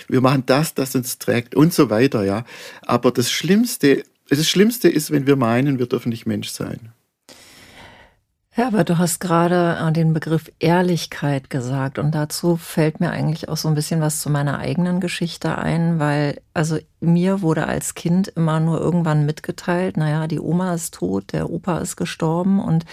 Wir 0.09 0.21
machen 0.21 0.45
das, 0.47 0.75
das 0.75 0.95
uns 0.95 1.19
trägt 1.19 1.55
und 1.55 1.75
so 1.75 1.91
weiter, 1.91 2.25
ja. 2.25 2.45
Aber 2.83 3.11
das 3.11 3.31
Schlimmste, 3.31 4.05
das 4.29 4.49
Schlimmste 4.49 4.89
ist, 4.89 5.11
wenn 5.11 5.27
wir 5.27 5.37
meinen, 5.37 5.79
wir 5.79 5.87
dürfen 5.87 6.11
nicht 6.11 6.27
Mensch 6.27 6.49
sein. 6.49 6.93
Aber 8.57 8.85
du 8.85 8.99
hast 8.99 9.19
gerade 9.19 9.79
äh, 9.81 9.93
den 9.93 10.13
Begriff 10.13 10.51
Ehrlichkeit 10.61 11.51
gesagt 11.51 11.99
und 11.99 12.13
dazu 12.15 12.57
fällt 12.57 13.01
mir 13.01 13.11
eigentlich 13.11 13.49
auch 13.49 13.57
so 13.57 13.67
ein 13.67 13.75
bisschen 13.75 14.01
was 14.01 14.21
zu 14.21 14.31
meiner 14.31 14.59
eigenen 14.59 15.01
Geschichte 15.01 15.59
ein, 15.59 15.99
weil 15.99 16.41
also 16.55 16.79
mir 17.01 17.43
wurde 17.43 17.67
als 17.67 17.95
Kind 17.95 18.29
immer 18.29 18.61
nur 18.61 18.81
irgendwann 18.81 19.27
mitgeteilt, 19.27 19.97
naja, 19.97 20.29
die 20.29 20.39
Oma 20.39 20.73
ist 20.73 20.95
tot, 20.95 21.33
der 21.33 21.51
Opa 21.51 21.79
ist 21.79 21.97
gestorben 21.97 22.61
und 22.61 22.85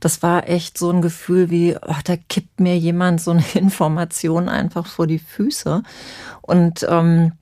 das 0.00 0.22
war 0.22 0.46
echt 0.46 0.76
so 0.76 0.90
ein 0.90 1.00
Gefühl 1.00 1.48
wie, 1.48 1.74
oh, 1.74 1.96
da 2.04 2.16
kippt 2.16 2.60
mir 2.60 2.76
jemand 2.76 3.22
so 3.22 3.30
eine 3.30 3.44
Information 3.54 4.50
einfach 4.50 4.86
vor 4.86 5.06
die 5.06 5.18
Füße 5.18 5.82
und 6.42 6.86
ähm, 6.88 7.32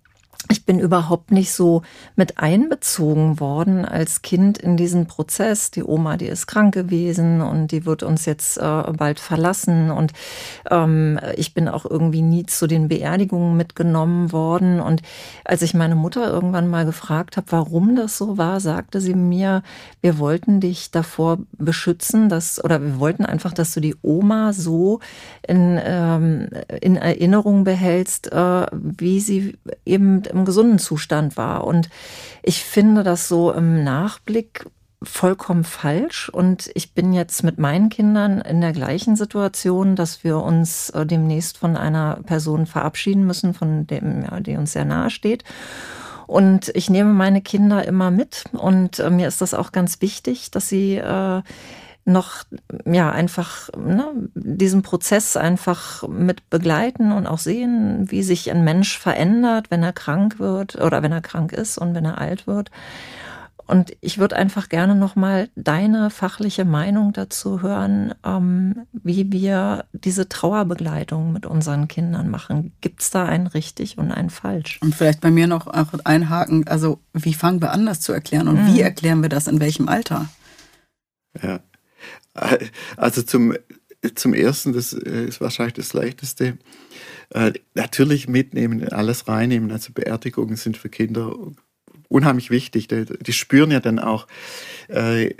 ich 0.48 0.64
bin 0.64 0.78
überhaupt 0.78 1.32
nicht 1.32 1.52
so 1.52 1.82
mit 2.14 2.38
einbezogen 2.38 3.40
worden 3.40 3.84
als 3.84 4.22
Kind 4.22 4.58
in 4.58 4.76
diesen 4.76 5.06
Prozess. 5.06 5.70
Die 5.70 5.82
Oma, 5.82 6.16
die 6.16 6.26
ist 6.26 6.46
krank 6.46 6.74
gewesen 6.74 7.40
und 7.40 7.72
die 7.72 7.84
wird 7.84 8.02
uns 8.02 8.26
jetzt 8.26 8.58
äh, 8.58 8.92
bald 8.92 9.18
verlassen. 9.18 9.90
Und 9.90 10.12
ähm, 10.70 11.18
ich 11.36 11.54
bin 11.54 11.68
auch 11.68 11.84
irgendwie 11.84 12.22
nie 12.22 12.46
zu 12.46 12.66
den 12.66 12.88
Beerdigungen 12.88 13.56
mitgenommen 13.56 14.32
worden. 14.32 14.80
Und 14.80 15.02
als 15.44 15.62
ich 15.62 15.74
meine 15.74 15.94
Mutter 15.96 16.30
irgendwann 16.30 16.68
mal 16.68 16.84
gefragt 16.84 17.36
habe, 17.36 17.46
warum 17.50 17.96
das 17.96 18.16
so 18.18 18.38
war, 18.38 18.60
sagte 18.60 19.00
sie 19.00 19.14
mir, 19.14 19.62
wir 20.00 20.18
wollten 20.18 20.60
dich 20.60 20.90
davor 20.90 21.38
beschützen, 21.58 22.28
dass, 22.28 22.62
oder 22.62 22.80
wir 22.82 23.00
wollten 23.00 23.24
einfach, 23.24 23.52
dass 23.52 23.74
du 23.74 23.80
die 23.80 23.96
Oma 24.02 24.52
so 24.52 25.00
in, 25.46 25.80
ähm, 25.82 26.48
in 26.80 26.96
Erinnerung 26.96 27.64
behältst, 27.64 28.32
äh, 28.32 28.66
wie 28.72 29.20
sie 29.20 29.56
eben 29.84 30.22
im 30.36 30.44
gesunden 30.44 30.78
Zustand 30.78 31.36
war. 31.36 31.64
Und 31.64 31.88
ich 32.42 32.64
finde 32.64 33.02
das 33.02 33.28
so 33.28 33.52
im 33.52 33.82
Nachblick 33.84 34.66
vollkommen 35.02 35.64
falsch. 35.64 36.28
Und 36.28 36.70
ich 36.74 36.94
bin 36.94 37.12
jetzt 37.12 37.42
mit 37.42 37.58
meinen 37.58 37.88
Kindern 37.88 38.40
in 38.40 38.60
der 38.60 38.72
gleichen 38.72 39.16
Situation, 39.16 39.96
dass 39.96 40.24
wir 40.24 40.38
uns 40.38 40.90
äh, 40.90 41.04
demnächst 41.06 41.58
von 41.58 41.76
einer 41.76 42.20
Person 42.24 42.66
verabschieden 42.66 43.26
müssen, 43.26 43.54
von 43.54 43.86
dem, 43.86 44.22
ja, 44.22 44.40
die 44.40 44.56
uns 44.56 44.72
sehr 44.72 44.84
nahe 44.84 45.10
steht. 45.10 45.44
Und 46.26 46.70
ich 46.74 46.90
nehme 46.90 47.12
meine 47.12 47.40
Kinder 47.40 47.86
immer 47.86 48.10
mit 48.10 48.44
und 48.52 48.98
äh, 48.98 49.10
mir 49.10 49.28
ist 49.28 49.40
das 49.40 49.54
auch 49.54 49.70
ganz 49.70 50.00
wichtig, 50.00 50.50
dass 50.50 50.68
sie 50.68 50.96
äh, 50.96 51.42
noch 52.06 52.44
ja 52.84 53.10
einfach 53.10 53.68
ne, 53.76 54.06
diesen 54.34 54.82
Prozess 54.82 55.36
einfach 55.36 56.06
mit 56.08 56.48
begleiten 56.48 57.12
und 57.12 57.26
auch 57.26 57.38
sehen, 57.38 58.10
wie 58.10 58.22
sich 58.22 58.50
ein 58.50 58.64
Mensch 58.64 58.98
verändert, 58.98 59.70
wenn 59.70 59.82
er 59.82 59.92
krank 59.92 60.38
wird 60.38 60.76
oder 60.76 61.02
wenn 61.02 61.12
er 61.12 61.20
krank 61.20 61.52
ist 61.52 61.78
und 61.78 61.94
wenn 61.94 62.04
er 62.04 62.18
alt 62.18 62.46
wird. 62.46 62.70
Und 63.68 63.96
ich 64.00 64.18
würde 64.18 64.36
einfach 64.36 64.68
gerne 64.68 64.94
nochmal 64.94 65.48
deine 65.56 66.10
fachliche 66.10 66.64
Meinung 66.64 67.12
dazu 67.12 67.62
hören, 67.62 68.14
ähm, 68.24 68.86
wie 68.92 69.32
wir 69.32 69.86
diese 69.92 70.28
Trauerbegleitung 70.28 71.32
mit 71.32 71.46
unseren 71.46 71.88
Kindern 71.88 72.30
machen. 72.30 72.72
Gibt 72.80 73.02
es 73.02 73.10
da 73.10 73.24
ein 73.24 73.48
richtig 73.48 73.98
und 73.98 74.12
ein 74.12 74.30
falsch? 74.30 74.78
Und 74.82 74.94
vielleicht 74.94 75.20
bei 75.20 75.32
mir 75.32 75.48
noch 75.48 75.66
auch 75.66 75.92
einhaken, 76.04 76.68
also 76.68 77.00
wie 77.12 77.34
fangen 77.34 77.60
wir 77.60 77.72
an, 77.72 77.86
das 77.86 78.00
zu 78.00 78.12
erklären 78.12 78.46
und 78.46 78.62
mhm. 78.62 78.74
wie 78.74 78.80
erklären 78.82 79.22
wir 79.22 79.28
das 79.28 79.48
in 79.48 79.58
welchem 79.58 79.88
Alter? 79.88 80.28
Ja, 81.42 81.58
also 82.96 83.22
zum, 83.22 83.54
zum 84.14 84.34
Ersten, 84.34 84.72
das 84.72 84.92
ist 84.92 85.40
wahrscheinlich 85.40 85.74
das 85.74 85.92
Leichteste. 85.92 86.58
Äh, 87.30 87.52
natürlich 87.74 88.28
mitnehmen, 88.28 88.88
alles 88.88 89.26
reinnehmen. 89.26 89.72
Also 89.72 89.92
Beerdigungen 89.92 90.56
sind 90.56 90.76
für 90.76 90.88
Kinder 90.88 91.34
unheimlich 92.08 92.50
wichtig. 92.50 92.88
Die, 92.88 93.04
die 93.04 93.32
spüren 93.32 93.70
ja 93.70 93.80
dann 93.80 93.98
auch, 93.98 94.26
äh, 94.88 95.34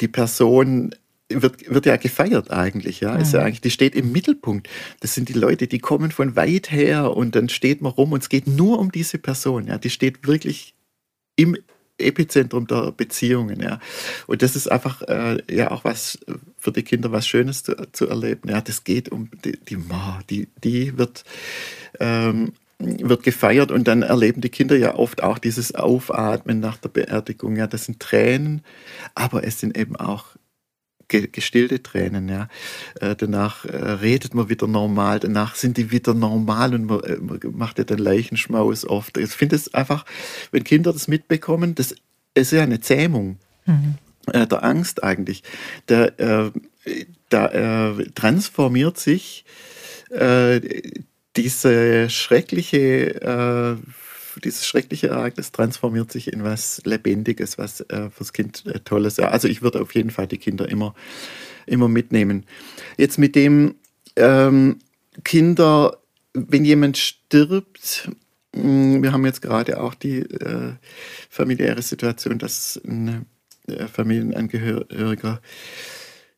die 0.00 0.08
Person 0.08 0.94
wird, 1.28 1.72
wird 1.72 1.86
ja 1.86 1.96
gefeiert 1.96 2.50
eigentlich, 2.50 3.00
ja. 3.00 3.14
Mhm. 3.14 3.20
Ist 3.20 3.34
ja 3.34 3.40
eigentlich, 3.40 3.60
die 3.60 3.70
steht 3.70 3.94
im 3.94 4.12
Mittelpunkt. 4.12 4.68
Das 5.00 5.14
sind 5.14 5.28
die 5.28 5.34
Leute, 5.34 5.66
die 5.66 5.78
kommen 5.78 6.10
von 6.10 6.36
weit 6.36 6.70
her 6.70 7.16
und 7.16 7.34
dann 7.34 7.48
steht 7.48 7.82
man 7.82 7.92
rum 7.92 8.12
und 8.12 8.22
es 8.22 8.28
geht 8.28 8.46
nur 8.46 8.78
um 8.78 8.90
diese 8.90 9.18
Person, 9.18 9.66
ja. 9.66 9.78
Die 9.78 9.90
steht 9.90 10.26
wirklich 10.26 10.74
im 11.36 11.56
Epizentrum 11.98 12.66
der 12.66 12.92
Beziehungen, 12.92 13.60
ja. 13.60 13.80
Und 14.26 14.42
das 14.42 14.56
ist 14.56 14.70
einfach 14.70 15.02
äh, 15.02 15.38
ja 15.50 15.70
auch 15.70 15.84
was 15.84 16.18
für 16.58 16.72
die 16.72 16.82
Kinder 16.82 17.12
was 17.12 17.26
Schönes 17.26 17.62
zu, 17.62 17.74
zu 17.92 18.08
erleben. 18.08 18.48
Ja, 18.48 18.60
das 18.60 18.84
geht 18.84 19.10
um 19.10 19.30
die, 19.44 19.58
die 19.58 19.76
Ma, 19.76 20.20
die, 20.30 20.48
die 20.62 20.96
wird 20.96 21.24
ähm, 22.00 22.52
wird 22.78 23.24
gefeiert 23.24 23.72
und 23.72 23.88
dann 23.88 24.02
erleben 24.02 24.40
die 24.40 24.50
Kinder 24.50 24.76
ja 24.76 24.94
oft 24.94 25.22
auch 25.22 25.38
dieses 25.38 25.74
Aufatmen 25.74 26.60
nach 26.60 26.76
der 26.76 26.88
Beerdigung. 26.88 27.56
Ja, 27.56 27.66
das 27.66 27.86
sind 27.86 27.98
Tränen, 27.98 28.62
aber 29.14 29.44
es 29.44 29.58
sind 29.58 29.76
eben 29.76 29.96
auch 29.96 30.26
gestillte 31.08 31.82
Tränen. 31.82 32.28
Ja. 32.28 32.48
Äh, 33.00 33.16
danach 33.16 33.64
äh, 33.64 33.76
redet 33.76 34.34
man 34.34 34.48
wieder 34.48 34.66
normal, 34.66 35.20
danach 35.20 35.54
sind 35.54 35.76
die 35.76 35.90
wieder 35.90 36.14
normal 36.14 36.74
und 36.74 36.84
man, 36.84 37.00
äh, 37.00 37.16
man 37.16 37.40
macht 37.52 37.78
ja 37.78 37.84
den 37.84 37.98
Leichenschmaus 37.98 38.84
oft. 38.84 39.16
Ich 39.16 39.30
finde 39.30 39.56
es 39.56 39.74
einfach, 39.74 40.04
wenn 40.52 40.64
Kinder 40.64 40.92
das 40.92 41.08
mitbekommen, 41.08 41.74
das 41.74 41.94
ist 42.34 42.52
ja 42.52 42.62
eine 42.62 42.80
Zähmung. 42.80 43.38
Mhm. 43.66 43.94
Der 44.30 44.62
Angst 44.62 45.02
eigentlich. 45.02 45.42
Da, 45.86 46.10
da 47.30 47.94
transformiert 48.14 48.98
sich 48.98 49.46
diese 51.34 52.10
schreckliche, 52.10 53.78
dieses 54.40 54.66
schreckliche 54.66 55.08
Ereignis 55.08 55.52
transformiert 55.52 56.12
sich 56.12 56.32
in 56.32 56.44
was 56.44 56.82
Lebendiges, 56.84 57.58
was 57.58 57.80
äh, 57.82 58.10
fürs 58.10 58.32
Kind 58.32 58.64
äh, 58.66 58.80
Tolles. 58.80 59.16
Ja, 59.16 59.28
also 59.28 59.48
ich 59.48 59.62
würde 59.62 59.80
auf 59.80 59.94
jeden 59.94 60.10
Fall 60.10 60.26
die 60.26 60.38
Kinder 60.38 60.68
immer, 60.68 60.94
immer 61.66 61.88
mitnehmen. 61.88 62.44
Jetzt 62.96 63.18
mit 63.18 63.34
dem 63.34 63.76
ähm, 64.16 64.78
Kinder, 65.24 65.98
wenn 66.34 66.64
jemand 66.64 66.98
stirbt, 66.98 68.10
mh, 68.54 68.62
hm, 68.62 69.02
wir 69.02 69.12
haben 69.12 69.24
jetzt 69.26 69.42
gerade 69.42 69.80
auch 69.80 69.94
die 69.94 70.20
äh, 70.20 70.72
familiäre 71.30 71.82
Situation, 71.82 72.38
dass 72.38 72.80
ein 72.84 73.26
äh, 73.66 73.86
Familienangehöriger 73.86 75.40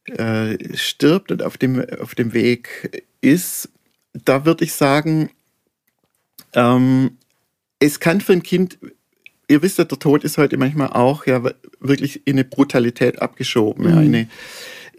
äh, 0.07 0.77
stirbt 0.77 1.31
und 1.31 1.43
auf 1.43 1.59
dem, 1.59 1.85
auf 2.01 2.15
dem 2.15 2.33
Weg 2.33 3.05
ist, 3.21 3.69
da 4.13 4.45
würde 4.45 4.65
ich 4.65 4.73
sagen, 4.73 5.31
ähm, 6.55 7.19
es 7.81 7.99
kann 7.99 8.21
für 8.21 8.33
ein 8.33 8.43
Kind, 8.43 8.79
ihr 9.49 9.63
wisst 9.63 9.79
ja, 9.79 9.85
der 9.85 9.99
Tod 9.99 10.23
ist 10.23 10.39
heute 10.39 10.57
manchmal 10.57 10.89
auch 10.89 11.27
ja 11.27 11.43
wirklich 11.81 12.27
in 12.27 12.35
eine 12.35 12.45
Brutalität 12.45 13.21
abgeschoben, 13.21 13.87
mhm. 13.87 13.91
ja, 13.91 14.01
in 14.01 14.15
eine, 14.15 14.29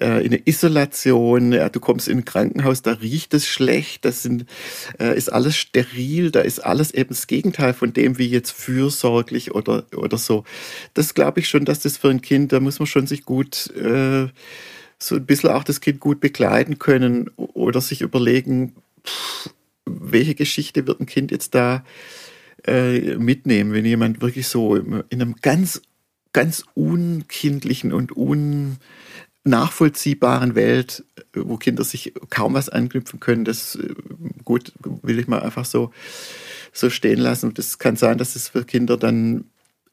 äh, 0.02 0.26
in 0.26 0.34
eine 0.34 0.42
Isolation, 0.46 1.54
ja, 1.54 1.70
du 1.70 1.80
kommst 1.80 2.08
in 2.08 2.18
ein 2.18 2.26
Krankenhaus, 2.26 2.82
da 2.82 2.94
riecht 2.94 3.34
es 3.36 3.48
schlecht, 3.48 4.04
das 4.04 4.24
sind, 4.24 4.46
äh, 5.00 5.16
ist 5.16 5.32
alles 5.32 5.56
steril, 5.56 6.32
da 6.32 6.42
ist 6.42 6.60
alles 6.60 6.92
eben 6.92 7.10
das 7.10 7.28
Gegenteil 7.28 7.74
von 7.74 7.94
dem, 7.94 8.18
wie 8.18 8.28
jetzt 8.28 8.52
fürsorglich 8.52 9.54
oder, 9.54 9.86
oder 9.96 10.18
so. 10.18 10.44
Das 10.96 11.14
glaube 11.14 11.40
ich 11.40 11.48
schon, 11.48 11.66
dass 11.66 11.80
das 11.80 11.98
für 11.98 12.10
ein 12.10 12.22
Kind, 12.22 12.52
da 12.52 12.60
muss 12.60 12.80
man 12.80 12.88
schon 12.88 13.06
sich 13.08 13.26
gut 13.26 13.70
äh, 13.76 14.28
so 14.98 15.16
ein 15.16 15.26
bisschen 15.26 15.52
auch 15.52 15.64
das 15.64 15.82
Kind 15.82 16.00
gut 16.00 16.20
begleiten 16.20 16.80
können 16.80 17.30
oder 17.38 17.80
sich 17.80 18.02
überlegen, 18.02 18.76
welche 19.86 20.36
Geschichte 20.36 20.88
wird 20.88 21.00
ein 21.00 21.06
Kind 21.06 21.32
jetzt 21.32 21.56
da 21.56 21.84
äh, 22.66 23.16
mitnehmen, 23.16 23.74
wenn 23.74 23.86
jemand 23.86 24.22
wirklich 24.22 24.48
so 24.48 24.76
in 24.76 25.04
einem 25.10 25.36
ganz, 25.42 25.82
ganz 26.34 26.64
unkindlichen 26.74 27.94
und 27.94 28.12
unnachvollziehbaren 29.44 30.56
Welt, 30.56 31.04
wo 31.34 31.58
Kinder 31.58 31.84
sich 31.84 32.14
kaum 32.30 32.54
was 32.54 32.70
anknüpfen 32.70 33.20
können, 33.20 33.46
das 33.46 33.76
äh, 33.76 33.94
gut 34.44 34.74
will 35.02 35.20
ich 35.20 35.28
mal 35.28 35.42
einfach 35.42 35.66
so, 35.66 35.92
so 36.74 36.90
stehen 36.90 37.20
lassen. 37.20 37.48
Und 37.48 37.58
das 37.58 37.80
kann 37.80 37.96
sein, 37.96 38.18
dass 38.18 38.36
es 38.36 38.50
für 38.50 38.64
Kinder 38.66 38.98
dann 38.98 39.46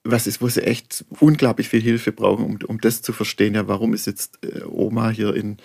was 0.04 0.26
ist, 0.26 0.40
wo 0.40 0.48
sie 0.48 0.62
echt 0.62 1.04
unglaublich 1.20 1.68
viel 1.68 1.82
Hilfe 1.82 2.12
brauchen, 2.12 2.44
um, 2.44 2.58
um 2.66 2.80
das 2.80 3.02
zu 3.02 3.12
verstehen. 3.12 3.54
Ja, 3.54 3.68
warum 3.68 3.94
ist 3.94 4.06
jetzt 4.06 4.38
äh, 4.42 4.62
Oma 4.64 5.10
hier 5.10 5.34
in 5.34 5.58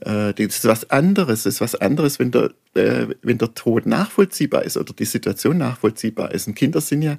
äh, 0.00 0.34
das 0.34 0.58
ist 0.58 0.64
was 0.64 0.90
anderes. 0.90 1.44
Das 1.44 1.54
ist 1.54 1.60
was 1.60 1.74
anderes, 1.74 2.18
wenn 2.18 2.30
der, 2.30 2.52
äh, 2.74 3.08
wenn 3.22 3.38
der 3.38 3.54
Tod 3.54 3.86
nachvollziehbar 3.86 4.64
ist 4.64 4.76
oder 4.76 4.92
die 4.92 5.04
Situation 5.04 5.58
nachvollziehbar 5.58 6.32
ist. 6.32 6.46
Und 6.46 6.54
Kinder 6.54 6.80
sind 6.80 7.02
ja 7.02 7.18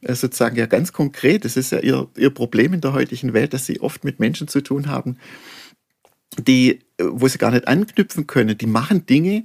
äh, 0.00 0.14
sozusagen 0.14 0.56
ja 0.56 0.66
ganz 0.66 0.92
konkret. 0.92 1.44
Das 1.44 1.56
ist 1.56 1.72
ja 1.72 1.80
ihr, 1.80 2.08
ihr 2.16 2.30
Problem 2.30 2.72
in 2.72 2.80
der 2.80 2.94
heutigen 2.94 3.34
Welt, 3.34 3.52
dass 3.52 3.66
sie 3.66 3.80
oft 3.80 4.04
mit 4.04 4.20
Menschen 4.20 4.48
zu 4.48 4.62
tun 4.62 4.88
haben, 4.88 5.18
die, 6.38 6.80
wo 6.98 7.26
sie 7.28 7.38
gar 7.38 7.50
nicht 7.50 7.66
anknüpfen 7.66 8.26
können. 8.26 8.56
Die 8.56 8.66
machen 8.66 9.06
Dinge, 9.06 9.44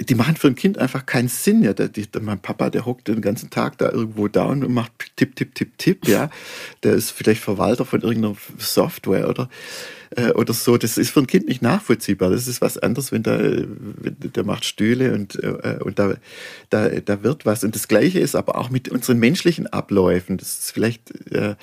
die 0.00 0.14
machen 0.14 0.36
für 0.36 0.48
ein 0.48 0.54
Kind 0.56 0.78
einfach 0.78 1.06
keinen 1.06 1.28
Sinn. 1.28 1.62
Ja, 1.62 1.72
der, 1.72 1.88
der, 1.88 2.20
mein 2.20 2.38
Papa, 2.38 2.68
der 2.68 2.84
hockt 2.84 3.08
den 3.08 3.22
ganzen 3.22 3.48
Tag 3.48 3.78
da 3.78 3.90
irgendwo 3.90 4.28
da 4.28 4.44
und 4.44 4.68
macht 4.68 4.92
Tipp, 5.16 5.36
Tipp, 5.36 5.54
Tipp, 5.54 5.78
Tipp. 5.78 6.06
Ja, 6.06 6.30
der 6.82 6.94
ist 6.94 7.12
vielleicht 7.12 7.42
Verwalter 7.42 7.86
von 7.86 8.02
irgendeiner 8.02 8.36
Software 8.58 9.28
oder 9.28 9.48
äh, 10.10 10.32
oder 10.32 10.52
so. 10.52 10.76
Das 10.76 10.98
ist 10.98 11.10
für 11.10 11.20
ein 11.20 11.26
Kind 11.26 11.48
nicht 11.48 11.62
nachvollziehbar. 11.62 12.28
Das 12.30 12.46
ist 12.46 12.60
was 12.60 12.76
anderes, 12.76 13.10
wenn 13.10 13.22
der, 13.22 13.64
der 13.66 14.44
macht 14.44 14.66
Stühle 14.66 15.14
und 15.14 15.42
äh, 15.42 15.78
und 15.82 15.98
da, 15.98 16.14
da 16.68 16.88
da 16.88 17.22
wird 17.22 17.46
was. 17.46 17.64
Und 17.64 17.74
das 17.74 17.88
Gleiche 17.88 18.20
ist 18.20 18.36
aber 18.36 18.56
auch 18.56 18.68
mit 18.68 18.90
unseren 18.90 19.18
menschlichen 19.18 19.66
Abläufen. 19.66 20.36
Das 20.36 20.58
ist 20.58 20.72
vielleicht 20.72 21.32
äh, 21.32 21.56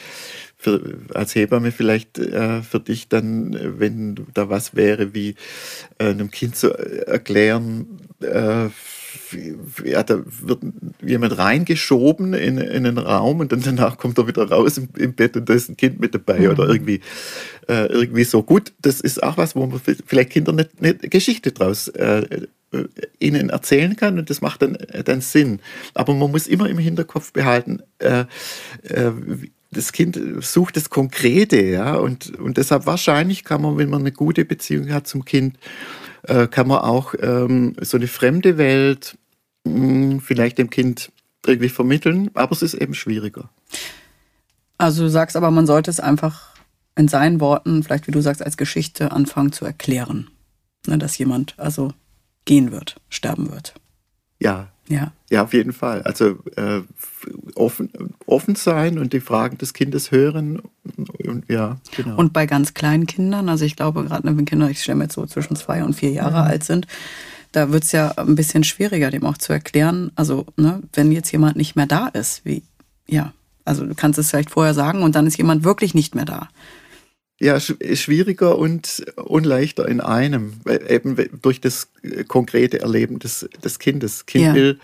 für, 0.64 0.97
als 1.14 1.36
Hebamme 1.36 1.72
vielleicht 1.72 2.18
äh, 2.18 2.61
für 2.61 2.80
dich 2.80 3.09
dann, 3.09 3.80
wenn 3.80 4.16
da 4.34 4.49
was 4.49 4.76
wäre, 4.76 5.14
wie 5.14 5.36
äh, 5.99 6.05
einem 6.05 6.32
Kind 6.32 6.55
zu 6.55 6.72
erklären, 6.72 7.99
äh, 8.22 8.70
ja, 9.84 10.03
da 10.03 10.24
wird 10.26 10.61
jemand 11.01 11.38
reingeschoben 11.38 12.34
in, 12.34 12.57
in 12.57 12.86
einen 12.86 12.97
Raum 12.97 13.41
und 13.41 13.51
dann 13.51 13.61
danach 13.61 13.97
kommt 13.97 14.18
er 14.18 14.28
wieder 14.28 14.49
raus 14.49 14.78
im, 14.78 14.89
im 14.97 15.14
Bett 15.14 15.36
und 15.36 15.49
da 15.49 15.53
ist 15.53 15.70
ein 15.70 15.78
Kind 15.78 15.99
mit 15.99 16.16
dabei 16.16 16.39
mhm. 16.39 16.49
oder 16.49 16.70
irgendwie, 16.70 17.01
äh, 17.68 17.86
irgendwie 17.88 18.24
so. 18.24 18.41
Gut, 18.41 18.74
das 18.82 19.01
ist 19.01 19.22
auch 19.22 19.38
was, 19.38 19.55
wo 19.55 19.66
man 19.66 19.82
vielleicht 20.05 20.32
Kindern 20.32 20.59
eine, 20.59 20.70
eine 20.80 20.93
Geschichte 20.95 21.51
draus 21.51 21.89
äh, 21.89 22.47
äh, 22.72 22.86
ihnen 23.20 23.49
erzählen 23.49 23.95
kann 23.95 24.18
und 24.18 24.30
das 24.30 24.41
macht 24.41 24.61
dann, 24.61 24.78
dann 25.05 25.22
Sinn. 25.22 25.59
Aber 25.93 26.14
man 26.14 26.32
muss 26.32 26.47
immer 26.47 26.70
im 26.70 26.78
Hinterkopf 26.78 27.34
behalten, 27.34 27.82
äh, 27.99 28.26
äh, 28.84 29.11
das 29.74 29.91
Kind 29.91 30.19
sucht 30.41 30.78
das 30.78 30.89
Konkrete, 30.89 31.61
ja, 31.61 31.95
und, 31.95 32.38
und 32.39 32.57
deshalb 32.57 32.86
wahrscheinlich 32.86 33.43
kann 33.43 33.61
man, 33.61 33.78
wenn 33.78 33.89
man 33.89 34.01
eine 34.01 34.11
gute 34.11 34.45
Beziehung 34.45 34.91
hat 34.91 35.07
zum 35.07 35.26
Kind, 35.26 35.57
äh, 36.24 36.47
kann 36.47 36.67
man 36.67 36.80
auch 36.80 37.13
ähm, 37.19 37.76
so 37.82 37.97
eine 37.97 38.07
fremde 38.07 38.57
Welt 38.57 39.17
mh, 39.65 39.74
hm, 39.74 40.19
vielleicht 40.21 40.57
dem 40.57 40.69
Kind 40.69 41.11
irgendwie 41.45 41.69
vermitteln, 41.69 42.32
aber 42.34 42.51
es 42.53 42.61
ist 42.61 42.74
eben 42.74 42.93
schwieriger. 42.93 43.49
Also 44.78 45.03
du 45.03 45.09
sagst 45.09 45.36
aber, 45.36 45.51
man 45.51 45.65
sollte 45.67 45.91
es 45.91 45.99
einfach 45.99 46.53
in 46.95 47.07
seinen 47.07 47.39
Worten, 47.39 47.84
vielleicht 47.84 48.07
wie 48.07 48.11
du 48.11 48.21
sagst, 48.21 48.43
als 48.43 48.57
Geschichte 48.57 49.11
anfangen 49.11 49.51
zu 49.51 49.65
erklären, 49.65 50.30
ne, 50.88 50.97
dass 50.97 51.17
jemand 51.17 51.55
also 51.57 51.93
gehen 52.45 52.71
wird, 52.71 52.97
sterben 53.09 53.51
wird. 53.51 53.74
Ja, 54.39 54.72
ja. 54.88 55.11
Ja, 55.29 55.43
auf 55.43 55.53
jeden 55.53 55.73
Fall. 55.73 56.01
Also 56.03 56.38
äh, 56.55 56.81
offen, 57.55 57.89
offen 58.25 58.55
sein 58.55 58.99
und 58.99 59.13
die 59.13 59.21
Fragen 59.21 59.57
des 59.57 59.73
Kindes 59.73 60.11
hören. 60.11 60.61
Und, 61.25 61.49
ja, 61.49 61.77
genau. 61.95 62.17
Und 62.17 62.34
bei 62.34 62.45
ganz 62.45 62.73
kleinen 62.73 63.07
Kindern, 63.07 63.49
also 63.49 63.65
ich 63.65 63.75
glaube, 63.75 64.03
gerade 64.03 64.25
wenn 64.25 64.45
Kinder, 64.45 64.69
ich 64.69 64.81
stelle 64.81 64.97
mir 64.97 65.05
jetzt 65.05 65.15
so 65.15 65.25
zwischen 65.25 65.55
zwei 65.55 65.84
und 65.84 65.93
vier 65.93 66.11
Jahre 66.11 66.41
mhm. 66.41 66.47
alt 66.47 66.63
sind, 66.63 66.88
da 67.51 67.71
wird 67.71 67.84
es 67.84 67.91
ja 67.91 68.11
ein 68.17 68.36
bisschen 68.36 68.63
schwieriger, 68.63 69.11
dem 69.11 69.25
auch 69.25 69.38
zu 69.38 69.53
erklären. 69.53 70.11
Also, 70.15 70.45
ne, 70.57 70.81
wenn 70.93 71.11
jetzt 71.11 71.31
jemand 71.31 71.55
nicht 71.55 71.75
mehr 71.75 71.86
da 71.86 72.07
ist, 72.07 72.43
wie, 72.45 72.63
ja, 73.07 73.34
also 73.63 73.86
du 73.86 73.95
kannst 73.95 74.19
es 74.19 74.29
vielleicht 74.29 74.51
vorher 74.51 74.73
sagen 74.73 75.03
und 75.03 75.15
dann 75.15 75.27
ist 75.27 75.38
jemand 75.38 75.63
wirklich 75.63 75.93
nicht 75.93 76.15
mehr 76.15 76.25
da. 76.25 76.49
Ja, 77.43 77.59
schwieriger 77.59 78.57
und, 78.57 79.03
und 79.17 79.45
leichter 79.45 79.87
in 79.87 79.99
einem, 79.99 80.53
eben 80.87 81.17
durch 81.41 81.59
das 81.59 81.89
konkrete 82.27 82.79
Erleben 82.79 83.19
des, 83.19 83.49
des 83.63 83.79
Kindes. 83.79 84.25
Kind 84.25 84.45
ja. 84.45 84.53
will 84.55 84.79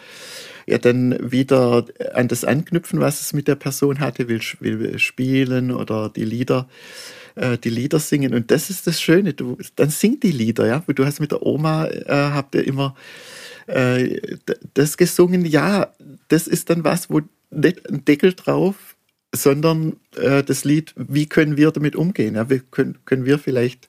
ja 0.68 0.78
dann 0.78 1.32
wieder 1.32 1.86
an 2.14 2.28
das 2.28 2.44
anknüpfen, 2.44 3.00
was 3.00 3.22
es 3.22 3.34
mit 3.34 3.48
der 3.48 3.56
Person 3.56 4.00
hatte, 4.00 4.28
will, 4.28 4.42
will 4.60 5.00
spielen 5.00 5.72
oder 5.72 6.10
die 6.10 6.26
Lieder 6.26 6.68
äh, 7.36 7.58
die 7.58 7.70
Lieder 7.70 8.00
singen. 8.00 8.34
Und 8.34 8.52
das 8.52 8.70
ist 8.70 8.88
das 8.88 9.02
Schöne. 9.02 9.34
Du, 9.34 9.58
dann 9.76 9.90
singt 9.90 10.24
die 10.24 10.32
Lieder, 10.32 10.68
ja. 10.68 10.84
Du 10.88 11.06
hast 11.06 11.20
mit 11.20 11.32
der 11.32 11.46
Oma, 11.46 11.88
äh, 11.88 12.06
habt 12.08 12.56
ihr 12.56 12.68
immer 12.68 12.96
äh, 13.68 14.20
das 14.74 14.98
gesungen. 14.98 15.46
Ja, 15.46 15.94
das 16.28 16.48
ist 16.48 16.70
dann 16.70 16.84
was, 16.84 17.10
wo 17.10 17.22
nicht 17.52 17.90
ein 17.90 18.06
Deckel 18.06 18.34
drauf, 18.34 18.96
sondern 19.34 19.98
äh, 20.16 20.44
das 20.44 20.64
Lied, 20.64 20.94
wie 20.96 21.28
können 21.28 21.58
wir 21.58 21.72
damit 21.72 21.96
umgehen? 21.96 22.36
Ja, 22.36 22.50
wie 22.50 22.60
können, 22.60 22.98
können 23.06 23.26
wir 23.26 23.40
vielleicht 23.40 23.88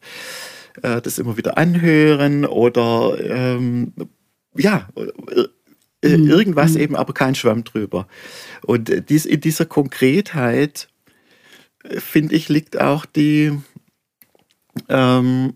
äh, 0.82 1.00
das 1.00 1.18
immer 1.18 1.36
wieder 1.36 1.56
anhören 1.58 2.44
oder 2.44 3.16
ähm, 3.20 3.92
ja, 4.54 4.88
äh, 6.02 6.16
mhm. 6.16 6.28
irgendwas 6.28 6.74
mhm. 6.74 6.80
eben, 6.80 6.96
aber 6.96 7.12
kein 7.12 7.34
Schwamm 7.34 7.64
drüber. 7.64 8.06
Und 8.62 8.90
äh, 8.90 9.02
dies, 9.02 9.26
in 9.26 9.40
dieser 9.40 9.66
Konkretheit, 9.66 10.88
äh, 11.84 12.00
finde 12.00 12.34
ich, 12.34 12.48
liegt 12.48 12.80
auch 12.80 13.06
die, 13.06 13.52
ähm, 14.88 15.54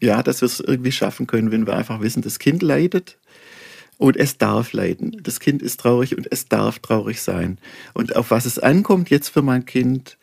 ja, 0.00 0.22
dass 0.22 0.40
wir 0.40 0.46
es 0.46 0.60
irgendwie 0.60 0.92
schaffen 0.92 1.26
können, 1.26 1.52
wenn 1.52 1.66
wir 1.66 1.76
einfach 1.76 2.00
wissen, 2.00 2.22
das 2.22 2.38
Kind 2.38 2.62
leidet 2.62 3.18
und 4.02 4.16
es 4.16 4.36
darf 4.36 4.72
leiden. 4.72 5.16
Das 5.22 5.38
Kind 5.38 5.62
ist 5.62 5.78
traurig 5.78 6.16
und 6.16 6.26
es 6.28 6.48
darf 6.48 6.80
traurig 6.80 7.22
sein. 7.22 7.58
Und 7.94 8.16
auf 8.16 8.32
was 8.32 8.46
es 8.46 8.58
ankommt 8.58 9.10
jetzt 9.10 9.28
für 9.28 9.42
mein 9.42 9.64
Kind, 9.64 10.18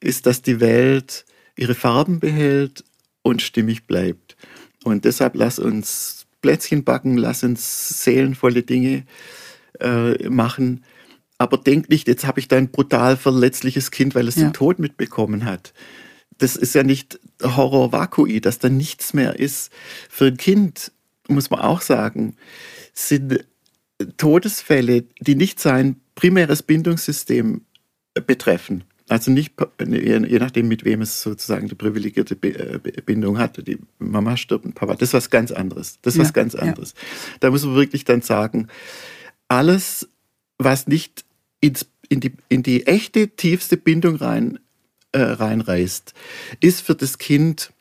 ist, 0.00 0.26
dass 0.26 0.42
die 0.42 0.58
Welt 0.58 1.24
ihre 1.56 1.76
Farben 1.76 2.18
behält 2.18 2.82
und 3.22 3.40
stimmig 3.40 3.84
bleibt. 3.86 4.36
Und 4.82 5.04
deshalb 5.04 5.36
lass 5.36 5.60
uns 5.60 6.26
Plätzchen 6.42 6.82
backen, 6.82 7.16
lass 7.16 7.44
uns 7.44 8.02
seelenvolle 8.02 8.64
Dinge 8.64 9.04
äh, 9.78 10.28
machen. 10.28 10.84
Aber 11.38 11.56
denk 11.56 11.88
nicht, 11.88 12.08
jetzt 12.08 12.26
habe 12.26 12.40
ich 12.40 12.48
da 12.48 12.56
ein 12.56 12.72
brutal 12.72 13.16
verletzliches 13.16 13.92
Kind, 13.92 14.16
weil 14.16 14.26
es 14.26 14.34
ja. 14.34 14.48
den 14.48 14.54
Tod 14.54 14.80
mitbekommen 14.80 15.44
hat. 15.44 15.72
Das 16.38 16.56
ist 16.56 16.74
ja 16.74 16.82
nicht 16.82 17.20
Horror 17.40 17.92
Vakui, 17.92 18.40
dass 18.40 18.58
da 18.58 18.68
nichts 18.68 19.14
mehr 19.14 19.38
ist. 19.38 19.70
Für 20.08 20.26
ein 20.26 20.36
Kind 20.36 20.90
muss 21.28 21.50
man 21.50 21.60
auch 21.60 21.80
sagen, 21.80 22.34
sind 22.92 23.44
Todesfälle, 24.16 25.04
die 25.20 25.34
nicht 25.34 25.60
sein 25.60 26.00
primäres 26.14 26.62
Bindungssystem 26.62 27.62
betreffen. 28.26 28.84
Also 29.08 29.32
nicht, 29.32 29.54
je 29.80 30.38
nachdem, 30.38 30.68
mit 30.68 30.84
wem 30.84 31.02
es 31.02 31.22
sozusagen 31.22 31.66
die 31.66 31.74
privilegierte 31.74 32.36
äh, 32.42 32.78
Bindung 33.04 33.38
hat. 33.38 33.66
Die 33.66 33.78
Mama 33.98 34.36
stirbt 34.36 34.64
und 34.64 34.76
Papa. 34.76 34.94
Das 34.94 35.08
ist 35.08 35.14
was 35.14 35.30
ganz 35.30 35.50
anderes. 35.50 35.98
Das 36.02 36.14
ist 36.14 36.18
ja, 36.18 36.24
was 36.24 36.32
ganz 36.32 36.54
anderes. 36.54 36.94
Ja. 36.96 37.36
Da 37.40 37.50
muss 37.50 37.64
man 37.64 37.74
wirklich 37.74 38.04
dann 38.04 38.22
sagen, 38.22 38.68
alles, 39.48 40.08
was 40.58 40.86
nicht 40.86 41.24
ins, 41.60 41.86
in, 42.08 42.20
die, 42.20 42.34
in 42.48 42.62
die 42.62 42.86
echte, 42.86 43.28
tiefste 43.28 43.76
Bindung 43.76 44.14
rein, 44.14 44.60
äh, 45.10 45.20
reinreißt, 45.20 46.14
ist 46.60 46.80
für 46.80 46.94
das 46.94 47.18
Kind 47.18 47.72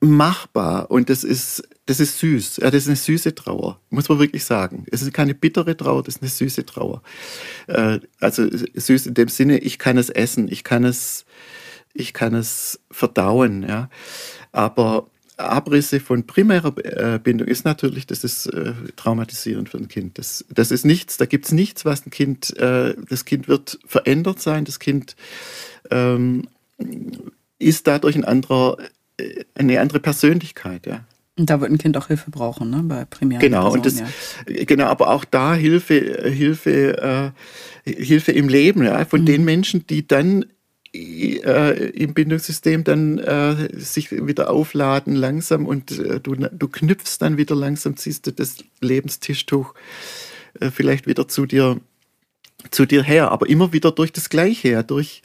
machbar 0.00 0.90
und 0.90 1.10
das 1.10 1.24
ist 1.24 1.62
das 1.88 2.00
ist 2.00 2.18
süß. 2.18 2.58
Ja, 2.58 2.70
das 2.70 2.82
ist 2.82 2.88
eine 2.88 2.96
süße 2.96 3.34
Trauer, 3.34 3.80
muss 3.88 4.10
man 4.10 4.18
wirklich 4.18 4.44
sagen. 4.44 4.84
Es 4.90 5.00
ist 5.00 5.12
keine 5.14 5.34
bittere 5.34 5.74
Trauer, 5.74 6.02
das 6.02 6.16
ist 6.16 6.22
eine 6.22 6.28
süße 6.28 6.66
Trauer. 6.66 7.02
Äh, 7.66 8.00
also 8.20 8.46
süß 8.46 9.06
in 9.06 9.14
dem 9.14 9.28
Sinne, 9.28 9.58
ich 9.58 9.78
kann 9.78 9.96
es 9.96 10.10
essen, 10.10 10.48
ich 10.48 10.64
kann 10.64 10.84
es, 10.84 11.24
ich 11.94 12.12
kann 12.12 12.34
es 12.34 12.78
verdauen. 12.90 13.62
Ja. 13.62 13.88
Aber 14.52 15.08
Abrisse 15.38 15.98
von 15.98 16.26
primärer 16.26 16.74
äh, 16.84 17.18
Bindung 17.18 17.48
ist 17.48 17.64
natürlich, 17.64 18.06
das 18.06 18.22
ist 18.22 18.48
äh, 18.48 18.74
traumatisierend 18.96 19.70
für 19.70 19.78
ein 19.78 19.88
Kind. 19.88 20.18
Das, 20.18 20.44
das 20.50 20.70
ist 20.70 20.84
nichts, 20.84 21.16
da 21.16 21.24
gibt 21.24 21.46
es 21.46 21.52
nichts, 21.52 21.86
was 21.86 22.04
ein 22.04 22.10
Kind, 22.10 22.54
das 22.58 23.24
Kind 23.24 23.48
wird 23.48 23.78
verändert 23.86 24.40
sein, 24.40 24.66
das 24.66 24.78
Kind 24.78 25.16
ähm, 25.90 26.48
ist 27.58 27.86
dadurch 27.86 28.14
ein 28.14 28.24
anderer, 28.24 28.76
eine 29.54 29.80
andere 29.80 30.00
Persönlichkeit. 30.00 30.86
Ja. 30.86 31.04
Und 31.38 31.50
da 31.50 31.60
wird 31.60 31.70
ein 31.70 31.78
Kind 31.78 31.96
auch 31.96 32.08
Hilfe 32.08 32.30
brauchen, 32.30 32.70
ne? 32.70 32.82
Bei 32.82 33.04
primären 33.04 33.40
Genau, 33.40 33.70
Personen, 33.70 33.84
und 33.84 33.86
das, 33.86 34.00
ja. 34.48 34.64
genau, 34.64 34.86
aber 34.86 35.10
auch 35.10 35.24
da 35.24 35.54
Hilfe, 35.54 35.94
Hilfe, 36.30 37.34
äh, 37.86 37.90
Hilfe 37.90 38.32
im 38.32 38.48
Leben, 38.48 38.82
ja, 38.82 39.04
von 39.04 39.20
mhm. 39.20 39.26
den 39.26 39.44
Menschen, 39.44 39.86
die 39.86 40.06
dann 40.06 40.44
äh, 40.94 41.90
im 41.90 42.14
Bindungssystem 42.14 42.82
dann 42.82 43.18
äh, 43.18 43.68
sich 43.78 44.10
wieder 44.10 44.50
aufladen 44.50 45.14
langsam 45.14 45.66
und 45.66 45.92
äh, 45.98 46.20
du, 46.20 46.34
du 46.34 46.68
knüpfst 46.68 47.18
dann 47.20 47.36
wieder 47.36 47.54
langsam, 47.54 47.96
ziehst 47.96 48.26
du 48.26 48.32
das 48.32 48.56
Lebenstischtuch 48.80 49.74
äh, 50.60 50.70
vielleicht 50.70 51.06
wieder 51.06 51.28
zu 51.28 51.46
dir, 51.46 51.78
zu 52.70 52.86
dir 52.86 53.02
her, 53.02 53.30
aber 53.30 53.48
immer 53.48 53.72
wieder 53.72 53.92
durch 53.92 54.12
das 54.12 54.28
Gleiche, 54.28 54.70
ja, 54.70 54.82
durch, 54.82 55.22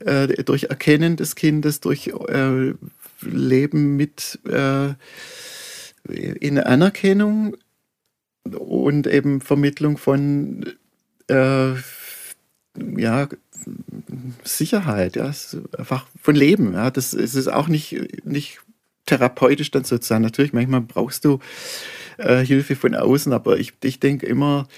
äh, 0.00 0.28
durch 0.44 0.64
Erkennen 0.64 1.16
des 1.16 1.36
Kindes, 1.36 1.80
durch 1.80 2.08
äh, 2.08 2.72
Leben 3.20 3.96
mit 3.96 4.38
äh, 4.46 4.94
in 6.08 6.58
Anerkennung 6.58 7.56
und 8.44 9.06
eben 9.06 9.40
Vermittlung 9.40 9.98
von 9.98 10.64
äh, 11.28 11.72
ja, 12.96 13.28
Sicherheit, 14.44 15.16
ja, 15.16 15.32
einfach 15.78 16.06
von 16.20 16.34
Leben. 16.34 16.74
Ja, 16.74 16.90
das, 16.90 17.12
das 17.12 17.34
ist 17.34 17.48
auch 17.48 17.68
nicht, 17.68 18.24
nicht 18.24 18.60
therapeutisch 19.06 19.70
dann 19.70 19.84
sozusagen. 19.84 20.22
Natürlich, 20.22 20.52
manchmal 20.52 20.82
brauchst 20.82 21.24
du 21.24 21.40
äh, 22.18 22.44
Hilfe 22.44 22.76
von 22.76 22.94
außen, 22.94 23.32
aber 23.32 23.58
ich, 23.58 23.72
ich 23.82 24.00
denke 24.00 24.26
immer, 24.26 24.68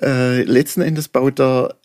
äh, 0.00 0.42
letzten 0.42 0.82
Endes 0.82 1.08
baut 1.08 1.38
der 1.38 1.76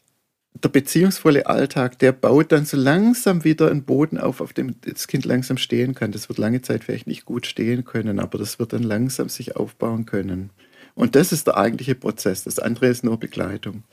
der 0.54 0.70
beziehungsvolle 0.70 1.47
Alltag, 1.47 1.99
der 1.99 2.12
baut 2.12 2.52
dann 2.52 2.66
so 2.66 2.78
langsam 2.78 3.43
wieder 3.43 3.72
einen 3.72 3.84
Boden 3.84 4.18
auf, 4.18 4.41
auf 4.41 4.54
dem 4.54 4.76
das 4.82 5.08
Kind 5.08 5.26
langsam 5.26 5.58
stehen 5.58 5.95
kann. 5.95 6.12
Das 6.12 6.30
wird 6.30 6.38
lange 6.38 6.62
Zeit 6.62 6.84
vielleicht 6.84 7.08
nicht 7.08 7.26
gut 7.26 7.45
stehen 7.45 7.86
können, 7.86 8.20
aber 8.20 8.38
das 8.38 8.60
wird 8.60 8.74
dann 8.74 8.84
langsam 8.84 9.30
sich 9.30 9.56
aufbauen 9.56 10.06
können. 10.06 10.52
Und 10.93 11.16
das 11.16 11.32
ist 11.32 11.47
der 11.47 11.58
eigentliche 11.58 11.95
Prozess. 11.95 12.43
Das 12.43 12.60
andere 12.60 12.88
ist 12.88 13.04
nur 13.04 13.18
Begleitung. 13.18 13.84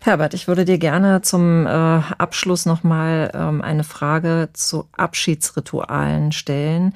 Herbert, 0.00 0.34
ich 0.34 0.48
würde 0.48 0.64
dir 0.64 0.78
gerne 0.78 1.22
zum 1.22 1.66
äh, 1.66 1.68
Abschluss 1.68 2.66
nochmal 2.66 3.30
ähm, 3.34 3.60
eine 3.60 3.84
Frage 3.84 4.48
zu 4.52 4.88
Abschiedsritualen 4.92 6.32
stellen. 6.32 6.94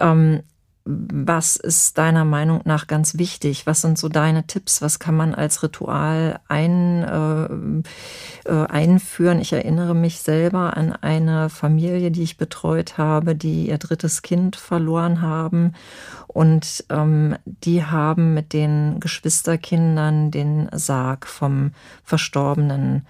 Ähm, 0.00 0.42
was 0.86 1.56
ist 1.56 1.96
deiner 1.96 2.26
Meinung 2.26 2.60
nach 2.64 2.86
ganz 2.86 3.16
wichtig? 3.16 3.66
Was 3.66 3.80
sind 3.80 3.98
so 3.98 4.10
deine 4.10 4.46
Tipps? 4.46 4.82
Was 4.82 4.98
kann 4.98 5.16
man 5.16 5.34
als 5.34 5.62
Ritual 5.62 6.40
ein, 6.46 7.02
äh, 8.44 8.50
äh, 8.50 8.66
einführen? 8.66 9.40
Ich 9.40 9.54
erinnere 9.54 9.94
mich 9.94 10.20
selber 10.20 10.76
an 10.76 10.92
eine 10.92 11.48
Familie, 11.48 12.10
die 12.10 12.22
ich 12.22 12.36
betreut 12.36 12.98
habe, 12.98 13.34
die 13.34 13.68
ihr 13.68 13.78
drittes 13.78 14.20
Kind 14.20 14.56
verloren 14.56 15.22
haben. 15.22 15.72
Und 16.26 16.84
ähm, 16.90 17.36
die 17.46 17.82
haben 17.84 18.34
mit 18.34 18.52
den 18.52 19.00
Geschwisterkindern 19.00 20.30
den 20.30 20.68
Sarg 20.72 21.26
vom 21.26 21.72
Verstorbenen 22.02 23.06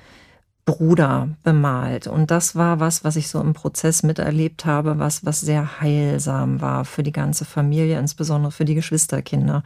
Bruder 0.65 1.29
bemalt. 1.43 2.07
Und 2.07 2.31
das 2.31 2.57
war 2.57 2.81
was, 2.81 3.05
was 3.05 3.17
ich 3.17 3.29
so 3.29 3.41
im 3.41 3.53
Prozess 3.53 4.03
miterlebt 4.03 4.65
habe, 4.65 4.99
was, 4.99 5.25
was 5.25 5.41
sehr 5.41 5.81
heilsam 5.81 6.61
war 6.61 6.85
für 6.85 7.03
die 7.03 7.13
ganze 7.13 7.45
Familie, 7.45 7.99
insbesondere 7.99 8.51
für 8.51 8.65
die 8.65 8.75
Geschwisterkinder. 8.75 9.63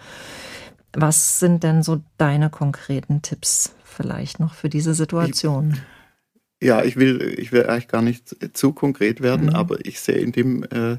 Was 0.93 1.39
sind 1.39 1.63
denn 1.63 1.83
so 1.83 2.01
deine 2.17 2.51
konkreten 2.51 3.23
Tipps 3.23 3.75
vielleicht 3.85 4.41
noch 4.41 4.55
für 4.55 4.69
diese 4.69 4.95
Situation? 4.95 5.79
Ich, 6.59 6.67
ja, 6.67 6.83
ich 6.83 6.97
will, 6.97 7.37
ich 7.39 7.53
will 7.53 7.67
eigentlich 7.67 7.89
gar 7.89 8.03
nicht 8.03 8.57
zu 8.57 8.73
konkret 8.73 9.21
werden, 9.21 9.47
mhm. 9.47 9.55
aber 9.55 9.85
ich 9.87 10.01
sehe 10.01 10.17
in 10.17 10.33
dem 10.33 10.65
äh, 10.65 10.97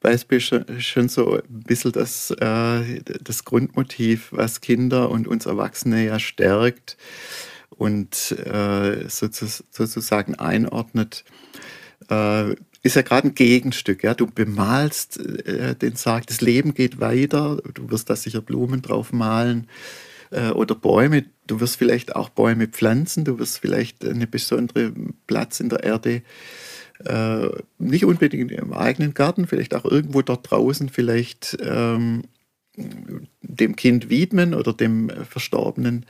Beispiel 0.00 0.40
schon, 0.40 0.64
schon, 0.80 1.08
so 1.08 1.36
ein 1.36 1.42
bisschen 1.48 1.92
das, 1.92 2.32
äh, 2.32 3.00
das 3.22 3.44
Grundmotiv, 3.44 4.28
was 4.32 4.60
Kinder 4.60 5.10
und 5.10 5.28
uns 5.28 5.46
Erwachsene 5.46 6.06
ja 6.06 6.18
stärkt 6.18 6.96
und 7.76 8.32
äh, 8.32 9.08
sozusagen 9.08 10.34
einordnet, 10.36 11.24
äh, 12.10 12.54
ist 12.82 12.96
ja 12.96 13.02
gerade 13.02 13.28
ein 13.28 13.34
Gegenstück. 13.34 14.02
Ja? 14.02 14.14
Du 14.14 14.26
bemalst 14.26 15.18
äh, 15.18 15.74
den 15.74 15.96
Sarg, 15.96 16.26
das 16.26 16.40
Leben 16.40 16.74
geht 16.74 17.00
weiter, 17.00 17.62
du 17.74 17.90
wirst 17.90 18.10
da 18.10 18.16
sicher 18.16 18.40
Blumen 18.40 18.82
drauf 18.82 19.12
malen 19.12 19.68
äh, 20.30 20.50
oder 20.50 20.74
Bäume. 20.74 21.24
Du 21.46 21.60
wirst 21.60 21.76
vielleicht 21.76 22.16
auch 22.16 22.28
Bäume 22.28 22.66
pflanzen, 22.66 23.24
du 23.24 23.38
wirst 23.38 23.58
vielleicht 23.58 24.04
einen 24.04 24.30
besonderen 24.30 25.14
Platz 25.26 25.60
in 25.60 25.68
der 25.68 25.84
Erde 25.84 26.22
äh, 27.04 27.48
nicht 27.78 28.04
unbedingt 28.04 28.52
im 28.52 28.72
eigenen 28.72 29.14
Garten, 29.14 29.46
vielleicht 29.46 29.74
auch 29.74 29.84
irgendwo 29.84 30.22
dort 30.22 30.50
draußen, 30.50 30.88
vielleicht 30.88 31.56
ähm, 31.60 32.22
dem 32.76 33.76
Kind 33.76 34.08
widmen 34.08 34.54
oder 34.54 34.72
dem 34.72 35.10
Verstorbenen 35.28 36.06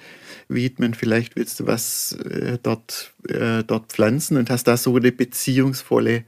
widmen. 0.49 0.95
Vielleicht 0.95 1.37
willst 1.37 1.61
du 1.61 1.67
was 1.67 2.13
äh, 2.13 2.59
dort, 2.63 3.13
äh, 3.29 3.65
dort 3.65 3.93
pflanzen 3.93 4.37
und 4.37 4.51
hast 4.51 4.65
da 4.65 4.77
so 4.77 4.95
eine 4.97 5.13
beziehungsvolle 5.13 6.25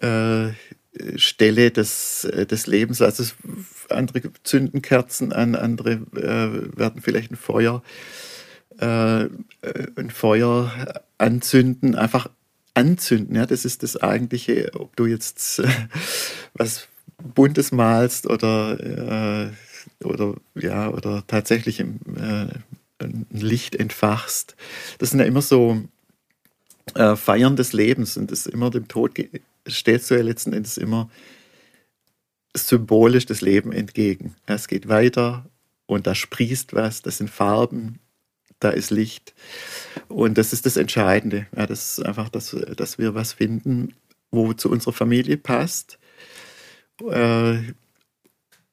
äh, 0.00 0.48
Stelle 1.16 1.70
des, 1.70 2.24
äh, 2.24 2.46
des 2.46 2.66
Lebens. 2.66 3.02
Also 3.02 3.24
andere 3.88 4.22
zünden 4.44 4.82
Kerzen 4.82 5.32
an, 5.32 5.54
andere 5.54 5.92
äh, 6.14 6.78
werden 6.78 7.02
vielleicht 7.02 7.32
ein 7.32 7.36
Feuer, 7.36 7.82
äh, 8.78 9.26
ein 9.96 10.10
Feuer 10.10 11.02
anzünden, 11.18 11.94
einfach 11.94 12.30
anzünden. 12.74 13.36
Ja, 13.36 13.46
das 13.46 13.64
ist 13.64 13.82
das 13.82 13.96
eigentliche, 13.96 14.70
ob 14.74 14.94
du 14.96 15.06
jetzt 15.06 15.62
was 16.54 16.88
Buntes 17.34 17.72
malst 17.72 18.26
oder, 18.26 19.50
äh, 20.00 20.04
oder, 20.04 20.34
ja, 20.54 20.90
oder 20.90 21.24
tatsächlich 21.26 21.80
im, 21.80 22.00
äh, 22.16 22.48
ein 22.98 23.26
Licht 23.30 23.74
entfachst. 23.74 24.56
Das 24.98 25.10
sind 25.10 25.20
ja 25.20 25.26
immer 25.26 25.42
so 25.42 25.82
äh, 26.94 27.16
Feiern 27.16 27.56
des 27.56 27.72
Lebens 27.72 28.16
und 28.16 28.30
das 28.30 28.46
immer 28.46 28.70
dem 28.70 28.88
Tod 28.88 29.18
steht 29.66 30.04
so 30.04 30.14
ja 30.14 30.22
letzten 30.22 30.52
Endes 30.52 30.76
immer 30.76 31.10
symbolisch 32.54 33.26
das 33.26 33.40
Leben 33.40 33.72
entgegen. 33.72 34.34
Es 34.46 34.68
geht 34.68 34.88
weiter 34.88 35.46
und 35.86 36.06
da 36.06 36.14
sprießt 36.14 36.74
was, 36.74 37.02
das 37.02 37.18
sind 37.18 37.30
Farben, 37.30 37.98
da 38.60 38.70
ist 38.70 38.90
Licht. 38.90 39.34
Und 40.08 40.38
das 40.38 40.52
ist 40.52 40.66
das 40.66 40.76
Entscheidende. 40.76 41.46
Ja, 41.56 41.66
das 41.66 41.98
ist 41.98 42.04
einfach, 42.06 42.28
dass, 42.28 42.56
dass 42.76 42.98
wir 42.98 43.14
was 43.14 43.32
finden, 43.32 43.94
wo 44.30 44.52
zu 44.52 44.70
unserer 44.70 44.92
Familie 44.92 45.36
passt 45.36 45.98
äh, 47.10 47.62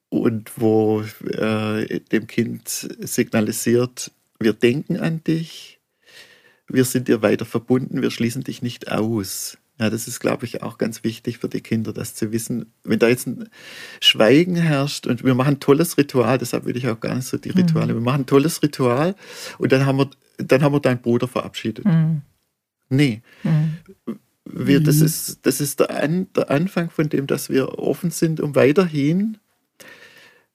und 0.09 0.51
wo 0.57 1.03
äh, 1.23 1.99
dem 2.11 2.27
Kind 2.27 2.67
signalisiert, 2.67 4.11
wir 4.39 4.53
denken 4.53 4.97
an 4.97 5.23
dich, 5.23 5.79
wir 6.67 6.85
sind 6.85 7.07
dir 7.07 7.21
weiter 7.21 7.45
verbunden, 7.45 8.01
wir 8.01 8.11
schließen 8.11 8.43
dich 8.43 8.61
nicht 8.61 8.91
aus. 8.91 9.57
Ja, 9.79 9.89
das 9.89 10.07
ist, 10.07 10.19
glaube 10.19 10.45
ich, 10.45 10.61
auch 10.61 10.77
ganz 10.77 11.03
wichtig 11.05 11.37
für 11.37 11.47
die 11.47 11.61
Kinder, 11.61 11.93
das 11.93 12.13
zu 12.13 12.33
wissen. 12.33 12.73
Wenn 12.83 12.99
da 12.99 13.07
jetzt 13.07 13.27
ein 13.27 13.49
Schweigen 14.01 14.55
herrscht 14.55 15.07
und 15.07 15.23
wir 15.23 15.35
machen 15.35 15.55
ein 15.55 15.59
tolles 15.61 15.97
Ritual, 15.97 16.37
deshalb 16.37 16.65
will 16.65 16.75
ich 16.75 16.87
auch 16.89 16.99
gar 16.99 17.15
nicht 17.15 17.27
so 17.27 17.37
die 17.37 17.51
Rituale, 17.51 17.93
mhm. 17.93 17.97
wir 17.97 18.03
machen 18.03 18.21
ein 18.21 18.25
tolles 18.25 18.61
Ritual 18.61 19.15
und 19.57 19.71
dann 19.71 19.85
haben 19.85 19.97
wir, 19.97 20.09
dann 20.37 20.63
haben 20.63 20.73
wir 20.73 20.81
deinen 20.81 21.01
Bruder 21.01 21.29
verabschiedet. 21.29 21.85
Mhm. 21.85 22.23
Nee. 22.89 23.21
Mhm. 23.43 23.77
Wir, 24.51 24.79
das, 24.81 25.01
ist, 25.01 25.39
das 25.43 25.61
ist 25.61 25.79
der, 25.79 25.89
An, 25.91 26.27
der 26.35 26.49
Anfang 26.49 26.89
von 26.89 27.09
dem, 27.09 27.27
dass 27.27 27.49
wir 27.49 27.79
offen 27.79 28.11
sind, 28.11 28.39
um 28.39 28.55
weiterhin 28.55 29.37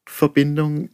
Verbindung 0.05 0.91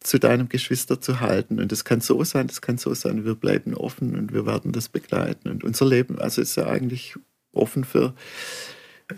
zu 0.00 0.18
deinem 0.18 0.48
Geschwister 0.48 1.00
zu 1.00 1.20
halten. 1.20 1.60
Und 1.60 1.72
das 1.72 1.84
kann 1.84 2.00
so 2.00 2.22
sein, 2.24 2.46
das 2.46 2.60
kann 2.60 2.78
so 2.78 2.94
sein. 2.94 3.24
Wir 3.24 3.34
bleiben 3.34 3.74
offen 3.74 4.16
und 4.16 4.32
wir 4.32 4.46
werden 4.46 4.72
das 4.72 4.88
begleiten. 4.88 5.48
Und 5.50 5.64
unser 5.64 5.86
Leben, 5.86 6.18
also 6.18 6.40
ist 6.40 6.56
ja 6.56 6.66
eigentlich 6.66 7.16
offen 7.52 7.84
für, 7.84 8.14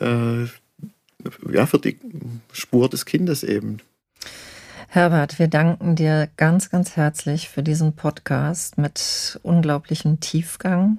äh, 0.01 0.45
ja, 1.53 1.67
für 1.67 1.79
die 1.79 1.99
Spur 2.53 2.89
des 2.89 3.05
Kindes 3.05 3.43
eben. 3.43 3.79
Herbert, 4.89 5.39
wir 5.39 5.47
danken 5.47 5.95
dir 5.95 6.29
ganz, 6.37 6.71
ganz 6.71 6.97
herzlich 6.97 7.49
für 7.49 7.63
diesen 7.63 7.95
Podcast 7.95 8.77
mit 8.79 9.39
unglaublichem 9.43 10.19
Tiefgang. 10.19 10.99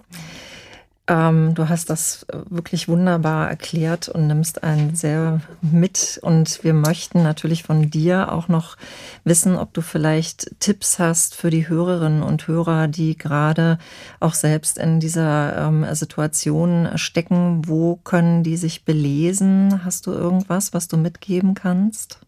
Ähm, 1.11 1.55
du 1.55 1.67
hast 1.67 1.89
das 1.89 2.23
äh, 2.29 2.37
wirklich 2.49 2.87
wunderbar 2.87 3.49
erklärt 3.49 4.07
und 4.07 4.27
nimmst 4.27 4.63
einen 4.63 4.95
sehr 4.95 5.41
mit. 5.61 6.21
Und 6.23 6.63
wir 6.63 6.73
möchten 6.73 7.21
natürlich 7.21 7.63
von 7.63 7.89
dir 7.89 8.31
auch 8.31 8.47
noch 8.47 8.77
wissen, 9.25 9.57
ob 9.57 9.73
du 9.73 9.81
vielleicht 9.81 10.55
Tipps 10.61 10.99
hast 10.99 11.35
für 11.35 11.49
die 11.49 11.67
Hörerinnen 11.67 12.23
und 12.23 12.47
Hörer, 12.47 12.87
die 12.87 13.17
gerade 13.17 13.77
auch 14.21 14.33
selbst 14.33 14.77
in 14.77 15.01
dieser 15.01 15.67
ähm, 15.67 15.85
Situation 15.93 16.87
stecken. 16.95 17.63
Wo 17.67 17.97
können 17.97 18.43
die 18.43 18.55
sich 18.55 18.85
belesen? 18.85 19.83
Hast 19.83 20.07
du 20.07 20.13
irgendwas, 20.13 20.73
was 20.73 20.87
du 20.87 20.95
mitgeben 20.95 21.55
kannst? 21.55 22.21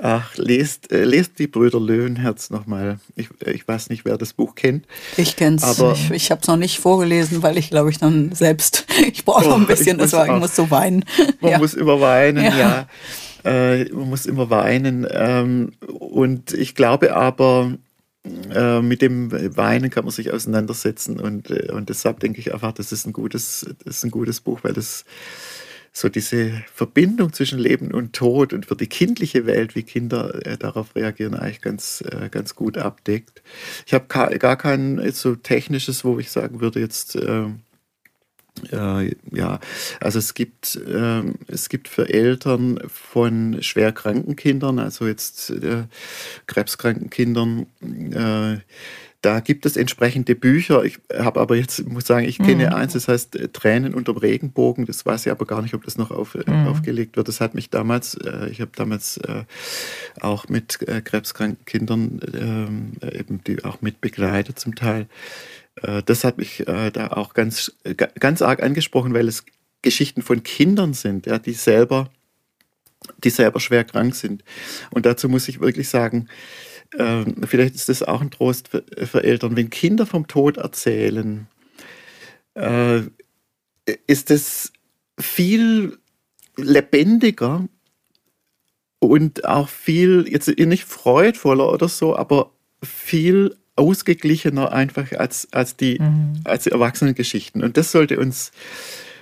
Ach, 0.00 0.36
lest, 0.36 0.92
äh, 0.92 1.04
lest 1.04 1.38
die 1.38 1.46
Brüder 1.46 1.80
Löwenherz 1.80 2.50
nochmal. 2.50 2.98
Ich, 3.16 3.28
ich 3.46 3.66
weiß 3.66 3.90
nicht, 3.90 4.04
wer 4.04 4.18
das 4.18 4.32
Buch 4.32 4.54
kennt. 4.54 4.86
Ich 5.16 5.36
kenne 5.36 5.56
es. 5.56 5.78
Ich, 5.78 6.10
ich 6.10 6.30
habe 6.30 6.40
es 6.40 6.48
noch 6.48 6.56
nicht 6.56 6.78
vorgelesen, 6.78 7.42
weil 7.42 7.58
ich 7.58 7.70
glaube 7.70 7.90
ich 7.90 7.98
dann 7.98 8.32
selbst, 8.34 8.86
ich 9.12 9.24
brauche 9.24 9.48
noch 9.48 9.56
ein 9.56 9.64
oh, 9.64 9.66
bisschen, 9.66 10.00
ich 10.00 10.12
muss, 10.12 10.28
muss 10.28 10.56
so 10.56 10.70
weinen. 10.70 11.04
Man 11.40 11.52
ja. 11.52 11.58
muss 11.58 11.74
immer 11.74 12.00
weinen, 12.00 12.44
ja. 12.44 12.58
ja. 12.58 12.86
Äh, 13.44 13.86
man 13.92 14.08
muss 14.08 14.26
immer 14.26 14.50
weinen. 14.50 15.04
Ähm, 15.10 15.72
und 15.88 16.52
ich 16.52 16.76
glaube 16.76 17.16
aber, 17.16 17.72
äh, 18.54 18.80
mit 18.80 19.02
dem 19.02 19.32
Weinen 19.56 19.90
kann 19.90 20.04
man 20.04 20.12
sich 20.12 20.30
auseinandersetzen 20.32 21.18
und, 21.18 21.50
äh, 21.50 21.72
und 21.72 21.88
deshalb 21.88 22.20
denke 22.20 22.38
ich 22.38 22.54
einfach, 22.54 22.72
das 22.72 22.92
ist 22.92 23.04
ein 23.04 23.12
gutes, 23.12 23.66
das 23.84 23.96
ist 23.96 24.04
ein 24.04 24.12
gutes 24.12 24.40
Buch, 24.40 24.60
weil 24.62 24.74
das 24.74 25.04
so 25.92 26.08
diese 26.08 26.64
Verbindung 26.72 27.32
zwischen 27.32 27.58
Leben 27.58 27.92
und 27.92 28.14
Tod 28.14 28.52
und 28.52 28.66
für 28.66 28.76
die 28.76 28.86
kindliche 28.86 29.44
Welt, 29.46 29.74
wie 29.74 29.82
Kinder 29.82 30.44
äh, 30.46 30.56
darauf 30.56 30.96
reagieren, 30.96 31.34
eigentlich 31.34 31.60
ganz, 31.60 32.02
äh, 32.10 32.30
ganz 32.30 32.54
gut 32.54 32.78
abdeckt. 32.78 33.42
Ich 33.86 33.92
habe 33.92 34.06
gar 34.06 34.56
kein 34.56 35.12
so 35.12 35.34
technisches, 35.34 36.04
wo 36.04 36.18
ich 36.18 36.30
sagen 36.30 36.60
würde, 36.60 36.80
jetzt 36.80 37.16
äh, 37.16 37.48
äh, 38.70 39.14
ja, 39.30 39.60
also 40.00 40.18
es 40.18 40.34
gibt, 40.34 40.76
äh, 40.76 41.22
es 41.48 41.68
gibt 41.68 41.88
für 41.88 42.08
Eltern 42.08 42.80
von 42.88 43.62
schwerkranken 43.62 44.36
Kindern, 44.36 44.78
also 44.78 45.06
jetzt 45.06 45.50
äh, 45.50 45.84
krebskranken 46.46 47.10
Kindern, 47.10 47.66
äh, 47.82 48.58
da 49.22 49.38
gibt 49.38 49.64
es 49.66 49.76
entsprechende 49.76 50.34
Bücher. 50.34 50.84
Ich 50.84 50.98
habe 51.16 51.40
aber 51.40 51.56
jetzt, 51.56 51.86
muss 51.86 52.06
sagen, 52.06 52.26
ich 52.26 52.38
kenne 52.38 52.66
mhm. 52.66 52.72
eins, 52.72 52.92
das 52.94 53.06
heißt 53.06 53.36
äh, 53.36 53.48
Tränen 53.48 53.94
unterm 53.94 54.16
Regenbogen. 54.16 54.84
Das 54.84 55.06
weiß 55.06 55.26
ich 55.26 55.32
aber 55.32 55.46
gar 55.46 55.62
nicht, 55.62 55.74
ob 55.74 55.84
das 55.84 55.96
noch 55.96 56.10
auf, 56.10 56.34
äh, 56.34 56.42
mhm. 56.44 56.66
aufgelegt 56.66 57.16
wird. 57.16 57.28
Das 57.28 57.40
hat 57.40 57.54
mich 57.54 57.70
damals, 57.70 58.14
äh, 58.14 58.48
ich 58.50 58.60
habe 58.60 58.72
damals 58.74 59.18
äh, 59.18 59.44
auch 60.20 60.48
mit 60.48 60.82
äh, 60.88 61.00
krebskranken 61.00 61.64
Kindern 61.64 62.20
ähm, 62.34 62.92
eben 63.12 63.42
die 63.44 63.64
auch 63.64 63.80
mit 63.80 64.00
begleitet 64.00 64.58
zum 64.58 64.74
Teil. 64.74 65.06
Äh, 65.76 66.02
das 66.04 66.24
hat 66.24 66.38
mich 66.38 66.64
da 66.66 67.08
auch 67.08 67.34
ganz, 67.34 67.72
ganz 68.18 68.42
arg 68.42 68.62
angesprochen, 68.62 69.14
weil 69.14 69.28
es 69.28 69.44
Geschichten 69.82 70.22
von 70.22 70.42
Kindern 70.42 70.94
sind, 70.94 71.26
ja, 71.26 71.38
die 71.38 71.52
selber, 71.52 72.10
die 73.22 73.30
selber 73.30 73.60
schwer 73.60 73.84
krank 73.84 74.14
sind. 74.14 74.42
Und 74.90 75.06
dazu 75.06 75.28
muss 75.28 75.48
ich 75.48 75.60
wirklich 75.60 75.88
sagen, 75.88 76.28
ähm, 76.98 77.36
vielleicht 77.46 77.74
ist 77.74 77.88
das 77.88 78.02
auch 78.02 78.20
ein 78.20 78.30
Trost 78.30 78.68
für, 78.68 78.84
für, 79.06 79.24
Eltern, 79.24 79.56
wenn 79.56 79.70
Kinder 79.70 80.06
vom 80.06 80.26
Tod 80.26 80.56
erzählen, 80.56 81.46
äh, 82.54 83.02
ist 84.06 84.30
es 84.30 84.72
viel 85.18 85.98
lebendiger 86.56 87.66
und 88.98 89.44
auch 89.44 89.68
viel, 89.68 90.26
jetzt 90.28 90.48
nicht 90.48 90.84
freudvoller 90.84 91.72
oder 91.72 91.88
so, 91.88 92.16
aber 92.16 92.52
viel 92.82 93.56
ausgeglichener 93.74 94.72
einfach 94.72 95.12
als, 95.12 95.48
als, 95.52 95.76
die, 95.76 95.98
mhm. 95.98 96.40
als 96.44 96.64
die 96.64 96.70
Erwachsenengeschichten. 96.70 97.64
Und 97.64 97.76
das 97.76 97.90
sollte 97.90 98.18
uns, 98.18 98.52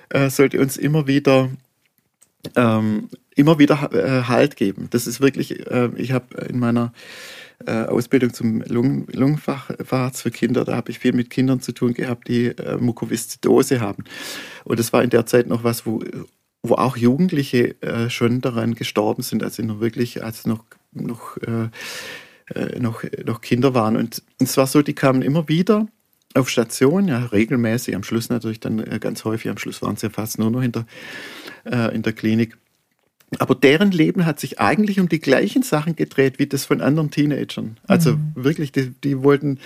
äh, 0.09 0.29
sollte 0.29 0.61
uns 0.61 0.77
immer 0.77 1.07
wieder 1.07 1.51
ähm, 2.57 3.09
immer 3.35 3.59
wieder 3.59 3.91
äh, 3.93 4.25
Halt 4.25 4.57
geben. 4.57 4.89
Das 4.91 5.07
ist 5.07 5.21
wirklich, 5.21 5.67
äh, 5.67 5.91
ich 5.97 6.13
habe 6.13 6.37
in 6.49 6.59
meiner 6.59 6.93
äh, 7.67 7.85
Ausbildung 7.85 8.33
zum 8.33 8.63
Lungen, 8.63 9.07
Lungenfacharzt 9.13 10.23
für 10.23 10.31
Kinder. 10.31 10.65
Da 10.65 10.77
habe 10.77 10.91
ich 10.91 10.99
viel 10.99 11.13
mit 11.13 11.31
Kindern 11.31 11.61
zu 11.61 11.73
tun 11.73 11.95
gehabt, 11.95 12.29
die 12.29 12.47
äh, 12.47 12.77
Mukoviszidose 12.79 13.81
haben. 13.81 14.05
Und 14.65 14.79
das 14.79 14.93
war 14.93 15.03
in 15.03 15.11
der 15.11 15.27
Zeit 15.27 15.47
noch 15.47 15.65
was, 15.65 15.87
wo, 15.87 16.03
wo 16.63 16.75
auch 16.75 16.97
Jugendliche 16.97 17.81
äh, 17.83 18.11
schon 18.11 18.41
daran 18.41 18.75
gestorben 18.75 19.23
sind, 19.23 19.43
als 19.43 19.57
sie 19.57 19.63
noch 19.63 19.81
wirklich, 19.81 20.25
als 20.25 20.47
noch, 20.47 20.65
noch, 20.93 21.37
äh, 21.39 21.69
äh, 22.55 22.79
noch, 22.81 23.03
noch 23.25 23.41
Kinder 23.41 23.75
waren. 23.75 23.97
Und 23.97 24.23
es 24.39 24.57
war 24.57 24.67
so, 24.67 24.83
die 24.83 24.95
kamen 24.95 25.23
immer 25.23 25.49
wieder 25.49 25.87
auf 26.35 26.49
Station, 26.49 27.09
ja, 27.09 27.27
regelmäßig, 27.27 27.97
am 27.97 28.05
Schluss 28.05 28.29
natürlich 28.29 28.61
dann 28.61 28.85
ganz 29.01 29.25
häufig, 29.25 29.51
am 29.51 29.59
Schluss 29.59 29.83
waren 29.83 29.97
sie 29.97 30.07
ja 30.07 30.13
fast 30.13 30.39
nur 30.39 30.51
noch 30.51 30.63
in 30.63 30.71
der, 30.71 30.87
äh, 31.65 31.95
in 31.95 32.03
der 32.03 32.13
Klinik. 32.13 32.57
Aber 33.39 33.55
deren 33.55 33.93
Leben 33.93 34.27
hat 34.27 34.41
sich 34.41 34.59
eigentlich 34.59 34.99
um 34.99 35.09
die 35.09 35.21
gleichen 35.21 35.63
Sachen 35.63 35.95
gedreht 35.95 36.41
wie 36.41 36.49
das 36.49 36.65
von 36.65 36.81
anderen 36.81 37.13
Teenagern. 37.13 37.77
Also 37.87 38.15
mhm. 38.15 38.33
wirklich, 38.35 38.73
die, 38.73 38.91
die 39.05 39.23
wollten, 39.23 39.61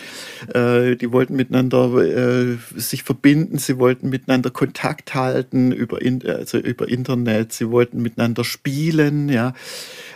äh, 0.52 0.96
die 0.96 1.10
wollten 1.12 1.34
miteinander 1.34 1.94
äh, 1.96 2.58
sich 2.76 3.04
verbinden, 3.04 3.56
sie 3.56 3.78
wollten 3.78 4.10
miteinander 4.10 4.50
Kontakt 4.50 5.14
halten 5.14 5.72
über, 5.72 6.02
in, 6.02 6.26
also 6.26 6.58
über 6.58 6.88
Internet, 6.88 7.54
sie 7.54 7.70
wollten 7.70 8.02
miteinander 8.02 8.44
spielen, 8.44 9.30
ja. 9.30 9.54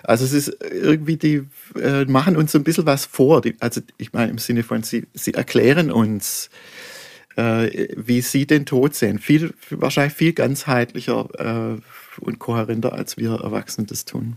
Also 0.03 0.27
es 0.27 0.35
ist 0.35 0.57
irgendwie, 0.71 1.17
die 1.17 1.43
äh, 1.81 2.05
machen 2.05 2.37
uns 2.37 2.53
so 2.53 2.59
ein 2.59 2.65
bisschen 2.65 2.85
was 2.85 3.07
vor. 3.07 3.41
Die, 3.41 3.57
also 3.61 3.81
ich 3.97 4.13
meine 4.13 4.31
im 4.31 4.39
Sinne 4.39 4.63
von, 4.63 4.83
sie, 4.83 5.07
sie 5.15 5.33
erklären 5.33 5.91
uns, 5.91 6.51
äh, 7.37 7.89
wie 7.97 8.21
sie 8.21 8.47
den 8.47 8.67
Tod 8.67 8.95
sehen. 8.95 9.19
Viel, 9.19 9.55
wahrscheinlich 9.71 10.15
viel 10.15 10.35
ganzheitlicher 10.35 11.77
äh, 11.77 11.81
und 12.21 12.39
kohärenter, 12.39 12.93
als 12.93 13.17
wir 13.17 13.41
Erwachsene 13.41 13.87
das 13.87 14.05
tun. 14.05 14.37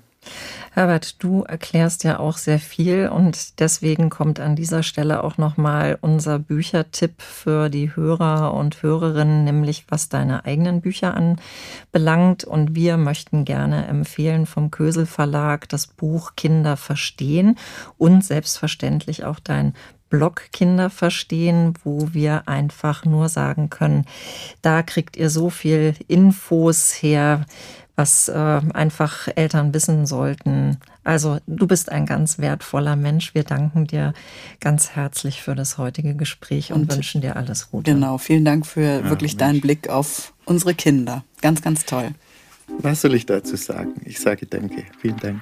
Herbert, 0.74 1.22
du 1.24 1.42
erklärst 1.44 2.04
ja 2.04 2.20
auch 2.20 2.38
sehr 2.38 2.60
viel 2.60 3.10
und 3.10 3.60
deswegen 3.60 4.10
kommt 4.10 4.40
an 4.40 4.56
dieser 4.56 4.84
Stelle 4.84 5.24
auch 5.24 5.38
nochmal 5.38 5.98
unser 6.00 6.40
Büchertipp 6.40 7.22
für 7.22 7.70
die 7.70 7.96
Hörer 7.96 8.54
und 8.54 8.82
Hörerinnen, 8.84 9.44
nämlich 9.44 9.86
was 9.90 10.10
deine 10.10 10.46
eigenen 10.46 10.82
Bücher 10.82 11.16
anbelangt. 11.16 12.44
Und 12.44 12.76
wir 12.76 12.98
möchten 12.98 13.44
gerne 13.44 13.88
empfehlen 13.88 14.46
vom 14.46 14.72
Kösel 14.72 15.06
Verlag 15.06 15.68
das 15.70 15.88
Buch 15.88 16.34
Kinder 16.38 16.78
verstehen 16.78 17.58
und 17.98 18.24
selbstverständlich 18.24 19.26
auch 19.26 19.40
dein 19.40 19.74
Blog 20.12 20.44
Kinder 20.52 20.92
verstehen, 20.92 21.74
wo 21.84 22.10
wir 22.12 22.48
einfach 22.48 23.06
nur 23.06 23.30
sagen 23.30 23.72
können, 23.72 24.06
da 24.62 24.84
kriegt 24.84 25.18
ihr 25.18 25.32
so 25.32 25.50
viel 25.50 25.96
Infos 26.08 26.92
her, 27.02 27.46
was 27.96 28.30
äh, 28.30 28.62
einfach 28.74 29.28
Eltern 29.36 29.74
wissen 29.74 30.06
sollten. 30.06 30.78
Also 31.04 31.40
du 31.48 31.66
bist 31.66 31.92
ein 31.92 32.06
ganz 32.06 32.38
wertvoller 32.38 32.96
Mensch. 32.96 33.34
Wir 33.34 33.44
danken 33.44 33.88
dir 33.88 34.14
ganz 34.60 34.92
herzlich 34.92 35.42
für 35.42 35.56
das 35.56 35.78
heutige 35.78 36.16
Gespräch 36.16 36.72
und, 36.72 36.84
und 36.84 36.96
wünschen 36.96 37.22
dir 37.22 37.36
alles 37.36 37.72
Gute. 37.72 37.94
Genau, 37.94 38.18
vielen 38.18 38.46
Dank 38.46 38.68
für 38.68 38.82
ja, 38.82 39.10
wirklich 39.10 39.34
Mensch. 39.34 39.40
deinen 39.40 39.62
Blick 39.62 39.90
auf 39.90 40.34
unsere 40.46 40.76
Kinder. 40.76 41.24
Ganz, 41.42 41.62
ganz 41.62 41.86
toll. 41.86 42.12
Was 42.80 43.02
soll 43.02 43.16
ich 43.16 43.26
dazu 43.26 43.56
sagen? 43.56 43.94
Ich 44.06 44.20
sage 44.20 44.46
danke. 44.46 44.86
Vielen 45.00 45.18
Dank. 45.18 45.42